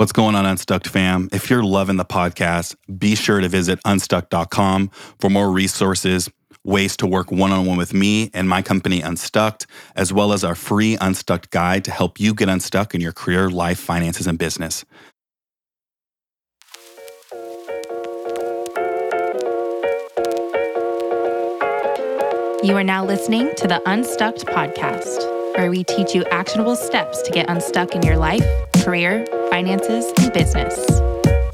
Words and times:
What's 0.00 0.12
going 0.12 0.34
on, 0.34 0.46
Unstuck 0.46 0.86
fam? 0.86 1.28
If 1.30 1.50
you're 1.50 1.62
loving 1.62 1.98
the 1.98 2.06
podcast, 2.06 2.74
be 2.98 3.14
sure 3.14 3.38
to 3.38 3.48
visit 3.48 3.78
unstuck.com 3.84 4.88
for 5.18 5.28
more 5.28 5.50
resources, 5.50 6.30
ways 6.64 6.96
to 6.96 7.06
work 7.06 7.30
one 7.30 7.52
on 7.52 7.66
one 7.66 7.76
with 7.76 7.92
me 7.92 8.30
and 8.32 8.48
my 8.48 8.62
company, 8.62 9.02
Unstuck, 9.02 9.64
as 9.94 10.10
well 10.10 10.32
as 10.32 10.42
our 10.42 10.54
free 10.54 10.96
Unstuck 11.02 11.50
guide 11.50 11.84
to 11.84 11.90
help 11.90 12.18
you 12.18 12.32
get 12.32 12.48
unstuck 12.48 12.94
in 12.94 13.02
your 13.02 13.12
career, 13.12 13.50
life, 13.50 13.78
finances, 13.78 14.26
and 14.26 14.38
business. 14.38 14.86
You 22.62 22.74
are 22.74 22.84
now 22.84 23.04
listening 23.04 23.54
to 23.56 23.68
the 23.68 23.82
Unstuck 23.84 24.36
podcast, 24.36 25.39
where 25.56 25.70
we 25.70 25.84
teach 25.84 26.14
you 26.14 26.24
actionable 26.30 26.76
steps 26.76 27.22
to 27.22 27.30
get 27.30 27.48
unstuck 27.48 27.94
in 27.94 28.02
your 28.02 28.16
life, 28.16 28.44
career, 28.84 29.26
finances, 29.50 30.12
and 30.18 30.32
business. 30.32 30.74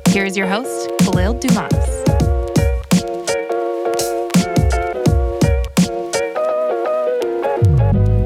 Here 0.09 0.25
is 0.25 0.37
your 0.37 0.47
host, 0.47 0.91
Khalil 1.01 1.35
Dumas. 1.35 2.07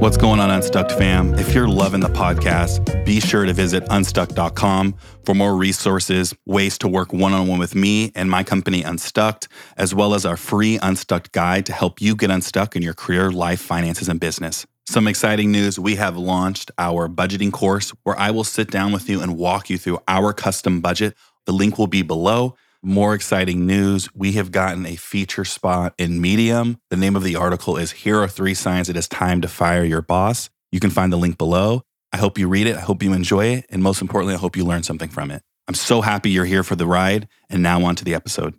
What's 0.01 0.17
going 0.17 0.41
on, 0.41 0.51
Unstuck 0.51 0.91
fam? 0.93 1.35
If 1.35 1.55
you're 1.55 1.69
loving 1.69 2.01
the 2.01 2.09
podcast, 2.09 3.05
be 3.05 3.21
sure 3.21 3.45
to 3.45 3.53
visit 3.53 3.85
unstuck.com 3.91 4.95
for 5.27 5.35
more 5.35 5.55
resources, 5.55 6.35
ways 6.47 6.79
to 6.79 6.89
work 6.89 7.13
one 7.13 7.35
on 7.35 7.47
one 7.47 7.59
with 7.59 7.75
me 7.75 8.11
and 8.15 8.31
my 8.31 8.43
company, 8.43 8.83
Unstuck, 8.83 9.45
as 9.77 9.95
well 9.95 10.15
as 10.15 10.25
our 10.25 10.39
free 10.39 10.79
Unstuck 10.83 11.31
guide 11.33 11.67
to 11.67 11.73
help 11.75 12.01
you 12.01 12.17
get 12.17 12.31
unstuck 12.31 12.75
in 12.77 12.83
your 12.83 12.95
career, 12.95 13.31
life, 13.31 13.61
finances, 13.61 14.09
and 14.09 14.19
business. 14.19 14.67
Some 14.91 15.07
exciting 15.07 15.53
news 15.53 15.79
we 15.79 15.95
have 15.95 16.17
launched 16.17 16.73
our 16.77 17.09
budgeting 17.09 17.53
course 17.53 17.91
where 18.03 18.19
I 18.19 18.33
will 18.33 18.43
sit 18.43 18.73
down 18.73 18.91
with 18.91 19.09
you 19.09 19.23
and 19.23 19.37
walk 19.37 19.71
you 19.71 19.79
through 19.79 20.01
our 20.09 20.33
custom 20.33 20.81
budget. 20.81 21.17
The 21.47 21.53
link 21.53 21.79
will 21.79 21.87
be 21.87 22.03
below. 22.03 22.57
More 22.83 23.15
exciting 23.15 23.67
news 23.67 24.13
we 24.17 24.33
have 24.33 24.51
gotten 24.51 24.87
a 24.87 24.97
feature 24.97 25.45
spot 25.45 25.95
in 25.97 26.21
Medium. 26.21 26.81
The 26.91 26.97
name 26.97 27.15
of 27.15 27.23
the 27.23 27.37
article 27.37 27.77
is 27.77 27.93
Here 27.93 28.19
Are 28.19 28.27
Three 28.27 28.53
Signs 28.53 28.89
It 28.89 28.97
Is 28.97 29.07
Time 29.07 29.41
to 29.43 29.47
Fire 29.47 29.85
Your 29.85 30.03
Boss. 30.03 30.51
You 30.73 30.81
can 30.81 30.91
find 30.91 31.13
the 31.13 31.17
link 31.19 31.39
below. 31.39 31.85
I 32.13 32.17
hope 32.17 32.37
you 32.37 32.49
read 32.49 32.67
it. 32.67 32.75
I 32.75 32.81
hope 32.81 33.05
you 33.05 33.13
enjoy 33.13 33.45
it. 33.45 33.67
And 33.71 33.85
most 33.85 34.03
importantly, 34.03 34.35
I 34.35 34.39
hope 34.39 34.57
you 34.57 34.65
learn 34.65 34.83
something 34.83 35.09
from 35.09 35.31
it. 35.31 35.45
I'm 35.69 35.75
so 35.75 36.01
happy 36.01 36.31
you're 36.31 36.47
here 36.47 36.65
for 36.65 36.75
the 36.75 36.89
ride. 36.89 37.29
And 37.49 37.63
now 37.63 37.85
on 37.85 37.95
to 37.95 38.05
the 38.05 38.17
episode. 38.17 38.59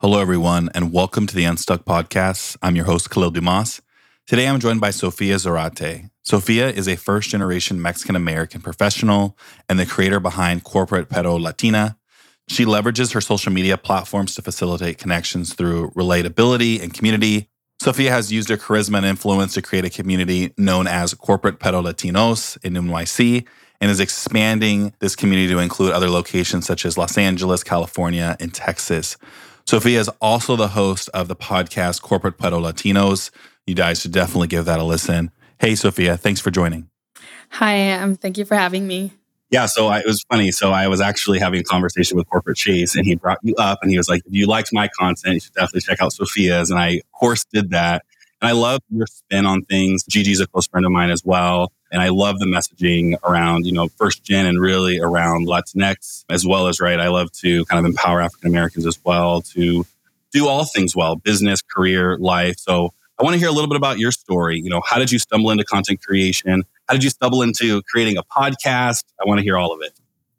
Hello, 0.00 0.20
everyone, 0.20 0.70
and 0.74 0.92
welcome 0.92 1.28
to 1.28 1.36
the 1.36 1.44
Unstuck 1.44 1.84
Podcast. 1.84 2.56
I'm 2.62 2.74
your 2.74 2.86
host, 2.86 3.10
Khalil 3.10 3.30
Dumas. 3.30 3.80
Today, 4.26 4.46
I'm 4.46 4.60
joined 4.60 4.80
by 4.80 4.90
Sophia 4.90 5.34
Zarate. 5.36 6.08
Sophia 6.22 6.70
is 6.70 6.86
a 6.86 6.96
first 6.96 7.30
generation 7.30 7.82
Mexican 7.82 8.14
American 8.14 8.60
professional 8.60 9.36
and 9.68 9.78
the 9.78 9.86
creator 9.86 10.20
behind 10.20 10.62
Corporate 10.64 11.08
Pero 11.08 11.34
Latina, 11.34 11.98
she 12.48 12.64
leverages 12.64 13.12
her 13.14 13.20
social 13.20 13.52
media 13.52 13.76
platforms 13.78 14.34
to 14.34 14.42
facilitate 14.42 14.98
connections 14.98 15.54
through 15.54 15.90
relatability 15.90 16.82
and 16.82 16.92
community. 16.92 17.48
Sophia 17.80 18.10
has 18.10 18.30
used 18.30 18.48
her 18.48 18.56
charisma 18.56 18.98
and 18.98 19.06
influence 19.06 19.54
to 19.54 19.62
create 19.62 19.84
a 19.84 19.90
community 19.90 20.52
known 20.56 20.86
as 20.86 21.14
Corporate 21.14 21.58
Pero 21.58 21.82
Latinos 21.82 22.62
in 22.64 22.74
NYC 22.74 23.46
and 23.80 23.90
is 23.90 24.00
expanding 24.00 24.92
this 25.00 25.16
community 25.16 25.52
to 25.52 25.58
include 25.58 25.92
other 25.92 26.08
locations 26.08 26.66
such 26.66 26.84
as 26.84 26.96
Los 26.96 27.18
Angeles, 27.18 27.64
California, 27.64 28.36
and 28.38 28.54
Texas. 28.54 29.16
Sophia 29.66 29.98
is 29.98 30.08
also 30.20 30.56
the 30.56 30.68
host 30.68 31.08
of 31.14 31.28
the 31.28 31.36
podcast 31.36 32.02
Corporate 32.02 32.38
Pero 32.38 32.60
Latinos. 32.60 33.30
You 33.66 33.74
guys 33.74 34.00
should 34.00 34.12
definitely 34.12 34.48
give 34.48 34.64
that 34.64 34.80
a 34.80 34.84
listen. 34.84 35.30
Hey, 35.60 35.76
Sophia, 35.76 36.16
thanks 36.16 36.40
for 36.40 36.50
joining. 36.50 36.88
Hi, 37.50 37.92
um, 37.92 38.16
thank 38.16 38.36
you 38.36 38.44
for 38.44 38.56
having 38.56 38.88
me. 38.88 39.12
Yeah, 39.50 39.66
so 39.66 39.86
I, 39.86 40.00
it 40.00 40.06
was 40.06 40.24
funny. 40.28 40.50
So 40.50 40.72
I 40.72 40.88
was 40.88 41.00
actually 41.00 41.38
having 41.38 41.60
a 41.60 41.62
conversation 41.62 42.16
with 42.16 42.28
Corporate 42.28 42.56
Chase, 42.56 42.96
and 42.96 43.06
he 43.06 43.14
brought 43.14 43.38
you 43.42 43.54
up, 43.56 43.78
and 43.82 43.90
he 43.90 43.96
was 43.98 44.08
like, 44.08 44.22
"If 44.26 44.32
you 44.32 44.46
liked 44.46 44.70
my 44.72 44.88
content, 44.88 45.34
you 45.34 45.40
should 45.40 45.52
definitely 45.52 45.82
check 45.82 46.00
out 46.00 46.12
Sophia's." 46.12 46.70
And 46.70 46.80
I, 46.80 46.88
of 46.88 47.12
course, 47.12 47.44
did 47.44 47.70
that. 47.70 48.04
And 48.40 48.48
I 48.48 48.52
love 48.52 48.80
your 48.88 49.06
spin 49.06 49.46
on 49.46 49.62
things. 49.62 50.02
Gigi's 50.04 50.40
a 50.40 50.46
close 50.48 50.66
friend 50.66 50.84
of 50.84 50.90
mine 50.90 51.10
as 51.10 51.24
well, 51.24 51.70
and 51.92 52.02
I 52.02 52.08
love 52.08 52.40
the 52.40 52.46
messaging 52.46 53.14
around 53.22 53.66
you 53.66 53.72
know 53.72 53.88
first 53.88 54.24
gen 54.24 54.46
and 54.46 54.58
really 54.58 54.98
around 54.98 55.46
Latinx 55.46 56.24
as 56.30 56.44
well 56.44 56.66
as 56.66 56.80
right. 56.80 56.98
I 56.98 57.08
love 57.08 57.30
to 57.42 57.64
kind 57.66 57.78
of 57.78 57.88
empower 57.88 58.20
African 58.20 58.48
Americans 58.48 58.86
as 58.86 58.98
well 59.04 59.42
to 59.42 59.86
do 60.32 60.48
all 60.48 60.64
things 60.64 60.96
well, 60.96 61.14
business, 61.14 61.62
career, 61.62 62.16
life. 62.16 62.56
So 62.58 62.94
I 63.18 63.24
want 63.24 63.34
to 63.34 63.38
hear 63.38 63.48
a 63.48 63.52
little 63.52 63.68
bit 63.68 63.76
about 63.76 63.98
your 63.98 64.12
story. 64.12 64.58
You 64.58 64.70
know, 64.70 64.82
how 64.84 64.98
did 64.98 65.12
you 65.12 65.18
stumble 65.18 65.50
into 65.50 65.64
content 65.64 66.02
creation? 66.02 66.64
How 66.88 66.94
did 66.94 67.04
you 67.04 67.10
stumble 67.10 67.42
into 67.42 67.82
creating 67.82 68.16
a 68.16 68.22
podcast? 68.22 69.04
I 69.20 69.28
want 69.28 69.38
to 69.38 69.44
hear 69.44 69.56
all 69.56 69.72
of 69.72 69.80
it. 69.82 69.92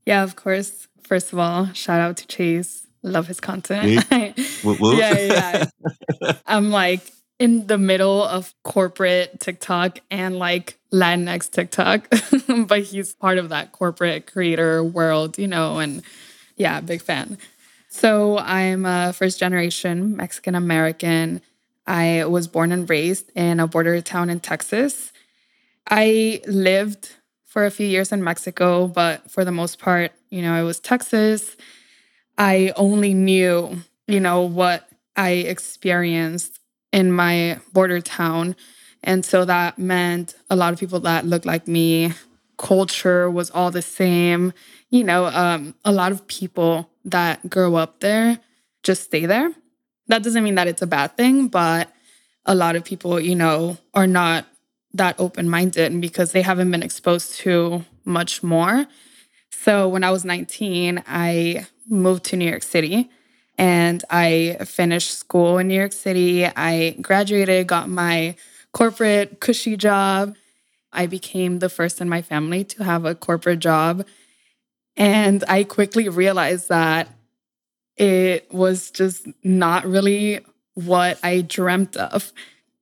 Yeah, 0.06 0.23
of 0.23 0.35
course. 0.35 0.88
First 1.03 1.34
of 1.34 1.39
all, 1.39 1.72
shout 1.73 2.01
out 2.01 2.17
to 2.17 2.28
Chase. 2.28 2.88
Love 3.03 3.28
his 3.28 3.39
content. 3.39 4.06
yeah, 4.11 4.34
yeah. 4.63 5.66
I'm 6.47 6.72
like 6.72 7.01
in 7.39 7.67
the 7.67 7.78
middle 7.78 8.23
of 8.23 8.53
corporate 8.63 9.40
TikTok 9.40 10.00
and 10.09 10.38
like 10.38 10.79
Latinx 10.94 11.51
TikTok, 11.51 12.07
but 12.67 12.84
he's 12.84 13.13
part 13.13 13.38
of 13.38 13.50
that 13.50 13.72
corporate 13.72 14.31
creator 14.31 14.84
world, 14.84 15.38
you 15.38 15.47
know, 15.47 15.79
and 15.79 16.03
yeah, 16.55 16.79
big 16.79 17.01
fan. 17.01 17.38
So 17.90 18.38
I'm 18.38 18.85
a 18.85 19.11
first 19.13 19.40
generation 19.40 20.16
Mexican 20.16 20.55
American. 20.55 21.41
I 21.86 22.26
was 22.26 22.48
born 22.48 22.72
and 22.72 22.90
raised 22.90 23.32
in 23.36 23.60
a 23.60 23.68
border 23.68 24.00
town 24.02 24.30
in 24.30 24.40
Texas. 24.40 25.12
I 25.90 26.42
lived 26.48 27.12
for 27.46 27.66
a 27.66 27.72
few 27.72 27.86
years 27.86 28.12
in 28.12 28.24
Mexico, 28.24 28.88
but 28.88 29.30
for 29.30 29.46
the 29.46 29.52
most 29.52 29.80
part, 29.80 30.12
you 30.30 30.42
know, 30.42 30.60
it 30.60 30.66
was 30.66 30.80
Texas. 30.80 31.56
I 32.38 32.74
only 32.76 33.14
knew, 33.14 33.78
you 34.08 34.20
know, 34.20 34.42
what 34.42 34.90
I 35.16 35.32
experienced 35.32 36.60
in 36.92 37.12
my 37.12 37.60
border 37.74 38.02
town. 38.02 38.56
And 39.04 39.26
so 39.26 39.46
that 39.46 39.78
meant 39.78 40.36
a 40.50 40.56
lot 40.56 40.74
of 40.74 40.80
people 40.80 41.02
that 41.02 41.26
looked 41.26 41.46
like 41.46 41.68
me, 41.68 42.14
culture 42.58 43.30
was 43.30 43.50
all 43.52 43.72
the 43.72 43.82
same. 43.82 44.54
You 44.90 45.04
know, 45.04 45.26
um, 45.26 45.76
a 45.84 45.92
lot 45.92 46.12
of 46.12 46.26
people 46.28 46.90
that 47.06 47.50
grow 47.50 47.76
up 47.76 48.00
there 48.00 48.40
just 48.84 49.04
stay 49.04 49.26
there. 49.26 49.52
That 50.08 50.24
doesn't 50.24 50.44
mean 50.44 50.56
that 50.56 50.68
it's 50.68 50.81
a 50.81 50.88
bad 50.88 51.16
thing, 51.18 51.47
but 51.47 51.91
a 52.46 52.56
lot 52.56 52.75
of 52.75 52.84
people, 52.84 53.19
you 53.19 53.36
know, 53.36 53.78
are 53.94 54.08
not 54.08 54.46
that 54.94 55.19
open 55.19 55.50
minded 55.50 56.00
because 56.02 56.31
they 56.31 56.41
haven't 56.41 56.69
been 56.72 56.84
exposed 56.84 57.36
to 57.40 57.84
much 58.06 58.44
more. 58.44 58.86
So 59.52 59.88
when 59.88 60.03
I 60.03 60.12
was 60.12 60.25
19, 60.25 61.03
I 61.08 61.68
moved 61.88 62.25
to 62.25 62.38
New 62.38 62.50
York 62.50 62.64
City 62.64 63.09
and 63.58 64.03
I 64.09 64.58
finished 64.66 65.18
school 65.18 65.58
in 65.58 65.68
New 65.68 65.75
York 65.75 65.94
City. 65.94 66.46
I 66.46 66.97
graduated, 67.02 67.68
got 67.68 67.90
my 67.90 68.35
corporate 68.72 69.40
cushy 69.40 69.78
job. 69.78 70.35
I 70.91 71.08
became 71.08 71.59
the 71.59 71.70
first 71.70 72.02
in 72.02 72.09
my 72.09 72.22
family 72.22 72.64
to 72.66 72.84
have 72.84 73.06
a 73.06 73.16
corporate 73.16 73.59
job. 73.59 74.06
And 74.96 75.44
I 75.47 75.64
quickly 75.64 76.09
realized 76.09 76.70
that 76.70 77.08
it 77.98 78.52
was 78.54 78.92
just 78.92 79.28
not 79.44 79.86
really 79.86 80.40
what 80.74 81.20
I 81.24 81.42
dreamt 81.42 81.96
of. 81.98 82.31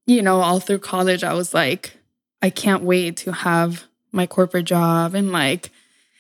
You 0.06 0.22
know, 0.22 0.42
all 0.42 0.60
through 0.60 0.80
college, 0.80 1.24
I 1.24 1.34
was 1.34 1.54
like, 1.54 1.98
I 2.42 2.50
can't 2.50 2.84
wait 2.84 3.18
to 3.18 3.32
have 3.32 3.86
my 4.12 4.26
corporate 4.26 4.66
job 4.66 5.14
and 5.14 5.32
like 5.32 5.70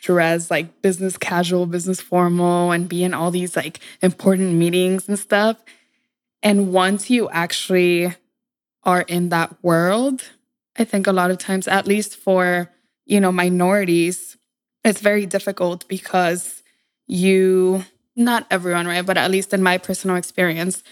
dress 0.01 0.49
like 0.49 0.81
business 0.81 1.17
casual, 1.17 1.65
business 1.65 2.01
formal, 2.01 2.71
and 2.71 2.89
be 2.89 3.03
in 3.03 3.13
all 3.13 3.31
these 3.31 3.55
like 3.55 3.79
important 4.01 4.53
meetings 4.53 5.07
and 5.07 5.17
stuff. 5.17 5.57
And 6.43 6.73
once 6.73 7.09
you 7.09 7.29
actually 7.29 8.15
are 8.83 9.01
in 9.01 9.29
that 9.29 9.63
world, 9.63 10.23
I 10.77 10.83
think 10.83 11.05
a 11.05 11.11
lot 11.11 11.31
of 11.31 11.37
times, 11.37 11.67
at 11.67 11.85
least 11.85 12.15
for, 12.15 12.71
you 13.05 13.19
know, 13.19 13.31
minorities, 13.31 14.37
it's 14.83 15.01
very 15.01 15.25
difficult 15.27 15.87
because 15.87 16.63
you, 17.05 17.83
not 18.15 18.45
everyone, 18.51 18.87
right? 18.87 19.05
But 19.05 19.17
at 19.17 19.31
least 19.31 19.53
in 19.53 19.63
my 19.63 19.77
personal 19.77 20.15
experience, 20.15 20.83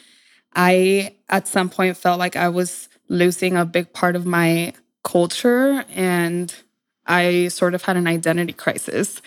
I 0.56 1.16
at 1.27 1.48
some 1.48 1.69
point 1.69 1.98
felt 1.98 2.19
like 2.19 2.36
I 2.36 2.50
was 2.50 2.89
losing 3.07 3.56
a 3.56 3.66
big 3.66 3.94
part 3.94 4.16
of 4.16 4.25
my 4.25 4.74
culture 5.04 5.83
and 5.89 6.54
I 7.06 7.48
sort 7.48 7.74
of 7.74 7.83
had 7.83 7.98
an 7.98 8.07
identity 8.07 8.54
crisis. 8.54 9.21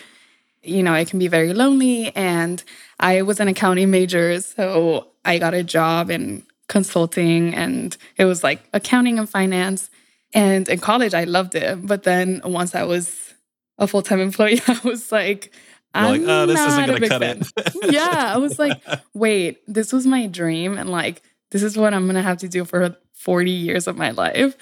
You 0.63 0.81
know, 0.81 0.93
I 0.93 1.05
can 1.05 1.19
be 1.19 1.27
very 1.27 1.53
lonely 1.53 2.15
and 2.15 2.63
I 2.99 3.21
was 3.21 3.39
an 3.39 3.49
accounting 3.49 3.91
major, 3.91 4.39
so 4.39 5.07
I 5.25 5.37
got 5.37 5.53
a 5.53 5.63
job 5.63 6.09
in 6.09 6.43
consulting 6.69 7.53
and 7.53 7.95
it 8.17 8.25
was 8.25 8.43
like 8.43 8.61
accounting 8.73 9.19
and 9.19 9.29
finance. 9.29 9.89
And 10.33 10.67
in 10.69 10.79
college 10.79 11.13
I 11.13 11.25
loved 11.25 11.55
it, 11.55 11.85
but 11.85 12.03
then 12.03 12.41
once 12.45 12.73
I 12.73 12.83
was 12.83 13.33
a 13.77 13.87
full-time 13.87 14.19
employee, 14.29 14.61
I 14.67 14.79
was 14.83 15.11
like 15.11 15.53
I'm 15.93 16.19
like, 16.19 16.29
oh, 16.29 16.45
this 16.45 16.59
isn't 16.59 16.85
gonna 16.87 17.07
cut 17.07 17.21
fan. 17.21 17.41
it. 17.41 17.73
yeah. 17.93 18.33
I 18.33 18.37
was 18.37 18.57
like, 18.57 18.81
wait, 19.13 19.59
this 19.67 19.93
was 19.93 20.07
my 20.07 20.27
dream. 20.27 20.77
And 20.77 20.89
like, 20.89 21.21
this 21.51 21.61
is 21.61 21.77
what 21.77 21.93
I'm 21.93 22.07
gonna 22.07 22.23
have 22.23 22.39
to 22.39 22.49
do 22.49 22.65
for 22.65 22.97
40 23.13 23.51
years 23.51 23.87
of 23.87 23.97
my 23.97 24.11
life 24.11 24.57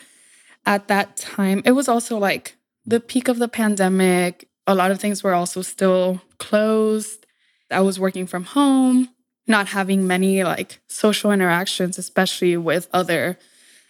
at 0.66 0.88
that 0.88 1.18
time, 1.18 1.62
it 1.66 1.72
was 1.72 1.88
also 1.88 2.18
like 2.18 2.56
the 2.86 3.00
peak 3.00 3.28
of 3.28 3.40
the 3.40 3.48
pandemic. 3.48 4.48
A 4.68 4.76
lot 4.76 4.92
of 4.92 5.00
things 5.00 5.24
were 5.24 5.34
also 5.34 5.62
still 5.62 6.22
closed. 6.38 7.26
I 7.70 7.82
was 7.82 8.00
working 8.00 8.28
from 8.28 8.44
home, 8.44 9.10
not 9.48 9.70
having 9.70 10.08
many 10.08 10.44
like 10.44 10.80
social 10.88 11.32
interactions, 11.32 11.98
especially 11.98 12.58
with 12.58 12.88
other 12.94 13.38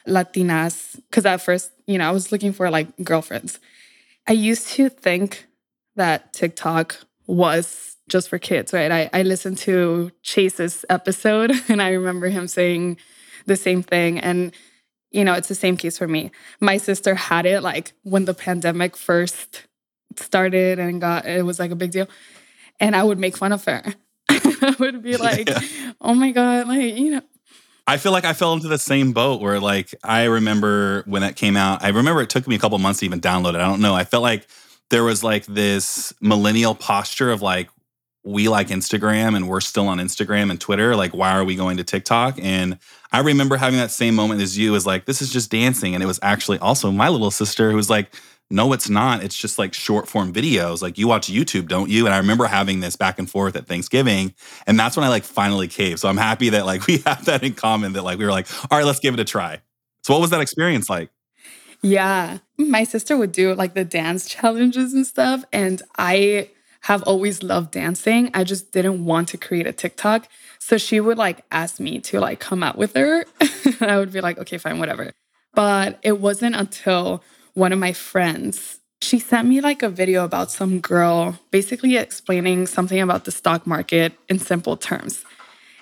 Latinas. 0.07 0.99
Cause 1.11 1.25
at 1.25 1.41
first, 1.41 1.71
you 1.87 1.97
know, 1.97 2.07
I 2.07 2.11
was 2.11 2.31
looking 2.31 2.53
for 2.53 2.69
like 2.69 2.87
girlfriends. 3.03 3.59
I 4.27 4.33
used 4.33 4.67
to 4.69 4.89
think 4.89 5.47
that 5.95 6.31
TikTok 6.31 6.99
was 7.31 7.95
just 8.09 8.27
for 8.29 8.37
kids, 8.37 8.73
right? 8.73 8.91
I, 8.91 9.09
I 9.13 9.23
listened 9.23 9.57
to 9.59 10.11
Chase's 10.21 10.85
episode 10.89 11.51
and 11.69 11.81
I 11.81 11.91
remember 11.91 12.27
him 12.27 12.47
saying 12.47 12.97
the 13.45 13.55
same 13.55 13.81
thing. 13.81 14.19
And, 14.19 14.53
you 15.11 15.23
know, 15.23 15.33
it's 15.33 15.47
the 15.47 15.55
same 15.55 15.77
case 15.77 15.97
for 15.97 16.07
me. 16.07 16.31
My 16.59 16.77
sister 16.77 17.15
had 17.15 17.45
it 17.45 17.61
like 17.61 17.93
when 18.03 18.25
the 18.25 18.33
pandemic 18.33 18.97
first 18.97 19.65
started 20.17 20.77
and 20.77 20.99
got, 20.99 21.25
it 21.25 21.45
was 21.45 21.57
like 21.57 21.71
a 21.71 21.75
big 21.75 21.91
deal. 21.91 22.07
And 22.79 22.95
I 22.95 23.03
would 23.03 23.19
make 23.19 23.37
fun 23.37 23.53
of 23.53 23.63
her. 23.65 23.83
I 24.29 24.75
would 24.79 25.01
be 25.01 25.15
like, 25.17 25.49
yeah. 25.49 25.93
oh 26.01 26.13
my 26.13 26.31
God, 26.31 26.67
like, 26.67 26.97
you 26.97 27.11
know, 27.11 27.21
I 27.87 27.97
feel 27.97 28.11
like 28.11 28.25
I 28.25 28.33
fell 28.33 28.53
into 28.53 28.67
the 28.67 28.77
same 28.77 29.11
boat 29.11 29.41
where 29.41 29.59
like 29.59 29.95
I 30.03 30.25
remember 30.25 31.03
when 31.07 31.23
that 31.23 31.35
came 31.35 31.57
out. 31.57 31.83
I 31.83 31.89
remember 31.89 32.21
it 32.21 32.29
took 32.29 32.47
me 32.47 32.55
a 32.55 32.59
couple 32.59 32.77
months 32.77 32.99
to 32.99 33.05
even 33.05 33.19
download 33.19 33.49
it. 33.49 33.55
I 33.55 33.67
don't 33.67 33.81
know. 33.81 33.95
I 33.95 34.03
felt 34.03 34.21
like 34.21 34.47
there 34.91 35.03
was 35.03 35.23
like 35.23 35.45
this 35.47 36.13
millennial 36.21 36.75
posture 36.75 37.31
of 37.31 37.41
like 37.41 37.69
we 38.23 38.49
like 38.49 38.67
Instagram 38.67 39.35
and 39.35 39.49
we're 39.49 39.61
still 39.61 39.87
on 39.87 39.97
Instagram 39.97 40.51
and 40.51 40.61
Twitter. 40.61 40.95
Like, 40.95 41.13
why 41.13 41.31
are 41.31 41.43
we 41.43 41.55
going 41.55 41.77
to 41.77 41.83
TikTok? 41.83 42.37
And 42.39 42.77
I 43.11 43.19
remember 43.19 43.57
having 43.57 43.79
that 43.79 43.89
same 43.89 44.13
moment 44.13 44.41
as 44.41 44.57
you 44.57 44.71
was 44.71 44.85
like, 44.85 45.05
this 45.05 45.21
is 45.21 45.31
just 45.31 45.49
dancing. 45.49 45.95
And 45.95 46.03
it 46.03 46.07
was 46.07 46.19
actually 46.21 46.59
also 46.59 46.91
my 46.91 47.09
little 47.09 47.31
sister 47.31 47.71
who 47.71 47.77
was 47.77 47.89
like, 47.89 48.13
no, 48.51 48.73
it's 48.73 48.89
not. 48.89 49.23
It's 49.23 49.35
just 49.35 49.57
like 49.57 49.73
short 49.73 50.07
form 50.07 50.33
videos. 50.33 50.81
Like 50.81 50.97
you 50.97 51.07
watch 51.07 51.31
YouTube, 51.31 51.67
don't 51.67 51.89
you? 51.89 52.05
And 52.05 52.13
I 52.13 52.17
remember 52.17 52.45
having 52.45 52.81
this 52.81 52.95
back 52.95 53.17
and 53.17 53.29
forth 53.29 53.55
at 53.55 53.65
Thanksgiving. 53.65 54.35
And 54.67 54.77
that's 54.77 54.97
when 54.97 55.05
I 55.05 55.09
like 55.09 55.23
finally 55.23 55.69
caved. 55.69 55.99
So 55.99 56.09
I'm 56.09 56.17
happy 56.17 56.49
that 56.49 56.65
like 56.65 56.85
we 56.87 56.97
have 56.99 57.25
that 57.25 57.43
in 57.43 57.53
common 57.53 57.93
that 57.93 58.03
like 58.03 58.19
we 58.19 58.25
were 58.25 58.31
like, 58.31 58.47
all 58.69 58.77
right, 58.77 58.85
let's 58.85 58.99
give 58.99 59.13
it 59.13 59.19
a 59.19 59.25
try. 59.25 59.61
So 60.03 60.13
what 60.13 60.21
was 60.21 60.29
that 60.31 60.41
experience 60.41 60.89
like? 60.89 61.09
Yeah. 61.81 62.39
My 62.57 62.83
sister 62.83 63.17
would 63.17 63.31
do 63.31 63.53
like 63.55 63.73
the 63.73 63.85
dance 63.85 64.27
challenges 64.29 64.93
and 64.93 65.05
stuff. 65.05 65.43
And 65.51 65.81
I 65.97 66.49
have 66.81 67.03
always 67.03 67.43
loved 67.43 67.71
dancing. 67.71 68.31
I 68.33 68.43
just 68.43 68.71
didn't 68.71 69.05
want 69.05 69.29
to 69.29 69.37
create 69.37 69.67
a 69.67 69.73
TikTok. 69.73 70.27
So 70.59 70.77
she 70.77 70.99
would 70.99 71.17
like 71.17 71.45
ask 71.51 71.79
me 71.79 71.99
to 72.01 72.19
like 72.19 72.39
come 72.39 72.63
out 72.63 72.77
with 72.77 72.95
her. 72.95 73.25
I 73.81 73.97
would 73.97 74.11
be 74.11 74.21
like, 74.21 74.39
okay, 74.39 74.57
fine, 74.57 74.79
whatever. 74.79 75.11
But 75.53 75.99
it 76.01 76.19
wasn't 76.19 76.55
until 76.55 77.23
one 77.53 77.73
of 77.73 77.79
my 77.79 77.93
friends, 77.93 78.79
she 79.01 79.19
sent 79.19 79.47
me 79.47 79.61
like 79.61 79.83
a 79.83 79.89
video 79.89 80.23
about 80.23 80.51
some 80.51 80.79
girl 80.79 81.39
basically 81.51 81.97
explaining 81.97 82.67
something 82.67 82.99
about 82.99 83.25
the 83.25 83.31
stock 83.31 83.67
market 83.67 84.13
in 84.29 84.39
simple 84.39 84.77
terms. 84.77 85.23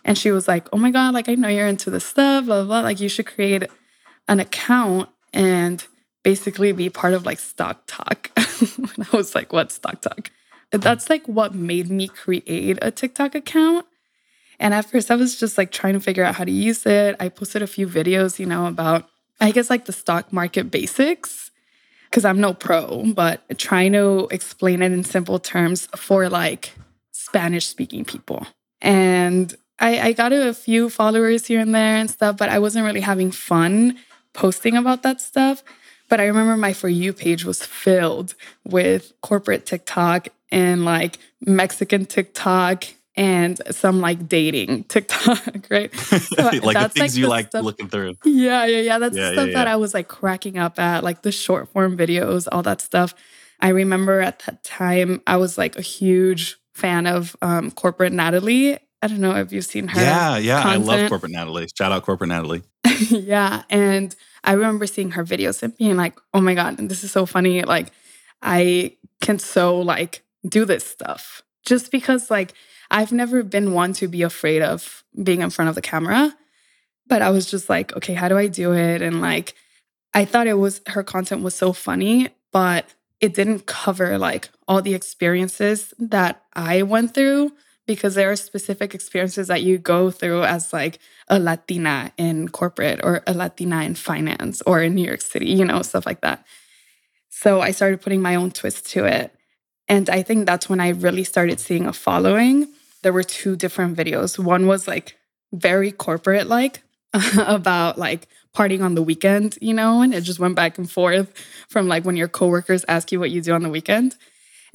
And 0.04 0.18
she 0.18 0.32
was 0.32 0.48
like, 0.48 0.68
oh 0.74 0.78
my 0.78 0.92
God, 0.92 1.14
like 1.14 1.30
I 1.30 1.36
know 1.36 1.50
you're 1.50 1.68
into 1.68 1.92
this 1.92 2.06
stuff, 2.06 2.46
blah, 2.46 2.64
blah, 2.64 2.66
blah. 2.66 2.82
Like 2.82 3.00
you 3.00 3.10
should 3.10 3.28
create 3.28 3.64
an 4.28 4.40
account 4.40 5.10
and 5.34 5.86
basically 6.24 6.72
be 6.72 6.90
part 6.90 7.14
of 7.14 7.26
like 7.26 7.40
stock 7.40 7.84
talk. 7.88 8.32
and 8.38 9.08
I 9.12 9.16
was 9.16 9.36
like, 9.36 9.54
what 9.54 9.72
stock 9.72 10.02
talk? 10.02 10.32
That's 10.72 11.10
like 11.10 11.26
what 11.28 11.56
made 11.56 11.90
me 11.90 12.08
create 12.08 12.78
a 12.82 12.92
TikTok 12.92 13.36
account. 13.36 13.86
And 14.60 14.74
at 14.74 14.86
first 14.86 15.10
I 15.10 15.16
was 15.16 15.40
just 15.40 15.58
like 15.58 15.72
trying 15.72 15.94
to 15.94 16.00
figure 16.00 16.24
out 16.24 16.36
how 16.36 16.44
to 16.44 16.52
use 16.52 16.86
it. 16.86 17.16
I 17.20 17.30
posted 17.30 17.62
a 17.62 17.68
few 17.68 17.88
videos, 17.88 18.40
you 18.40 18.46
know, 18.46 18.66
about 18.66 19.08
I 19.40 19.52
guess 19.52 19.70
like 19.70 19.86
the 19.86 19.94
stock 19.94 20.34
market 20.34 20.70
basics 20.70 21.50
because 22.10 22.26
I'm 22.26 22.42
no 22.42 22.54
pro, 22.54 23.14
but 23.14 23.42
trying 23.58 23.94
to 23.94 24.28
explain 24.32 24.82
it 24.82 24.92
in 24.92 25.04
simple 25.04 25.40
terms 25.40 25.88
for 25.96 26.28
like 26.28 26.74
Spanish 27.12 27.68
speaking 27.68 28.04
people. 28.04 28.46
And 28.82 29.56
I, 29.80 30.00
I 30.00 30.12
got 30.14 30.34
a 30.34 30.54
few 30.54 30.90
followers 30.90 31.46
here 31.46 31.60
and 31.60 31.74
there 31.74 31.96
and 31.96 32.10
stuff, 32.10 32.38
but 32.38 32.50
I 32.50 32.60
wasn't 32.60 32.86
really 32.86 33.02
having 33.02 33.32
fun 33.32 33.98
posting 34.40 34.78
about 34.78 35.04
that 35.04 35.20
stuff. 35.20 35.64
But 36.08 36.22
I 36.22 36.26
remember 36.26 36.56
my 36.56 36.72
For 36.72 36.88
You 36.88 37.12
page 37.12 37.44
was 37.44 37.62
filled 37.62 38.36
with 38.64 39.12
corporate 39.22 39.66
TikTok 39.66 40.30
and 40.50 40.86
like 40.86 41.20
Mexican 41.46 42.06
TikTok 42.06 42.86
and 43.16 43.62
some 43.70 44.00
like 44.00 44.30
dating 44.30 44.84
TikTok, 44.88 45.68
right? 45.70 45.94
So 46.00 46.44
like 46.64 46.78
the 46.78 46.90
things 46.90 47.14
like 47.14 47.16
you 47.16 47.28
like 47.28 47.48
stuff. 47.48 47.66
looking 47.66 47.90
through. 47.90 48.16
Yeah, 48.24 48.66
yeah, 48.66 48.80
yeah. 48.80 48.98
That's 48.98 49.16
yeah, 49.16 49.24
the 49.24 49.34
stuff 49.34 49.46
yeah, 49.48 49.52
yeah. 49.52 49.58
that 49.58 49.68
I 49.68 49.76
was 49.76 49.94
like 49.94 50.08
cracking 50.08 50.58
up 50.58 50.80
at, 50.80 51.04
like 51.04 51.22
the 51.22 51.34
short 51.34 51.68
form 51.70 51.98
videos, 51.98 52.48
all 52.50 52.64
that 52.64 52.80
stuff. 52.80 53.14
I 53.60 53.70
remember 53.70 54.22
at 54.22 54.40
that 54.46 54.64
time 54.64 55.22
I 55.28 55.36
was 55.36 55.58
like 55.58 55.78
a 55.78 55.82
huge 55.82 56.58
fan 56.74 57.08
of 57.08 57.36
um, 57.42 57.72
corporate 57.72 58.14
Natalie. 58.14 58.78
I 59.02 59.08
don't 59.08 59.20
know 59.20 59.36
if 59.36 59.52
you've 59.52 59.66
seen 59.66 59.90
her. 59.90 60.00
Yeah, 60.00 60.38
yeah. 60.38 60.64
Content. 60.64 60.90
I 60.90 60.96
love 60.96 61.10
corporate 61.10 61.34
Natalie. 61.34 61.68
Shout 61.78 61.92
out 61.92 62.04
corporate 62.04 62.30
Natalie. 62.30 62.64
yeah. 63.10 63.64
And 63.70 64.16
I 64.44 64.54
remember 64.54 64.88
seeing 64.88 65.12
her 65.12 65.24
videos 65.24 65.64
and 65.64 65.76
being 65.78 65.98
like, 65.98 66.18
oh 66.34 66.42
my 66.42 66.54
God, 66.54 66.78
this 66.78 67.04
is 67.04 67.12
so 67.12 67.26
funny. 67.26 67.64
Like, 67.64 67.92
I 68.42 68.96
can 69.22 69.40
so 69.40 69.80
like 69.80 70.24
do 70.48 70.66
this 70.66 70.86
stuff 70.86 71.44
just 71.66 71.92
because 71.92 72.32
like 72.32 72.54
I've 72.90 73.12
never 73.12 73.44
been 73.44 73.74
one 73.74 73.94
to 73.94 74.08
be 74.08 74.24
afraid 74.24 74.62
of 74.62 75.04
being 75.22 75.42
in 75.42 75.50
front 75.50 75.70
of 75.70 75.76
the 75.76 75.82
camera. 75.82 76.36
But 77.08 77.22
I 77.22 77.32
was 77.32 77.50
just 77.50 77.70
like, 77.70 77.96
okay, 77.98 78.14
how 78.14 78.28
do 78.28 78.38
I 78.38 78.48
do 78.48 78.74
it? 78.74 79.02
And 79.02 79.20
like, 79.20 79.56
I 80.14 80.26
thought 80.26 80.48
it 80.48 80.54
was 80.54 80.82
her 80.88 81.04
content 81.04 81.42
was 81.42 81.56
so 81.56 81.74
funny, 81.74 82.30
but 82.52 82.86
it 83.20 83.34
didn't 83.34 83.66
cover 83.66 84.18
like 84.18 84.50
all 84.68 84.82
the 84.82 84.94
experiences 84.94 85.94
that 86.00 86.44
I 86.54 86.84
went 86.84 87.14
through 87.14 87.52
because 87.90 88.14
there 88.14 88.30
are 88.30 88.36
specific 88.36 88.94
experiences 88.94 89.48
that 89.48 89.64
you 89.64 89.80
go 89.80 90.12
through 90.12 90.44
as 90.44 90.72
like 90.72 91.00
a 91.28 91.40
Latina 91.40 92.12
in 92.18 92.48
corporate 92.48 93.00
or 93.04 93.24
a 93.26 93.34
Latina 93.34 93.82
in 93.82 93.96
finance 93.96 94.62
or 94.68 94.80
in 94.84 94.94
New 94.94 95.04
York 95.04 95.22
City, 95.22 95.48
you 95.48 95.66
know, 95.66 95.82
stuff 95.82 96.06
like 96.06 96.22
that. 96.22 96.46
So 97.30 97.62
I 97.62 97.72
started 97.72 98.00
putting 98.00 98.22
my 98.22 98.36
own 98.36 98.52
twist 98.52 98.86
to 98.92 99.06
it. 99.06 99.34
And 99.88 100.08
I 100.08 100.22
think 100.22 100.46
that's 100.46 100.70
when 100.70 100.80
I 100.80 100.90
really 100.90 101.24
started 101.24 101.60
seeing 101.60 101.88
a 101.88 101.92
following. 101.92 102.68
There 103.02 103.12
were 103.12 103.24
two 103.24 103.56
different 103.56 103.98
videos. 103.98 104.38
One 104.38 104.68
was 104.68 104.88
like 104.88 105.18
very 105.52 105.92
corporate 105.92 106.46
like 106.46 106.84
about 107.40 107.98
like 107.98 108.28
partying 108.56 108.84
on 108.84 108.94
the 108.94 109.02
weekend, 109.02 109.58
you 109.62 109.74
know, 109.74 110.04
and 110.04 110.14
it 110.14 110.22
just 110.22 110.38
went 110.38 110.56
back 110.56 110.78
and 110.78 110.92
forth 110.92 111.34
from 111.68 111.88
like 111.88 112.06
when 112.06 112.18
your 112.18 112.28
coworkers 112.28 112.86
ask 112.88 113.12
you 113.12 113.20
what 113.20 113.32
you 113.32 113.42
do 113.42 113.54
on 113.54 113.64
the 113.64 113.70
weekend. 113.70 114.16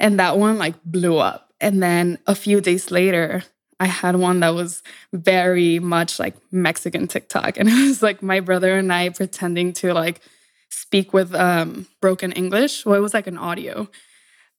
And 0.01 0.19
that 0.19 0.37
one 0.37 0.57
like 0.57 0.75
blew 0.83 1.17
up 1.17 1.44
and 1.59 1.81
then 1.81 2.19
a 2.27 2.35
few 2.35 2.61
days 2.61 2.91
later, 2.91 3.43
I 3.79 3.87
had 3.87 4.15
one 4.15 4.39
that 4.39 4.53
was 4.53 4.83
very 5.13 5.79
much 5.79 6.19
like 6.19 6.35
Mexican 6.51 7.07
TikTok. 7.07 7.57
And 7.57 7.69
it 7.69 7.87
was 7.87 8.01
like 8.01 8.21
my 8.21 8.39
brother 8.39 8.77
and 8.77 8.91
I 8.91 9.09
pretending 9.09 9.73
to 9.73 9.93
like 9.93 10.21
speak 10.69 11.13
with 11.13 11.33
um, 11.33 11.87
broken 12.01 12.31
English. 12.31 12.85
Well, 12.85 12.95
it 12.95 13.01
was 13.01 13.13
like 13.13 13.27
an 13.27 13.37
audio. 13.37 13.89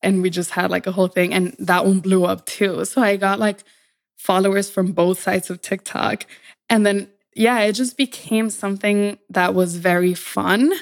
And 0.03 0.23
we 0.23 0.31
just 0.31 0.51
had 0.51 0.71
like 0.71 0.87
a 0.87 0.93
whole 0.93 1.09
thing. 1.09 1.33
And 1.33 1.57
that 1.59 1.87
one 1.87 2.01
blew 2.01 2.25
up 2.25 2.47
too. 2.47 2.85
So 2.85 3.03
I 3.03 3.17
got 3.17 3.39
like 3.39 3.65
followers 4.17 4.71
from 4.71 4.93
both 4.93 5.21
sides 5.21 5.51
of 5.51 5.63
TikTok. 5.63 6.27
And 6.69 6.85
then, 6.85 7.09
yeah, 7.35 7.61
it 7.61 7.73
just 7.73 7.97
became 7.97 8.51
something 8.51 9.19
that 9.31 9.55
was 9.55 9.77
very 9.77 10.15
fun. 10.15 10.73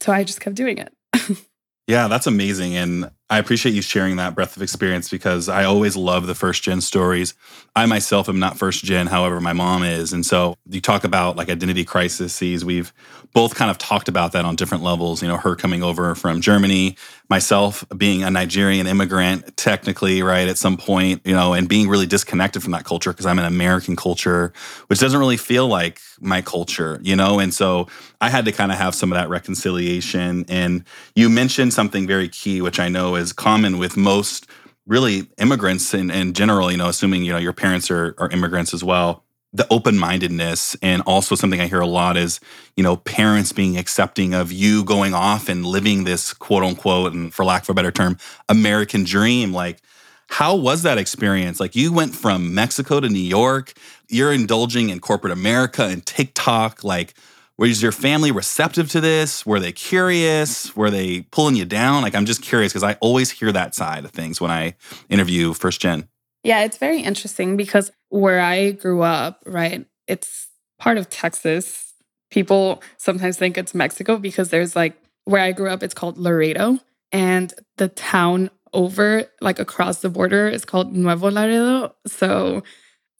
So 0.00 0.12
I 0.12 0.24
just 0.24 0.40
kept 0.40 0.56
doing 0.56 0.78
it. 0.78 0.92
yeah, 1.86 2.08
that's 2.08 2.26
amazing. 2.26 2.76
And 2.76 3.10
I 3.30 3.38
appreciate 3.38 3.74
you 3.74 3.80
sharing 3.80 4.16
that 4.16 4.34
breadth 4.34 4.54
of 4.54 4.62
experience 4.62 5.08
because 5.08 5.48
I 5.48 5.64
always 5.64 5.96
love 5.96 6.26
the 6.26 6.34
first 6.34 6.62
gen 6.62 6.82
stories. 6.82 7.32
I 7.74 7.86
myself 7.86 8.28
am 8.28 8.38
not 8.38 8.58
first 8.58 8.84
gen, 8.84 9.06
however, 9.06 9.40
my 9.40 9.54
mom 9.54 9.82
is. 9.82 10.12
And 10.12 10.26
so 10.26 10.56
you 10.68 10.82
talk 10.82 11.04
about 11.04 11.34
like 11.34 11.48
identity 11.48 11.84
crises. 11.84 12.64
We've 12.64 12.92
both 13.32 13.54
kind 13.54 13.70
of 13.70 13.78
talked 13.78 14.08
about 14.08 14.32
that 14.32 14.44
on 14.44 14.56
different 14.56 14.84
levels. 14.84 15.22
You 15.22 15.28
know, 15.28 15.38
her 15.38 15.56
coming 15.56 15.82
over 15.82 16.14
from 16.14 16.42
Germany, 16.42 16.96
myself 17.30 17.82
being 17.96 18.22
a 18.22 18.30
Nigerian 18.30 18.86
immigrant, 18.86 19.56
technically, 19.56 20.22
right, 20.22 20.46
at 20.46 20.58
some 20.58 20.76
point, 20.76 21.22
you 21.24 21.32
know, 21.34 21.54
and 21.54 21.66
being 21.66 21.88
really 21.88 22.06
disconnected 22.06 22.62
from 22.62 22.72
that 22.72 22.84
culture 22.84 23.10
because 23.10 23.26
I'm 23.26 23.38
an 23.38 23.46
American 23.46 23.96
culture, 23.96 24.52
which 24.88 25.00
doesn't 25.00 25.18
really 25.18 25.38
feel 25.38 25.66
like 25.66 26.00
my 26.20 26.42
culture, 26.42 27.00
you 27.02 27.16
know? 27.16 27.40
And 27.40 27.52
so 27.52 27.88
I 28.20 28.28
had 28.28 28.44
to 28.44 28.52
kind 28.52 28.70
of 28.70 28.78
have 28.78 28.94
some 28.94 29.10
of 29.10 29.16
that 29.16 29.28
reconciliation. 29.28 30.44
And 30.48 30.84
you 31.16 31.28
mentioned 31.28 31.72
something 31.72 32.06
very 32.06 32.28
key, 32.28 32.60
which 32.60 32.78
I 32.78 32.88
know 32.88 33.13
is 33.16 33.32
common 33.32 33.78
with 33.78 33.96
most 33.96 34.46
really 34.86 35.26
immigrants 35.38 35.94
in, 35.94 36.10
in 36.10 36.32
general, 36.32 36.70
you 36.70 36.76
know, 36.76 36.88
assuming, 36.88 37.24
you 37.24 37.32
know, 37.32 37.38
your 37.38 37.52
parents 37.52 37.90
are, 37.90 38.14
are 38.18 38.30
immigrants 38.30 38.74
as 38.74 38.84
well. 38.84 39.24
The 39.52 39.66
open-mindedness 39.70 40.76
and 40.82 41.00
also 41.02 41.36
something 41.36 41.60
i 41.60 41.68
hear 41.68 41.78
a 41.78 41.86
lot 41.86 42.16
is 42.16 42.40
you 42.76 42.82
know 42.82 42.96
parents 42.96 43.52
being 43.52 43.78
accepting 43.78 44.34
of 44.34 44.50
you 44.50 44.82
going 44.82 45.14
off 45.14 45.48
and 45.48 45.64
living 45.64 46.02
this 46.02 46.34
quote 46.34 46.64
unquote 46.64 47.12
and 47.12 47.32
for 47.32 47.44
lack 47.44 47.62
of 47.62 47.68
a 47.68 47.74
better 47.74 47.92
term 47.92 48.18
american 48.48 49.04
dream. 49.04 49.52
Like 49.52 49.80
how 50.28 50.56
was 50.56 50.82
that 50.82 50.98
experience? 50.98 51.60
Like 51.60 51.76
you 51.76 51.92
went 51.92 52.16
from 52.16 52.52
mexico 52.52 52.98
to 52.98 53.08
new 53.08 53.20
york 53.20 53.74
you're 54.08 54.32
indulging 54.32 54.90
in 54.90 54.98
corporate 54.98 55.32
america 55.32 55.84
and 55.84 56.04
tiktok 56.04 56.82
like 56.82 57.14
was 57.58 57.82
your 57.82 57.92
family 57.92 58.32
receptive 58.32 58.90
to 58.90 59.00
this? 59.00 59.46
Were 59.46 59.60
they 59.60 59.72
curious? 59.72 60.74
Were 60.74 60.90
they 60.90 61.22
pulling 61.22 61.54
you 61.54 61.64
down? 61.64 62.02
Like, 62.02 62.14
I'm 62.14 62.26
just 62.26 62.42
curious 62.42 62.72
because 62.72 62.82
I 62.82 62.94
always 62.94 63.30
hear 63.30 63.52
that 63.52 63.74
side 63.74 64.04
of 64.04 64.10
things 64.10 64.40
when 64.40 64.50
I 64.50 64.74
interview 65.08 65.52
first 65.52 65.80
gen. 65.80 66.08
Yeah, 66.42 66.64
it's 66.64 66.78
very 66.78 67.00
interesting 67.00 67.56
because 67.56 67.90
where 68.08 68.40
I 68.40 68.72
grew 68.72 69.02
up, 69.02 69.42
right, 69.46 69.86
it's 70.06 70.48
part 70.78 70.98
of 70.98 71.08
Texas. 71.08 71.94
People 72.30 72.82
sometimes 72.96 73.38
think 73.38 73.56
it's 73.56 73.74
Mexico 73.74 74.18
because 74.18 74.50
there's 74.50 74.74
like 74.74 74.96
where 75.24 75.42
I 75.42 75.52
grew 75.52 75.70
up, 75.70 75.82
it's 75.82 75.94
called 75.94 76.18
Laredo. 76.18 76.78
And 77.12 77.54
the 77.76 77.88
town 77.88 78.50
over, 78.72 79.24
like 79.40 79.58
across 79.60 80.00
the 80.00 80.10
border, 80.10 80.48
is 80.48 80.64
called 80.64 80.92
Nuevo 80.92 81.30
Laredo. 81.30 81.94
So 82.06 82.62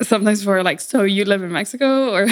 sometimes 0.03 0.45
we're 0.45 0.63
like, 0.63 0.81
so 0.81 1.03
you 1.03 1.25
live 1.25 1.43
in 1.43 1.53
Mexico? 1.53 2.11
Or 2.15 2.27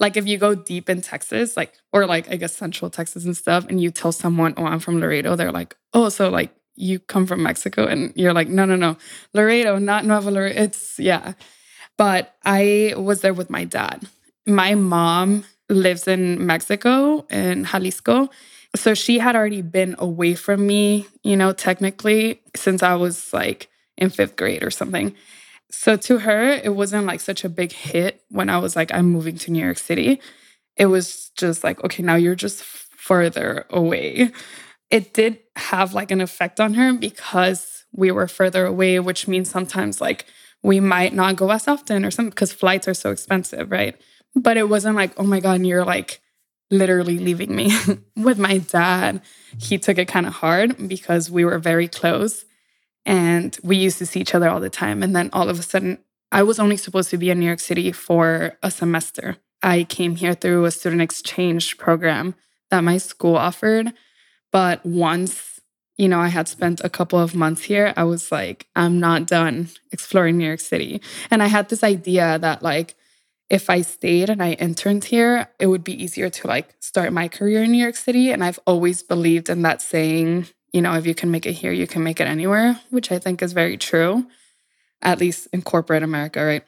like 0.00 0.16
if 0.16 0.26
you 0.26 0.38
go 0.38 0.54
deep 0.54 0.88
in 0.88 1.00
Texas, 1.00 1.56
like, 1.56 1.72
or 1.92 2.06
like 2.06 2.30
I 2.30 2.36
guess 2.36 2.56
central 2.56 2.90
Texas 2.90 3.24
and 3.24 3.36
stuff, 3.36 3.66
and 3.68 3.80
you 3.80 3.90
tell 3.90 4.12
someone, 4.12 4.54
oh, 4.56 4.64
I'm 4.64 4.80
from 4.80 5.00
Laredo, 5.00 5.36
they're 5.36 5.52
like, 5.52 5.76
oh, 5.92 6.08
so 6.08 6.28
like 6.28 6.54
you 6.78 6.98
come 6.98 7.26
from 7.26 7.42
Mexico? 7.42 7.86
And 7.86 8.12
you're 8.14 8.32
like, 8.32 8.48
no, 8.48 8.64
no, 8.64 8.76
no, 8.76 8.96
Laredo, 9.34 9.78
not 9.78 10.04
Nuevo 10.04 10.30
Laredo. 10.30 10.60
It's, 10.62 10.98
yeah. 10.98 11.34
But 11.96 12.36
I 12.44 12.94
was 12.96 13.20
there 13.20 13.34
with 13.34 13.50
my 13.50 13.64
dad. 13.64 14.08
My 14.46 14.74
mom 14.74 15.44
lives 15.68 16.08
in 16.08 16.46
Mexico, 16.46 17.26
in 17.28 17.64
Jalisco. 17.64 18.30
So 18.76 18.94
she 18.94 19.18
had 19.18 19.34
already 19.34 19.62
been 19.62 19.96
away 19.98 20.34
from 20.34 20.66
me, 20.66 21.06
you 21.22 21.36
know, 21.36 21.52
technically 21.52 22.40
since 22.54 22.82
I 22.82 22.94
was 22.94 23.32
like 23.32 23.68
in 23.96 24.10
fifth 24.10 24.36
grade 24.36 24.62
or 24.62 24.70
something. 24.70 25.14
So 25.70 25.96
to 25.96 26.18
her, 26.20 26.50
it 26.50 26.74
wasn't 26.74 27.06
like 27.06 27.20
such 27.20 27.44
a 27.44 27.48
big 27.48 27.72
hit 27.72 28.22
when 28.30 28.48
I 28.48 28.58
was 28.58 28.74
like, 28.74 28.92
I'm 28.92 29.06
moving 29.06 29.36
to 29.38 29.50
New 29.50 29.62
York 29.62 29.78
City. 29.78 30.20
It 30.76 30.86
was 30.86 31.30
just 31.36 31.62
like, 31.62 31.82
okay, 31.84 32.02
now 32.02 32.14
you're 32.14 32.34
just 32.34 32.62
further 32.62 33.66
away. 33.70 34.32
It 34.90 35.12
did 35.12 35.38
have 35.56 35.92
like 35.92 36.10
an 36.10 36.20
effect 36.20 36.60
on 36.60 36.74
her 36.74 36.94
because 36.94 37.84
we 37.92 38.10
were 38.10 38.28
further 38.28 38.64
away, 38.64 38.98
which 39.00 39.28
means 39.28 39.50
sometimes 39.50 40.00
like 40.00 40.24
we 40.62 40.80
might 40.80 41.14
not 41.14 41.36
go 41.36 41.50
as 41.50 41.68
often 41.68 42.04
or 42.04 42.10
something 42.10 42.30
because 42.30 42.52
flights 42.52 42.88
are 42.88 42.94
so 42.94 43.10
expensive, 43.10 43.70
right? 43.70 44.00
But 44.34 44.56
it 44.56 44.68
wasn't 44.68 44.96
like, 44.96 45.12
oh 45.18 45.24
my 45.24 45.40
God, 45.40 45.64
you're 45.64 45.84
like 45.84 46.20
literally 46.70 47.18
leaving 47.18 47.54
me. 47.54 47.72
With 48.16 48.38
my 48.38 48.58
dad, 48.58 49.22
he 49.58 49.78
took 49.78 49.98
it 49.98 50.08
kind 50.08 50.26
of 50.26 50.34
hard 50.34 50.88
because 50.88 51.30
we 51.30 51.44
were 51.44 51.58
very 51.58 51.88
close 51.88 52.44
and 53.08 53.56
we 53.62 53.78
used 53.78 53.96
to 53.98 54.06
see 54.06 54.20
each 54.20 54.34
other 54.34 54.50
all 54.50 54.60
the 54.60 54.68
time. 54.68 55.02
And 55.02 55.16
then 55.16 55.30
all 55.32 55.48
of 55.48 55.58
a 55.58 55.62
sudden, 55.62 55.98
I 56.30 56.42
was 56.42 56.60
only 56.60 56.76
supposed 56.76 57.08
to 57.10 57.16
be 57.16 57.30
in 57.30 57.40
New 57.40 57.46
York 57.46 57.58
City 57.58 57.90
for 57.90 58.58
a 58.62 58.70
semester. 58.70 59.38
I 59.62 59.84
came 59.84 60.16
here 60.16 60.34
through 60.34 60.66
a 60.66 60.70
student 60.70 61.00
exchange 61.00 61.78
program 61.78 62.34
that 62.70 62.84
my 62.84 62.98
school 62.98 63.34
offered. 63.34 63.94
But 64.52 64.84
once, 64.84 65.58
you 65.96 66.06
know, 66.06 66.20
I 66.20 66.28
had 66.28 66.48
spent 66.48 66.82
a 66.84 66.90
couple 66.90 67.18
of 67.18 67.34
months 67.34 67.62
here, 67.62 67.94
I 67.96 68.04
was 68.04 68.30
like, 68.30 68.66
I'm 68.76 69.00
not 69.00 69.26
done 69.26 69.70
exploring 69.90 70.36
New 70.36 70.46
York 70.46 70.60
City. 70.60 71.00
And 71.30 71.42
I 71.42 71.46
had 71.46 71.70
this 71.70 71.82
idea 71.82 72.38
that, 72.38 72.62
like, 72.62 72.94
if 73.48 73.70
I 73.70 73.80
stayed 73.80 74.28
and 74.28 74.42
I 74.42 74.52
interned 74.52 75.04
here, 75.04 75.48
it 75.58 75.68
would 75.68 75.82
be 75.82 76.02
easier 76.02 76.28
to 76.28 76.46
like 76.46 76.74
start 76.80 77.14
my 77.14 77.28
career 77.28 77.62
in 77.62 77.72
New 77.72 77.82
York 77.82 77.96
City. 77.96 78.30
And 78.30 78.44
I've 78.44 78.60
always 78.66 79.02
believed 79.02 79.48
in 79.48 79.62
that 79.62 79.80
saying 79.80 80.48
you 80.72 80.82
know, 80.82 80.94
if 80.94 81.06
you 81.06 81.14
can 81.14 81.30
make 81.30 81.46
it 81.46 81.52
here, 81.52 81.72
you 81.72 81.86
can 81.86 82.02
make 82.02 82.20
it 82.20 82.28
anywhere, 82.28 82.80
which 82.90 83.10
I 83.10 83.18
think 83.18 83.42
is 83.42 83.52
very 83.52 83.76
true, 83.76 84.26
at 85.02 85.18
least 85.18 85.48
in 85.52 85.62
corporate 85.62 86.02
America, 86.02 86.44
right? 86.44 86.64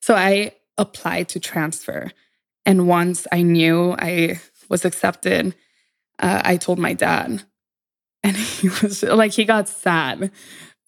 So 0.00 0.14
I 0.14 0.52
applied 0.76 1.28
to 1.30 1.40
transfer. 1.40 2.10
And 2.66 2.88
once 2.88 3.26
I 3.30 3.42
knew 3.42 3.94
I 3.98 4.40
was 4.68 4.84
accepted, 4.84 5.54
uh, 6.18 6.42
I 6.44 6.56
told 6.56 6.78
my 6.78 6.94
dad. 6.94 7.42
And 8.22 8.36
he 8.36 8.68
was 8.68 9.02
like, 9.02 9.32
he 9.32 9.44
got 9.44 9.68
sad, 9.68 10.30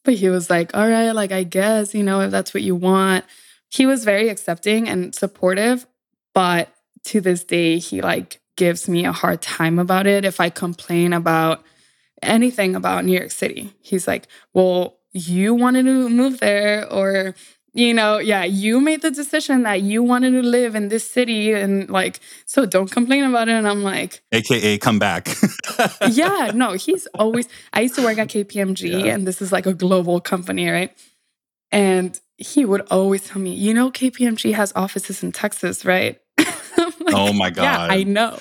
but 0.04 0.14
he 0.14 0.28
was 0.28 0.50
like, 0.50 0.75
all 0.76 0.88
right, 0.88 1.12
like, 1.12 1.32
I 1.32 1.44
guess, 1.44 1.94
you 1.94 2.02
know, 2.02 2.20
if 2.20 2.30
that's 2.30 2.54
what 2.54 2.62
you 2.62 2.75
want. 2.75 3.25
He 3.68 3.87
was 3.87 4.04
very 4.04 4.28
accepting 4.28 4.88
and 4.88 5.14
supportive, 5.14 5.87
but 6.35 6.73
to 7.04 7.20
this 7.20 7.44
day, 7.44 7.78
he 7.78 8.00
like 8.00 8.40
gives 8.56 8.88
me 8.88 9.04
a 9.04 9.12
hard 9.12 9.42
time 9.42 9.78
about 9.78 10.06
it. 10.06 10.25
If 10.25 10.40
I 10.40 10.50
complain 10.50 11.12
about, 11.12 11.62
anything 12.23 12.75
about 12.75 13.04
New 13.04 13.16
York 13.16 13.30
City. 13.30 13.73
He's 13.80 14.06
like, 14.06 14.26
well, 14.52 14.99
you 15.12 15.54
wanted 15.54 15.85
to 15.85 16.08
move 16.08 16.40
there, 16.40 16.90
or, 16.92 17.35
you 17.73 17.94
know, 17.94 18.18
yeah, 18.18 18.44
you 18.44 18.80
made 18.80 19.02
the 19.02 19.11
decision 19.11 19.62
that 19.62 19.82
you 19.82 20.02
wanted 20.02 20.32
to 20.32 20.42
live 20.42 20.75
in 20.75 20.88
this 20.88 21.11
city. 21.11 21.52
And 21.52 21.88
like, 21.88 22.20
so 22.44 22.66
don't 22.66 22.90
complain 22.90 23.25
about 23.25 23.49
it. 23.49 23.52
And 23.52 23.66
I'm 23.66 23.82
like, 23.82 24.23
AKA 24.32 24.78
come 24.78 24.99
back. 24.99 25.28
yeah, 26.11 26.50
no, 26.54 26.73
he's 26.73 27.06
always, 27.14 27.49
I 27.73 27.82
used 27.82 27.94
to 27.96 28.02
work 28.02 28.18
at 28.18 28.28
KPMG, 28.28 29.04
yeah. 29.04 29.14
and 29.14 29.26
this 29.26 29.40
is 29.40 29.52
like 29.52 29.66
a 29.66 29.75
global 29.75 30.20
company, 30.20 30.68
right? 30.68 30.96
And 31.73 32.18
he 32.38 32.64
would 32.64 32.82
always 32.90 33.26
tell 33.26 33.40
me, 33.40 33.54
you 33.54 33.73
know, 33.73 33.90
KPMG 33.90 34.54
has 34.54 34.73
offices 34.76 35.23
in 35.23 35.32
Texas, 35.32 35.85
right? 35.85 36.20
like, 37.00 37.15
oh 37.15 37.33
my 37.33 37.50
God. 37.50 37.62
Yeah, 37.62 37.95
I 37.95 38.03
know. 38.03 38.38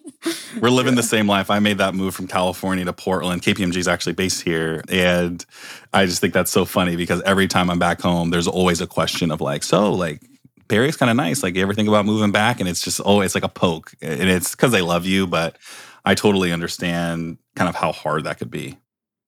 We're 0.60 0.70
living 0.70 0.94
the 0.94 1.02
same 1.02 1.28
life. 1.28 1.50
I 1.50 1.58
made 1.58 1.78
that 1.78 1.94
move 1.94 2.14
from 2.14 2.26
California 2.26 2.84
to 2.84 2.92
Portland. 2.92 3.42
KPMG 3.42 3.76
is 3.76 3.88
actually 3.88 4.14
based 4.14 4.42
here. 4.42 4.82
And 4.88 5.44
I 5.92 6.06
just 6.06 6.20
think 6.20 6.34
that's 6.34 6.50
so 6.50 6.64
funny 6.64 6.96
because 6.96 7.22
every 7.22 7.46
time 7.46 7.70
I'm 7.70 7.78
back 7.78 8.00
home, 8.00 8.30
there's 8.30 8.48
always 8.48 8.80
a 8.80 8.86
question 8.86 9.30
of 9.30 9.40
like, 9.40 9.62
so 9.62 9.92
like, 9.92 10.22
Barry's 10.66 10.96
kind 10.96 11.10
of 11.10 11.16
nice. 11.16 11.42
Like, 11.42 11.56
you 11.56 11.62
ever 11.62 11.72
think 11.72 11.88
about 11.88 12.04
moving 12.04 12.30
back? 12.30 12.60
And 12.60 12.68
it's 12.68 12.82
just, 12.82 13.00
oh, 13.04 13.22
it's 13.22 13.34
like 13.34 13.44
a 13.44 13.48
poke. 13.48 13.92
And 14.02 14.28
it's 14.28 14.50
because 14.50 14.70
they 14.70 14.82
love 14.82 15.06
you, 15.06 15.26
but 15.26 15.56
I 16.04 16.14
totally 16.14 16.52
understand 16.52 17.38
kind 17.56 17.68
of 17.68 17.74
how 17.74 17.92
hard 17.92 18.24
that 18.24 18.38
could 18.38 18.50
be. 18.50 18.76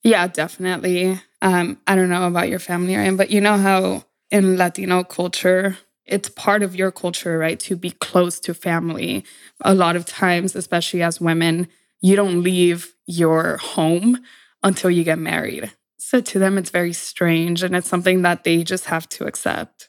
Yeah, 0.03 0.27
definitely. 0.29 1.21
Um, 1.43 1.79
I 1.87 1.97
don't 1.97 2.11
know 2.11 2.27
about 2.27 2.49
your 2.49 2.59
family, 2.59 2.97
Ryan, 2.97 3.17
but 3.17 3.31
you 3.31 3.41
know 3.41 3.57
how 3.57 4.05
in 4.31 4.57
Latino 4.57 5.03
culture, 5.05 5.79
it's 6.11 6.29
part 6.29 6.62
of 6.62 6.75
your 6.75 6.90
culture, 6.90 7.38
right? 7.38 7.59
To 7.61 7.76
be 7.76 7.93
close 7.93 8.40
to 8.40 8.55
family. 8.55 9.25
A 9.62 9.75
lot 9.75 9.97
of 9.97 10.05
times, 10.05 10.55
especially 10.57 11.02
as 11.02 11.21
women, 11.21 11.69
you 12.00 12.17
don't 12.17 12.43
leave 12.43 12.95
your 13.07 13.59
home 13.59 14.19
until 14.62 14.90
you 14.90 15.05
get 15.05 15.19
married. 15.19 15.73
So 15.99 16.21
to 16.21 16.38
them, 16.38 16.59
it's 16.59 16.71
very 16.71 16.93
strange 16.93 17.62
and 17.62 17.76
it's 17.76 17.88
something 17.88 18.23
that 18.23 18.45
they 18.45 18.64
just 18.64 18.87
have 18.87 19.09
to 19.11 19.26
accept. 19.26 19.88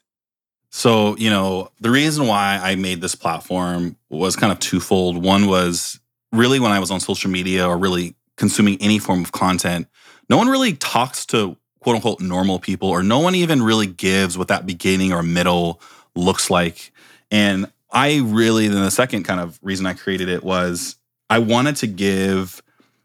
So, 0.70 1.18
you 1.18 1.30
know, 1.30 1.72
the 1.82 1.90
reason 1.90 2.28
why 2.28 2.60
I 2.62 2.75
made 2.75 3.01
this 3.01 3.16
platform 3.16 3.98
was 4.10 4.36
kind 4.36 4.54
of 4.54 4.60
twofold. 4.60 5.22
One 5.22 5.48
was 5.48 6.00
really 6.32 6.60
when 6.60 6.72
I 6.72 6.80
was 6.80 6.92
on 6.92 7.00
social 7.00 7.30
media 7.30 7.68
or 7.68 7.78
really 7.78 8.16
consuming 8.38 8.78
any 8.82 9.00
form 9.00 9.24
of 9.24 9.32
content, 9.32 9.88
no 10.30 10.38
one 10.38 10.48
really 10.48 10.74
talks 10.74 11.25
to 11.28 11.58
quote 11.82 11.96
unquote 11.96 12.22
normal 12.22 12.60
people, 12.60 12.90
or 12.90 13.04
no 13.04 13.20
one 13.20 13.36
even 13.36 13.62
really 13.62 13.88
gives 13.88 14.38
what 14.38 14.48
that 14.48 14.66
beginning 14.66 15.12
or 15.12 15.24
middle 15.24 15.82
looks 16.15 16.50
like. 16.50 16.91
And 17.30 17.72
I 17.91 18.22
really, 18.24 18.68
then 18.68 18.84
the 18.84 18.91
second 18.91 19.24
kind 19.24 19.39
of 19.39 19.60
reason 19.62 19.86
I 19.86 19.94
created 19.94 20.30
it 20.30 20.44
was 20.44 20.96
I 21.30 21.39
wanted 21.39 21.77
to 21.77 21.88
give 21.88 22.62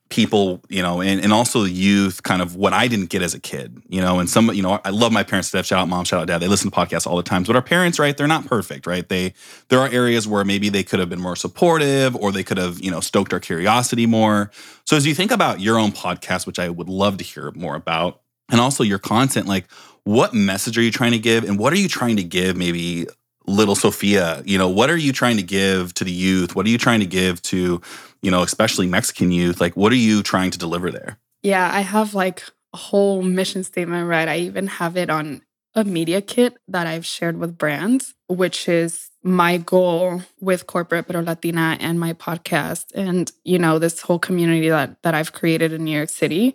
people, 0.09 0.63
you 0.69 0.83
know, 0.83 1.01
and, 1.01 1.21
and 1.21 1.33
also 1.33 1.63
the 1.65 1.71
youth 1.71 2.23
kind 2.23 2.41
of 2.41 2.55
what 2.55 2.73
I 2.73 2.87
didn't 2.87 3.11
get 3.11 3.23
as 3.23 3.35
a 3.35 3.41
kid, 3.41 3.83
you 3.89 4.01
know, 4.01 4.21
and 4.21 4.31
some, 4.31 4.53
you 4.53 4.63
know, 4.63 4.81
I 4.85 4.91
love 4.91 5.11
my 5.13 5.25
parents 5.25 5.51
to 5.51 5.57
death. 5.57 5.67
Shout 5.67 5.81
out 5.81 5.89
mom, 5.89 6.05
shout 6.05 6.21
out 6.21 6.29
dad. 6.29 6.39
They 6.39 6.47
listen 6.47 6.71
to 6.71 6.77
podcasts 6.77 7.07
all 7.07 7.17
the 7.17 7.25
time. 7.25 7.43
But 7.43 7.57
our 7.57 7.63
parents, 7.63 7.99
right, 7.99 8.17
they're 8.17 8.29
not 8.29 8.47
perfect, 8.47 8.87
right? 8.87 9.09
They 9.09 9.35
there 9.69 9.81
are 9.81 9.89
areas 9.89 10.29
where 10.29 10.45
maybe 10.45 10.69
they 10.69 10.85
could 10.85 11.01
have 11.01 11.09
been 11.09 11.21
more 11.21 11.35
supportive 11.35 12.15
or 12.15 12.31
they 12.31 12.45
could 12.45 12.59
have, 12.59 12.79
you 12.81 12.91
know, 12.91 13.01
stoked 13.01 13.33
our 13.33 13.41
curiosity 13.41 14.07
more. 14.07 14.53
So 14.85 14.97
as 14.97 15.07
you 15.07 15.15
think 15.15 15.33
about 15.33 15.61
your 15.61 15.79
own 15.79 15.91
podcast, 15.91 16.47
which 16.47 16.61
I 16.61 16.69
would 16.69 16.89
love 16.89 17.19
to 17.19 17.25
hear 17.25 17.51
more 17.57 17.75
about, 17.75 18.21
and 18.51 18.61
also 18.61 18.83
your 18.83 18.99
content, 18.99 19.47
like 19.47 19.71
what 20.05 20.35
message 20.35 20.79
are 20.79 20.83
you 20.83 20.93
trying 20.93 21.13
to 21.13 21.19
give 21.19 21.45
and 21.45 21.59
what 21.59 21.73
are 21.73 21.79
you 21.79 21.89
trying 21.89 22.17
to 22.17 22.23
give 22.23 22.57
maybe 22.57 23.07
little 23.47 23.75
Sophia, 23.75 24.43
you 24.45 24.59
know, 24.59 24.69
what 24.69 24.91
are 24.91 24.97
you 24.97 25.13
trying 25.13 25.37
to 25.37 25.43
give 25.43 25.95
to 25.95 26.05
the 26.05 26.13
youth? 26.13 26.55
What 26.55 26.67
are 26.67 26.69
you 26.69 26.79
trying 26.79 27.01
to 27.01 27.07
give 27.07 27.41
to, 27.43 27.81
you 28.23 28.31
know, 28.31 28.43
especially 28.43 28.87
Mexican 28.87 29.31
youth? 29.31 29.61
Like, 29.61 29.77
what 29.77 29.93
are 29.93 29.97
you 29.97 30.23
trying 30.23 30.51
to 30.51 30.59
deliver 30.59 30.91
there? 30.91 31.19
Yeah, 31.43 31.71
I 31.73 31.81
have 31.81 32.15
like 32.15 32.43
a 32.73 32.77
whole 32.77 33.23
mission 33.23 33.63
statement, 33.65 34.09
right? 34.09 34.29
I 34.29 34.39
even 34.39 34.67
have 34.67 34.97
it 34.97 35.11
on 35.11 35.43
a 35.75 35.85
media 35.85 36.23
kit 36.23 36.57
that 36.69 36.87
I've 36.87 37.07
shared 37.07 37.39
with 37.39 37.59
brands, 37.59 38.15
which 38.29 38.69
is 38.69 39.11
my 39.23 39.59
goal 39.59 40.23
with 40.41 40.67
Corporate 40.67 41.07
Pero 41.07 41.21
Latina 41.21 41.77
and 41.79 42.01
my 42.01 42.15
podcast 42.15 42.87
and, 42.95 43.31
you 43.45 43.59
know, 43.59 43.79
this 43.79 44.01
whole 44.01 44.19
community 44.19 44.69
that, 44.71 45.03
that 45.03 45.15
I've 45.15 45.33
created 45.33 45.73
in 45.73 45.85
New 45.85 45.97
York 45.97 46.09
City 46.09 46.55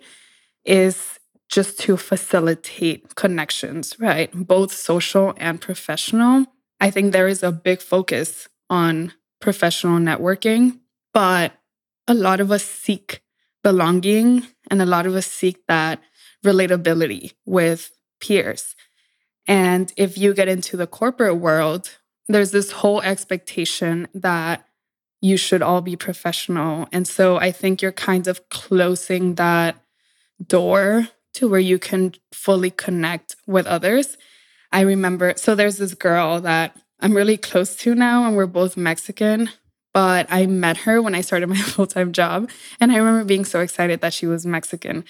is 0.64 1.18
just 1.52 1.78
to 1.78 1.98
facilitate 1.98 3.14
connections, 3.14 3.94
right? 4.00 4.30
Both 4.32 4.72
social 4.72 5.34
and 5.36 5.60
professional. 5.60 6.46
I 6.80 6.90
think 6.90 7.12
there 7.12 7.28
is 7.28 7.42
a 7.42 7.52
big 7.52 7.82
focus 7.82 8.48
on 8.70 9.12
professional 9.38 10.00
networking, 10.00 10.80
but 11.12 11.52
a 12.08 12.14
lot 12.14 12.40
of 12.40 12.50
us 12.50 12.64
seek 12.64 13.22
belonging 13.62 14.46
and 14.70 14.80
a 14.80 14.86
lot 14.86 15.06
of 15.06 15.14
us 15.14 15.26
seek 15.26 15.66
that 15.68 16.00
relatability 16.42 17.34
with 17.44 17.92
peers. 18.18 18.74
And 19.46 19.92
if 19.98 20.16
you 20.16 20.32
get 20.32 20.48
into 20.48 20.78
the 20.78 20.86
corporate 20.86 21.36
world, 21.36 21.98
there's 22.28 22.50
this 22.50 22.72
whole 22.72 23.02
expectation 23.02 24.08
that 24.14 24.66
you 25.20 25.36
should 25.36 25.60
all 25.60 25.82
be 25.82 25.96
professional. 25.96 26.88
And 26.92 27.06
so 27.06 27.36
I 27.36 27.52
think 27.52 27.82
you're 27.82 27.92
kind 27.92 28.26
of 28.26 28.48
closing 28.48 29.34
that 29.34 29.76
door 30.44 31.08
to 31.34 31.48
where 31.48 31.60
you 31.60 31.78
can 31.78 32.14
fully 32.32 32.70
connect 32.70 33.36
with 33.46 33.66
others. 33.66 34.16
I 34.70 34.80
remember, 34.82 35.34
so 35.36 35.54
there's 35.54 35.78
this 35.78 35.94
girl 35.94 36.40
that 36.40 36.76
I'm 37.00 37.14
really 37.14 37.36
close 37.36 37.74
to 37.76 37.94
now, 37.94 38.24
and 38.26 38.36
we're 38.36 38.46
both 38.46 38.76
Mexican, 38.76 39.50
but 39.92 40.26
I 40.30 40.46
met 40.46 40.78
her 40.78 41.02
when 41.02 41.14
I 41.14 41.20
started 41.20 41.48
my 41.48 41.56
full 41.60 41.86
time 41.86 42.12
job. 42.12 42.48
And 42.80 42.92
I 42.92 42.96
remember 42.96 43.24
being 43.24 43.44
so 43.44 43.60
excited 43.60 44.00
that 44.00 44.14
she 44.14 44.26
was 44.26 44.46
Mexican. 44.46 45.04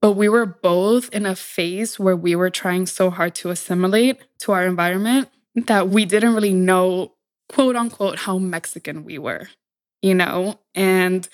But 0.00 0.12
we 0.12 0.28
were 0.28 0.46
both 0.46 1.08
in 1.14 1.24
a 1.24 1.34
phase 1.34 1.98
where 1.98 2.16
we 2.16 2.36
were 2.36 2.50
trying 2.50 2.86
so 2.86 3.10
hard 3.10 3.34
to 3.36 3.50
assimilate 3.50 4.18
to 4.40 4.52
our 4.52 4.66
environment 4.66 5.28
that 5.54 5.88
we 5.88 6.04
didn't 6.04 6.34
really 6.34 6.52
know 6.52 7.12
quote 7.48 7.76
unquote 7.76 8.18
how 8.18 8.38
Mexican 8.38 9.04
we 9.04 9.18
were, 9.18 9.48
you 10.02 10.14
know? 10.14 10.58
And 10.74 11.28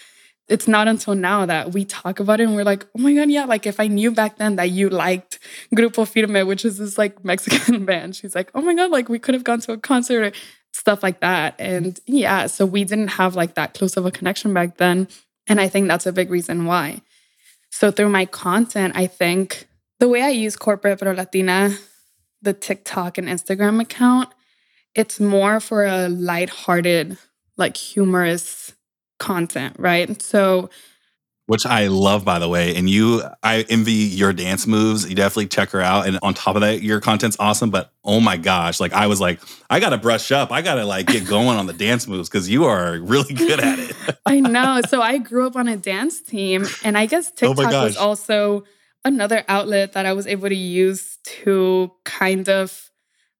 it's 0.51 0.67
not 0.67 0.89
until 0.89 1.15
now 1.15 1.47
that 1.47 1.73
we 1.73 1.85
talk 1.85 2.19
about 2.19 2.41
it 2.41 2.45
and 2.45 2.57
we're 2.57 2.65
like, 2.65 2.85
oh 2.99 3.01
my 3.01 3.15
God, 3.15 3.31
yeah, 3.31 3.45
like 3.45 3.67
if 3.67 3.79
I 3.79 3.87
knew 3.87 4.11
back 4.11 4.37
then 4.37 4.57
that 4.57 4.71
you 4.71 4.91
liked 4.91 5.39
Grupo 5.75 6.07
Firme, 6.07 6.47
which 6.47 6.65
is 6.65 6.79
this 6.79 6.99
like 6.99 7.25
Mexican 7.25 7.85
band, 7.87 8.17
she's 8.17 8.35
like, 8.35 8.51
oh 8.55 8.61
my 8.61 8.75
God, 8.75 8.91
like 8.91 9.09
we 9.09 9.21
could 9.21 9.35
have 9.35 9.45
gone 9.45 9.61
to 9.61 9.73
a 9.73 9.79
concert 9.79 10.23
or 10.23 10.33
stuff 10.73 11.05
like 11.05 11.21
that. 11.21 11.55
And 11.61 11.99
yeah, 12.07 12.49
so 12.49 12.67
we 12.67 12.83
didn't 12.83 13.09
have 13.09 13.37
like 13.37 13.55
that 13.55 13.75
close 13.75 13.97
of 13.97 14.05
a 14.07 14.11
connection 14.11 14.53
back 14.53 14.77
then. 14.77 15.07
And 15.47 15.61
I 15.61 15.69
think 15.69 15.87
that's 15.87 16.07
a 16.07 16.13
big 16.13 16.31
reason 16.31 16.67
why. 16.67 17.01
So 17.71 17.93
through 17.93 18.11
my 18.11 18.27
content, 18.27 18.95
I 18.97 19.07
think 19.07 19.69
the 20.01 20.09
way 20.09 20.23
I 20.23 20.31
use 20.31 20.57
Corporate 20.57 20.99
Pero 20.99 21.15
Latina, 21.15 21.77
the 22.43 22.53
TikTok 22.53 23.19
and 23.19 23.29
Instagram 23.29 23.81
account, 23.81 24.31
it's 24.97 25.21
more 25.21 25.61
for 25.61 25.85
a 25.85 26.09
lighthearted, 26.09 27.17
like 27.57 27.77
humorous 27.77 28.75
content, 29.21 29.77
right? 29.79 30.21
So 30.21 30.69
which 31.51 31.67
I 31.67 31.89
love, 31.89 32.25
by 32.25 32.39
the 32.39 32.49
way. 32.49 32.77
And 32.77 32.89
you, 32.89 33.25
I 33.43 33.67
envy 33.69 33.91
your 33.93 34.33
dance 34.33 34.69
moves. 34.69 35.09
You 35.09 35.17
definitely 35.17 35.49
check 35.49 35.71
her 35.71 35.81
out. 35.81 36.07
And 36.07 36.17
on 36.23 36.33
top 36.33 36.55
of 36.55 36.63
that, 36.63 36.81
your 36.81 37.01
content's 37.01 37.37
awesome. 37.41 37.71
But 37.71 37.93
oh 38.05 38.21
my 38.21 38.37
gosh, 38.37 38.79
like 38.79 38.93
I 38.93 39.09
was 39.09 39.21
like, 39.21 39.41
I 39.69 39.81
gotta 39.81 39.99
brush 39.99 40.31
up. 40.31 40.53
I 40.53 40.63
gotta 40.63 40.85
like 40.85 41.09
get 41.09 41.27
going 41.27 41.59
on 41.59 41.67
the 41.67 41.73
dance 41.73 42.07
moves 42.07 42.29
because 42.29 42.49
you 42.49 42.67
are 42.67 43.01
really 43.01 43.35
good 43.35 43.59
at 43.59 43.81
it. 43.81 43.97
I 44.27 44.39
know. 44.39 44.81
So 44.89 45.03
I 45.03 45.19
grew 45.19 45.45
up 45.45 45.57
on 45.57 45.67
a 45.67 45.77
dance 45.77 46.21
team, 46.21 46.69
and 46.85 46.97
I 46.97 47.07
guess 47.07 47.33
oh 47.43 47.53
TikTok 47.53 47.73
oh 47.73 47.83
was 47.83 47.97
also 47.97 48.63
another 49.05 49.43
outlet 49.49 49.95
that 49.95 50.07
I 50.07 50.13
was 50.13 50.29
able 50.29 50.51
to 50.51 50.55
use 50.55 51.19
to 51.25 51.91
kind 52.05 52.49
of 52.49 52.93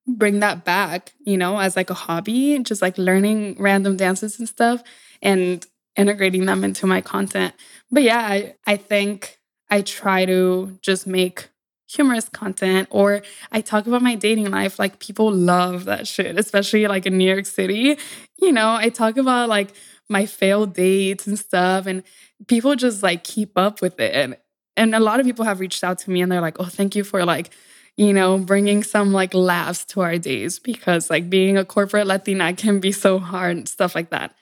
bring 0.05 0.41
that 0.41 0.65
back, 0.65 1.13
you 1.25 1.37
know, 1.37 1.57
as 1.57 1.77
like 1.77 1.89
a 1.89 1.93
hobby, 1.93 2.59
just 2.59 2.81
like 2.81 2.97
learning 2.97 3.55
random 3.57 3.95
dances 3.95 4.37
and 4.37 4.49
stuff 4.49 4.83
and 5.21 5.65
integrating 5.95 6.45
them 6.45 6.63
into 6.63 6.87
my 6.87 7.01
content. 7.01 7.53
But 7.91 8.03
yeah, 8.03 8.19
I, 8.19 8.55
I 8.65 8.77
think 8.77 9.39
I 9.69 9.81
try 9.81 10.25
to 10.25 10.77
just 10.81 11.05
make 11.05 11.49
humorous 11.89 12.29
content 12.29 12.87
or 12.89 13.21
I 13.51 13.59
talk 13.61 13.85
about 13.85 14.01
my 14.01 14.15
dating 14.15 14.51
life. 14.51 14.79
Like 14.79 14.99
people 14.99 15.31
love 15.31 15.85
that 15.85 16.07
shit, 16.07 16.39
especially 16.39 16.87
like 16.87 17.05
in 17.05 17.17
New 17.17 17.29
York 17.29 17.45
City. 17.45 17.97
You 18.39 18.51
know, 18.51 18.73
I 18.73 18.89
talk 18.89 19.17
about 19.17 19.49
like 19.49 19.73
my 20.09 20.25
failed 20.25 20.73
dates 20.73 21.27
and 21.27 21.37
stuff 21.37 21.85
and 21.85 22.03
people 22.47 22.75
just 22.75 23.03
like 23.03 23.23
keep 23.23 23.57
up 23.57 23.81
with 23.81 23.99
it. 23.99 24.15
And, 24.15 24.37
and 24.77 24.95
a 24.95 24.99
lot 24.99 25.19
of 25.19 25.25
people 25.25 25.45
have 25.45 25.59
reached 25.59 25.83
out 25.83 25.99
to 25.99 26.11
me 26.11 26.21
and 26.21 26.31
they're 26.31 26.41
like, 26.41 26.59
oh, 26.59 26.65
thank 26.65 26.95
you 26.95 27.03
for 27.03 27.25
like 27.25 27.51
you 27.97 28.13
know, 28.13 28.37
bringing 28.37 28.83
some 28.83 29.11
like 29.11 29.33
laughs 29.33 29.85
to 29.85 30.01
our 30.01 30.17
days 30.17 30.59
because 30.59 31.09
like 31.09 31.29
being 31.29 31.57
a 31.57 31.65
corporate 31.65 32.07
Latina 32.07 32.53
can 32.53 32.79
be 32.79 32.91
so 32.91 33.19
hard 33.19 33.57
and 33.57 33.69
stuff 33.69 33.95
like 33.95 34.09
that. 34.11 34.33